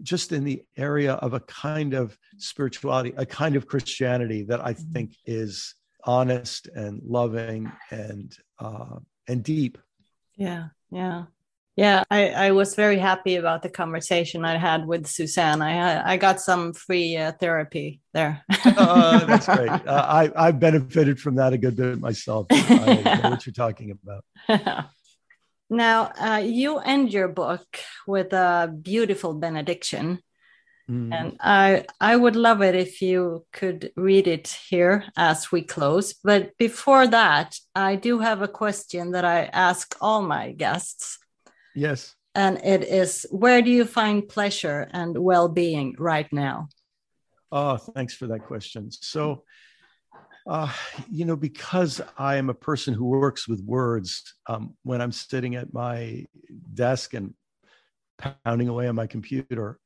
just 0.01 0.31
in 0.31 0.45
the 0.45 0.63
area 0.77 1.13
of 1.15 1.33
a 1.33 1.41
kind 1.41 1.93
of 1.93 2.17
spirituality 2.37 3.13
a 3.17 3.25
kind 3.25 3.55
of 3.57 3.67
christianity 3.67 4.43
that 4.43 4.65
i 4.65 4.73
think 4.73 5.13
is 5.25 5.75
honest 6.05 6.67
and 6.67 7.01
loving 7.03 7.71
and 7.91 8.35
uh, 8.59 8.97
and 9.27 9.43
deep. 9.43 9.77
Yeah, 10.35 10.67
yeah, 10.91 11.25
yeah. 11.79 12.03
I, 12.11 12.29
I 12.47 12.51
was 12.51 12.75
very 12.75 12.99
happy 12.99 13.35
about 13.37 13.61
the 13.63 13.69
conversation 13.69 14.43
I 14.45 14.57
had 14.57 14.85
with 14.85 15.07
Suzanne. 15.07 15.61
I 15.61 16.13
I 16.13 16.17
got 16.17 16.41
some 16.41 16.73
free 16.73 17.17
uh, 17.17 17.31
therapy 17.39 18.01
there. 18.13 18.43
uh, 18.65 19.25
that's 19.25 19.47
great. 19.57 19.69
Uh, 19.69 20.05
I 20.21 20.31
I've 20.35 20.59
benefited 20.59 21.19
from 21.19 21.35
that 21.35 21.53
a 21.53 21.57
good 21.57 21.75
bit 21.75 21.99
myself. 21.99 22.47
I 22.51 23.19
know 23.23 23.29
what 23.29 23.45
you're 23.45 23.53
talking 23.53 23.91
about. 23.97 24.23
now, 25.69 26.11
uh, 26.19 26.41
you 26.43 26.79
end 26.79 27.13
your 27.13 27.27
book 27.27 27.67
with 28.07 28.33
a 28.33 28.67
beautiful 28.81 29.33
benediction, 29.33 30.19
Mm. 30.89 31.13
and 31.13 31.37
I 31.39 31.85
I 32.01 32.15
would 32.15 32.35
love 32.35 32.63
it 32.63 32.73
if 32.73 32.99
you 33.01 33.45
could 33.53 33.91
read 33.95 34.27
it 34.27 34.47
here 34.69 35.03
as 35.15 35.51
we 35.51 35.61
close. 35.61 36.15
But 36.23 36.57
before 36.57 37.05
that, 37.07 37.59
I 37.75 37.95
do 37.95 38.19
have 38.19 38.41
a 38.41 38.47
question 38.47 39.11
that 39.11 39.23
I 39.23 39.49
ask 39.53 39.95
all 40.01 40.23
my 40.23 40.51
guests. 40.51 41.18
Yes. 41.79 42.15
and 42.35 42.59
it 42.63 42.83
is 42.83 43.25
where 43.31 43.61
do 43.61 43.71
you 43.71 43.85
find 43.85 44.27
pleasure 44.27 44.87
and 44.91 45.17
well-being 45.17 45.95
right 45.97 46.31
now 46.31 46.67
Oh, 47.51 47.77
thanks 47.77 48.13
for 48.13 48.27
that 48.27 48.45
question. 48.45 48.91
So, 48.91 49.43
uh, 50.47 50.71
you 51.09 51.25
know, 51.25 51.35
because 51.35 52.01
I 52.17 52.35
am 52.35 52.49
a 52.49 52.53
person 52.53 52.93
who 52.93 53.05
works 53.05 53.47
with 53.47 53.63
words, 53.63 54.35
um, 54.47 54.75
when 54.83 55.01
I'm 55.01 55.11
sitting 55.11 55.55
at 55.55 55.73
my 55.73 56.25
desk 56.73 57.13
and 57.13 57.33
pounding 58.17 58.67
away 58.67 58.87
on 58.87 58.95
my 58.95 59.07
computer, 59.07 59.79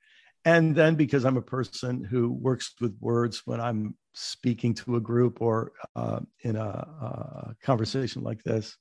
and 0.45 0.75
then 0.75 0.95
because 0.95 1.23
I'm 1.23 1.37
a 1.37 1.41
person 1.41 2.03
who 2.03 2.29
works 2.31 2.73
with 2.81 2.97
words 2.99 3.43
when 3.45 3.61
I'm 3.61 3.95
speaking 4.13 4.73
to 4.75 4.97
a 4.97 5.01
group 5.01 5.41
or 5.41 5.71
uh, 5.95 6.19
in 6.41 6.57
a, 6.57 6.67
a 6.67 7.55
conversation 7.63 8.23
like 8.23 8.43
this, 8.43 8.75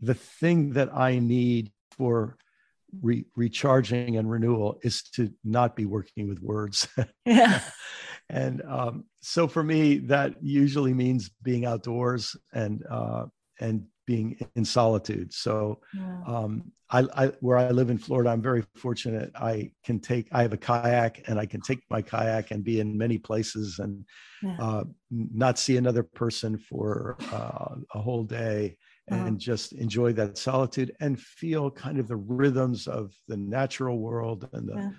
the 0.00 0.14
thing 0.14 0.74
that 0.74 0.94
I 0.94 1.18
need 1.18 1.72
for 1.96 2.36
re- 3.00 3.24
recharging 3.36 4.16
and 4.18 4.30
renewal 4.30 4.78
is 4.82 5.02
to 5.14 5.32
not 5.44 5.76
be 5.76 5.86
working 5.86 6.28
with 6.28 6.40
words. 6.42 6.88
yeah. 7.26 7.60
And 8.28 8.62
um, 8.66 9.04
so 9.20 9.46
for 9.46 9.62
me 9.62 9.98
that 10.12 10.30
usually 10.40 10.94
means 10.94 11.30
being 11.42 11.66
outdoors 11.66 12.34
and 12.54 12.82
uh, 12.88 13.26
and 13.60 13.84
being 14.06 14.38
in 14.56 14.64
solitude. 14.64 15.34
So 15.34 15.80
um, 16.26 16.72
I, 16.88 17.00
I 17.14 17.26
where 17.40 17.58
i 17.58 17.70
live 17.70 17.90
in 17.90 17.98
florida 17.98 18.30
i'm 18.30 18.42
very 18.42 18.64
fortunate. 18.76 19.30
I 19.34 19.72
can 19.84 19.98
take 20.00 20.28
i 20.32 20.40
have 20.42 20.52
a 20.52 20.56
kayak 20.70 21.14
and 21.28 21.38
i 21.38 21.46
can 21.46 21.60
take 21.60 21.80
my 21.90 22.00
kayak 22.00 22.52
and 22.52 22.64
be 22.64 22.80
in 22.80 22.96
many 22.96 23.18
places 23.18 23.78
and 23.78 24.04
Yeah. 24.42 24.56
uh, 24.66 24.84
not 25.10 25.58
see 25.58 25.76
another 25.76 26.02
person 26.02 26.52
for 26.58 27.16
uh, 27.38 27.74
a 27.94 28.00
whole 28.06 28.24
day 28.24 28.76
Uh-huh. 29.10 29.24
and 29.26 29.38
just 29.40 29.72
enjoy 29.72 30.12
that 30.12 30.38
solitude 30.38 30.94
and 31.00 31.18
feel 31.20 31.70
kind 31.70 31.98
of 31.98 32.06
the 32.06 32.16
rhythms 32.16 32.86
of 32.86 33.12
the 33.26 33.36
natural 33.36 33.98
world 33.98 34.48
and 34.52 34.68
the 34.68 34.76
Yeah. 34.76 34.90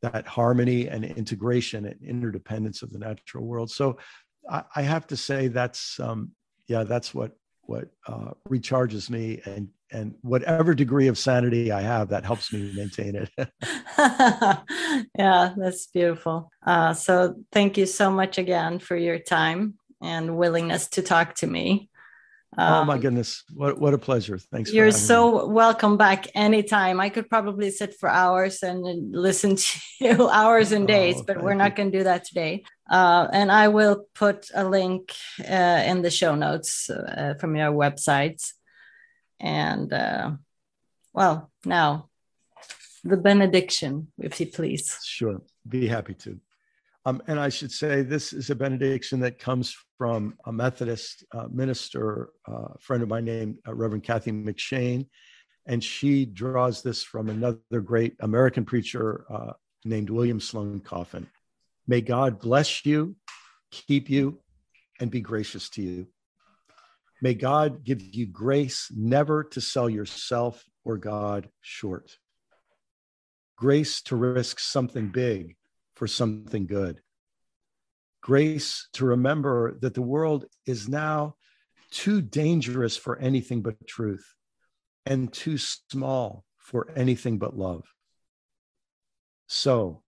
that 0.00 0.26
harmony 0.28 0.88
and 0.88 1.04
integration 1.04 1.84
and 1.84 2.00
interdependence 2.00 2.82
of 2.82 2.92
the 2.92 3.00
natural 3.00 3.44
world. 3.44 3.68
So 3.68 3.98
I, 4.48 4.62
I 4.76 4.82
have 4.82 5.08
to 5.08 5.16
say 5.16 5.48
that's 5.48 5.98
um, 5.98 6.30
yeah, 6.68 6.84
that's 6.84 7.12
what 7.12 7.32
what 7.62 7.88
uh, 8.06 8.30
recharges 8.48 9.10
me 9.10 9.42
and 9.44 9.68
and 9.90 10.14
whatever 10.20 10.74
degree 10.74 11.08
of 11.08 11.18
sanity 11.18 11.72
I 11.72 11.80
have, 11.80 12.10
that 12.10 12.24
helps 12.24 12.52
me 12.52 12.72
maintain 12.76 13.16
it. 13.16 13.30
yeah 15.18 15.54
that's 15.56 15.86
beautiful 15.88 16.50
uh, 16.66 16.94
so 16.94 17.34
thank 17.52 17.76
you 17.76 17.86
so 17.86 18.10
much 18.10 18.38
again 18.38 18.78
for 18.78 18.96
your 18.96 19.18
time 19.18 19.74
and 20.00 20.36
willingness 20.36 20.88
to 20.88 21.02
talk 21.02 21.34
to 21.34 21.46
me 21.46 21.87
oh 22.56 22.84
my 22.84 22.94
um, 22.94 23.00
goodness, 23.00 23.44
what 23.52 23.78
what 23.78 23.94
a 23.94 23.98
pleasure! 23.98 24.38
Thanks. 24.38 24.72
You're 24.72 24.90
so 24.90 25.46
me. 25.46 25.52
welcome 25.52 25.96
back 25.96 26.28
anytime. 26.34 27.00
I 27.00 27.10
could 27.10 27.28
probably 27.28 27.70
sit 27.70 27.94
for 27.98 28.08
hours 28.08 28.62
and 28.62 29.14
listen 29.14 29.56
to 29.64 29.80
you 30.00 30.28
hours 30.28 30.72
and 30.72 30.86
days, 30.86 31.16
oh, 31.18 31.24
but 31.26 31.42
we're 31.42 31.54
not 31.54 31.76
going 31.76 31.92
to 31.92 31.98
do 31.98 32.04
that 32.04 32.24
today. 32.24 32.64
Uh, 32.90 33.28
and 33.32 33.52
I 33.52 33.68
will 33.68 34.06
put 34.14 34.50
a 34.54 34.64
link 34.64 35.12
uh, 35.40 35.82
in 35.86 36.02
the 36.02 36.10
show 36.10 36.34
notes 36.34 36.88
uh, 36.88 37.34
from 37.38 37.54
your 37.54 37.72
websites. 37.72 38.52
And 39.38 39.92
uh, 39.92 40.32
well, 41.12 41.50
now 41.64 42.08
the 43.04 43.16
benediction, 43.16 44.08
if 44.18 44.40
you 44.40 44.46
please. 44.46 44.98
Sure, 45.04 45.42
be 45.68 45.86
happy 45.86 46.14
to. 46.14 46.40
Um, 47.08 47.22
and 47.26 47.40
I 47.40 47.48
should 47.48 47.72
say, 47.72 48.02
this 48.02 48.34
is 48.34 48.50
a 48.50 48.54
benediction 48.54 49.20
that 49.20 49.38
comes 49.38 49.74
from 49.96 50.34
a 50.44 50.52
Methodist 50.52 51.24
uh, 51.32 51.46
minister, 51.50 52.32
uh, 52.46 52.74
friend 52.80 53.02
of 53.02 53.08
mine 53.08 53.24
named 53.24 53.56
uh, 53.66 53.72
Reverend 53.72 54.04
Kathy 54.04 54.30
McShane. 54.30 55.06
And 55.64 55.82
she 55.82 56.26
draws 56.26 56.82
this 56.82 57.02
from 57.02 57.30
another 57.30 57.80
great 57.82 58.14
American 58.20 58.66
preacher 58.66 59.24
uh, 59.30 59.52
named 59.86 60.10
William 60.10 60.38
Sloane 60.38 60.80
Coffin. 60.80 61.26
May 61.86 62.02
God 62.02 62.40
bless 62.40 62.84
you, 62.84 63.16
keep 63.70 64.10
you, 64.10 64.40
and 65.00 65.10
be 65.10 65.22
gracious 65.22 65.70
to 65.70 65.82
you. 65.82 66.08
May 67.22 67.32
God 67.32 67.84
give 67.84 68.02
you 68.02 68.26
grace 68.26 68.92
never 68.94 69.44
to 69.44 69.62
sell 69.62 69.88
yourself 69.88 70.62
or 70.84 70.98
God 70.98 71.48
short. 71.62 72.18
Grace 73.56 74.02
to 74.02 74.16
risk 74.16 74.60
something 74.60 75.08
big 75.08 75.56
for 75.98 76.06
something 76.06 76.66
good. 76.66 77.00
Grace 78.22 78.88
to 78.92 79.04
remember 79.04 79.76
that 79.80 79.94
the 79.94 80.02
world 80.02 80.44
is 80.64 80.88
now 80.88 81.34
too 81.90 82.22
dangerous 82.22 82.96
for 82.96 83.18
anything 83.18 83.62
but 83.62 83.86
truth 83.86 84.24
and 85.06 85.32
too 85.32 85.58
small 85.58 86.44
for 86.56 86.88
anything 86.94 87.38
but 87.38 87.56
love. 87.56 87.84
So 89.48 90.02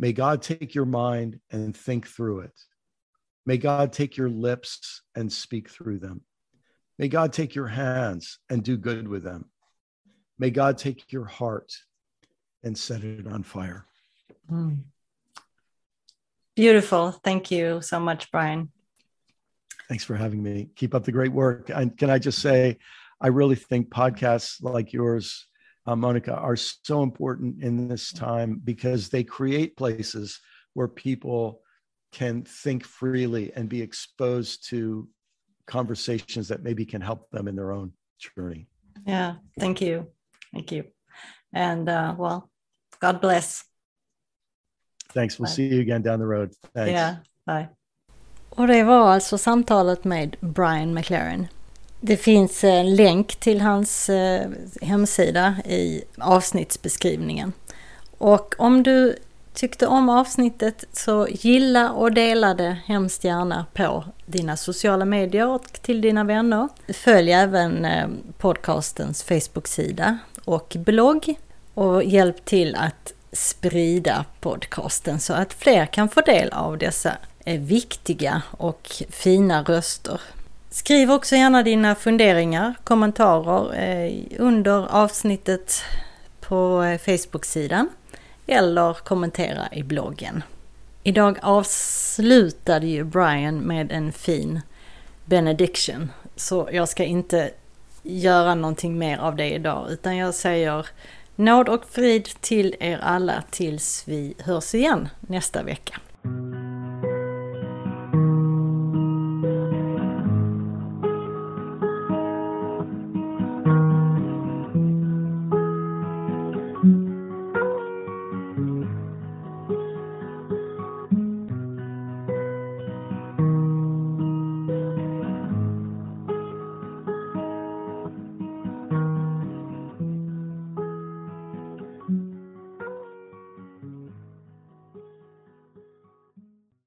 may 0.00 0.12
God 0.12 0.42
take 0.42 0.74
your 0.74 0.86
mind 0.86 1.38
and 1.50 1.76
think 1.76 2.08
through 2.08 2.40
it. 2.40 2.58
May 3.44 3.58
God 3.58 3.92
take 3.92 4.16
your 4.16 4.30
lips 4.30 5.02
and 5.14 5.32
speak 5.32 5.70
through 5.70 6.00
them. 6.00 6.22
May 6.98 7.06
God 7.06 7.32
take 7.32 7.54
your 7.54 7.68
hands 7.68 8.40
and 8.50 8.64
do 8.64 8.76
good 8.76 9.06
with 9.06 9.22
them. 9.22 9.50
May 10.40 10.50
God 10.50 10.76
take 10.76 11.12
your 11.12 11.26
heart 11.26 11.72
and 12.64 12.76
set 12.76 13.04
it 13.04 13.28
on 13.28 13.44
fire. 13.44 13.86
Mm. 14.50 14.78
Beautiful. 16.56 17.12
Thank 17.12 17.50
you 17.50 17.82
so 17.82 18.00
much, 18.00 18.30
Brian. 18.32 18.70
Thanks 19.88 20.04
for 20.04 20.16
having 20.16 20.42
me. 20.42 20.70
Keep 20.74 20.94
up 20.94 21.04
the 21.04 21.12
great 21.12 21.32
work. 21.32 21.68
And 21.68 21.96
can 21.96 22.08
I 22.08 22.18
just 22.18 22.40
say, 22.40 22.78
I 23.20 23.28
really 23.28 23.54
think 23.54 23.90
podcasts 23.90 24.62
like 24.62 24.92
yours, 24.92 25.46
uh, 25.86 25.94
Monica, 25.94 26.34
are 26.34 26.56
so 26.56 27.02
important 27.02 27.62
in 27.62 27.88
this 27.88 28.10
time 28.10 28.60
because 28.64 29.10
they 29.10 29.22
create 29.22 29.76
places 29.76 30.40
where 30.72 30.88
people 30.88 31.60
can 32.10 32.42
think 32.42 32.84
freely 32.84 33.52
and 33.54 33.68
be 33.68 33.82
exposed 33.82 34.68
to 34.70 35.08
conversations 35.66 36.48
that 36.48 36.62
maybe 36.62 36.86
can 36.86 37.02
help 37.02 37.30
them 37.30 37.48
in 37.48 37.54
their 37.54 37.70
own 37.70 37.92
journey. 38.18 38.66
Yeah, 39.06 39.36
thank 39.58 39.82
you. 39.82 40.06
Thank 40.52 40.72
you. 40.72 40.84
And 41.52 41.88
uh, 41.88 42.14
well, 42.16 42.50
God 42.98 43.20
bless. 43.20 43.64
Thanks. 45.14 45.38
We'll 45.38 45.46
bye. 45.46 45.54
see 45.54 45.68
you 45.68 45.80
again 45.80 46.02
down 46.02 46.18
the 46.18 46.26
road. 46.26 46.50
Thanks. 46.74 46.90
Yeah, 46.90 47.14
bye. 47.46 47.66
Och 48.50 48.66
det 48.66 48.82
var 48.82 49.08
alltså 49.08 49.38
samtalet 49.38 50.04
med 50.04 50.36
Brian 50.40 50.94
McLaren. 50.94 51.46
Det 52.00 52.16
finns 52.16 52.64
en 52.64 52.94
länk 52.94 53.36
till 53.36 53.60
hans 53.60 54.08
eh, 54.08 54.48
hemsida 54.82 55.56
i 55.64 56.02
avsnittsbeskrivningen. 56.18 57.52
Och 58.18 58.54
om 58.58 58.82
du 58.82 59.16
tyckte 59.54 59.86
om 59.86 60.08
avsnittet 60.08 60.84
så 60.92 61.28
gilla 61.30 61.92
och 61.92 62.12
dela 62.12 62.54
det 62.54 62.76
hemskt 62.86 63.24
gärna 63.24 63.66
på 63.74 64.04
dina 64.26 64.56
sociala 64.56 65.04
medier 65.04 65.48
och 65.48 65.72
till 65.82 66.00
dina 66.00 66.24
vänner. 66.24 66.68
Följ 66.88 67.32
även 67.32 67.84
eh, 67.84 68.08
podcastens 68.38 69.22
Facebook-sida 69.22 70.18
och 70.44 70.76
blogg 70.78 71.34
och 71.74 72.04
hjälp 72.04 72.44
till 72.44 72.76
att 72.76 73.12
sprida 73.32 74.24
podcasten 74.40 75.20
så 75.20 75.32
att 75.32 75.52
fler 75.52 75.86
kan 75.86 76.08
få 76.08 76.20
del 76.20 76.52
av 76.52 76.78
dessa 76.78 77.12
eh, 77.44 77.60
viktiga 77.60 78.42
och 78.50 79.02
fina 79.10 79.62
röster. 79.62 80.20
Skriv 80.70 81.12
också 81.12 81.36
gärna 81.36 81.62
dina 81.62 81.94
funderingar, 81.94 82.74
kommentarer 82.84 83.74
eh, 83.74 84.22
under 84.38 84.86
avsnittet 84.94 85.82
på 86.40 86.82
eh, 86.82 86.98
Facebook-sidan 86.98 87.88
eller 88.46 88.94
kommentera 88.94 89.68
i 89.72 89.82
bloggen. 89.82 90.42
Idag 91.02 91.38
avslutade 91.42 92.86
ju 92.86 93.04
Brian 93.04 93.58
med 93.58 93.92
en 93.92 94.12
fin 94.12 94.60
benediction 95.24 96.12
så 96.36 96.68
jag 96.72 96.88
ska 96.88 97.04
inte 97.04 97.50
göra 98.02 98.54
någonting 98.54 98.98
mer 98.98 99.18
av 99.18 99.36
det 99.36 99.50
idag 99.54 99.90
utan 99.90 100.16
jag 100.16 100.34
säger 100.34 100.86
Nåd 101.36 101.68
och 101.68 101.84
frid 101.90 102.24
till 102.24 102.74
er 102.80 102.98
alla 102.98 103.42
tills 103.50 104.04
vi 104.06 104.34
hörs 104.38 104.74
igen 104.74 105.08
nästa 105.20 105.62
vecka. 105.62 106.00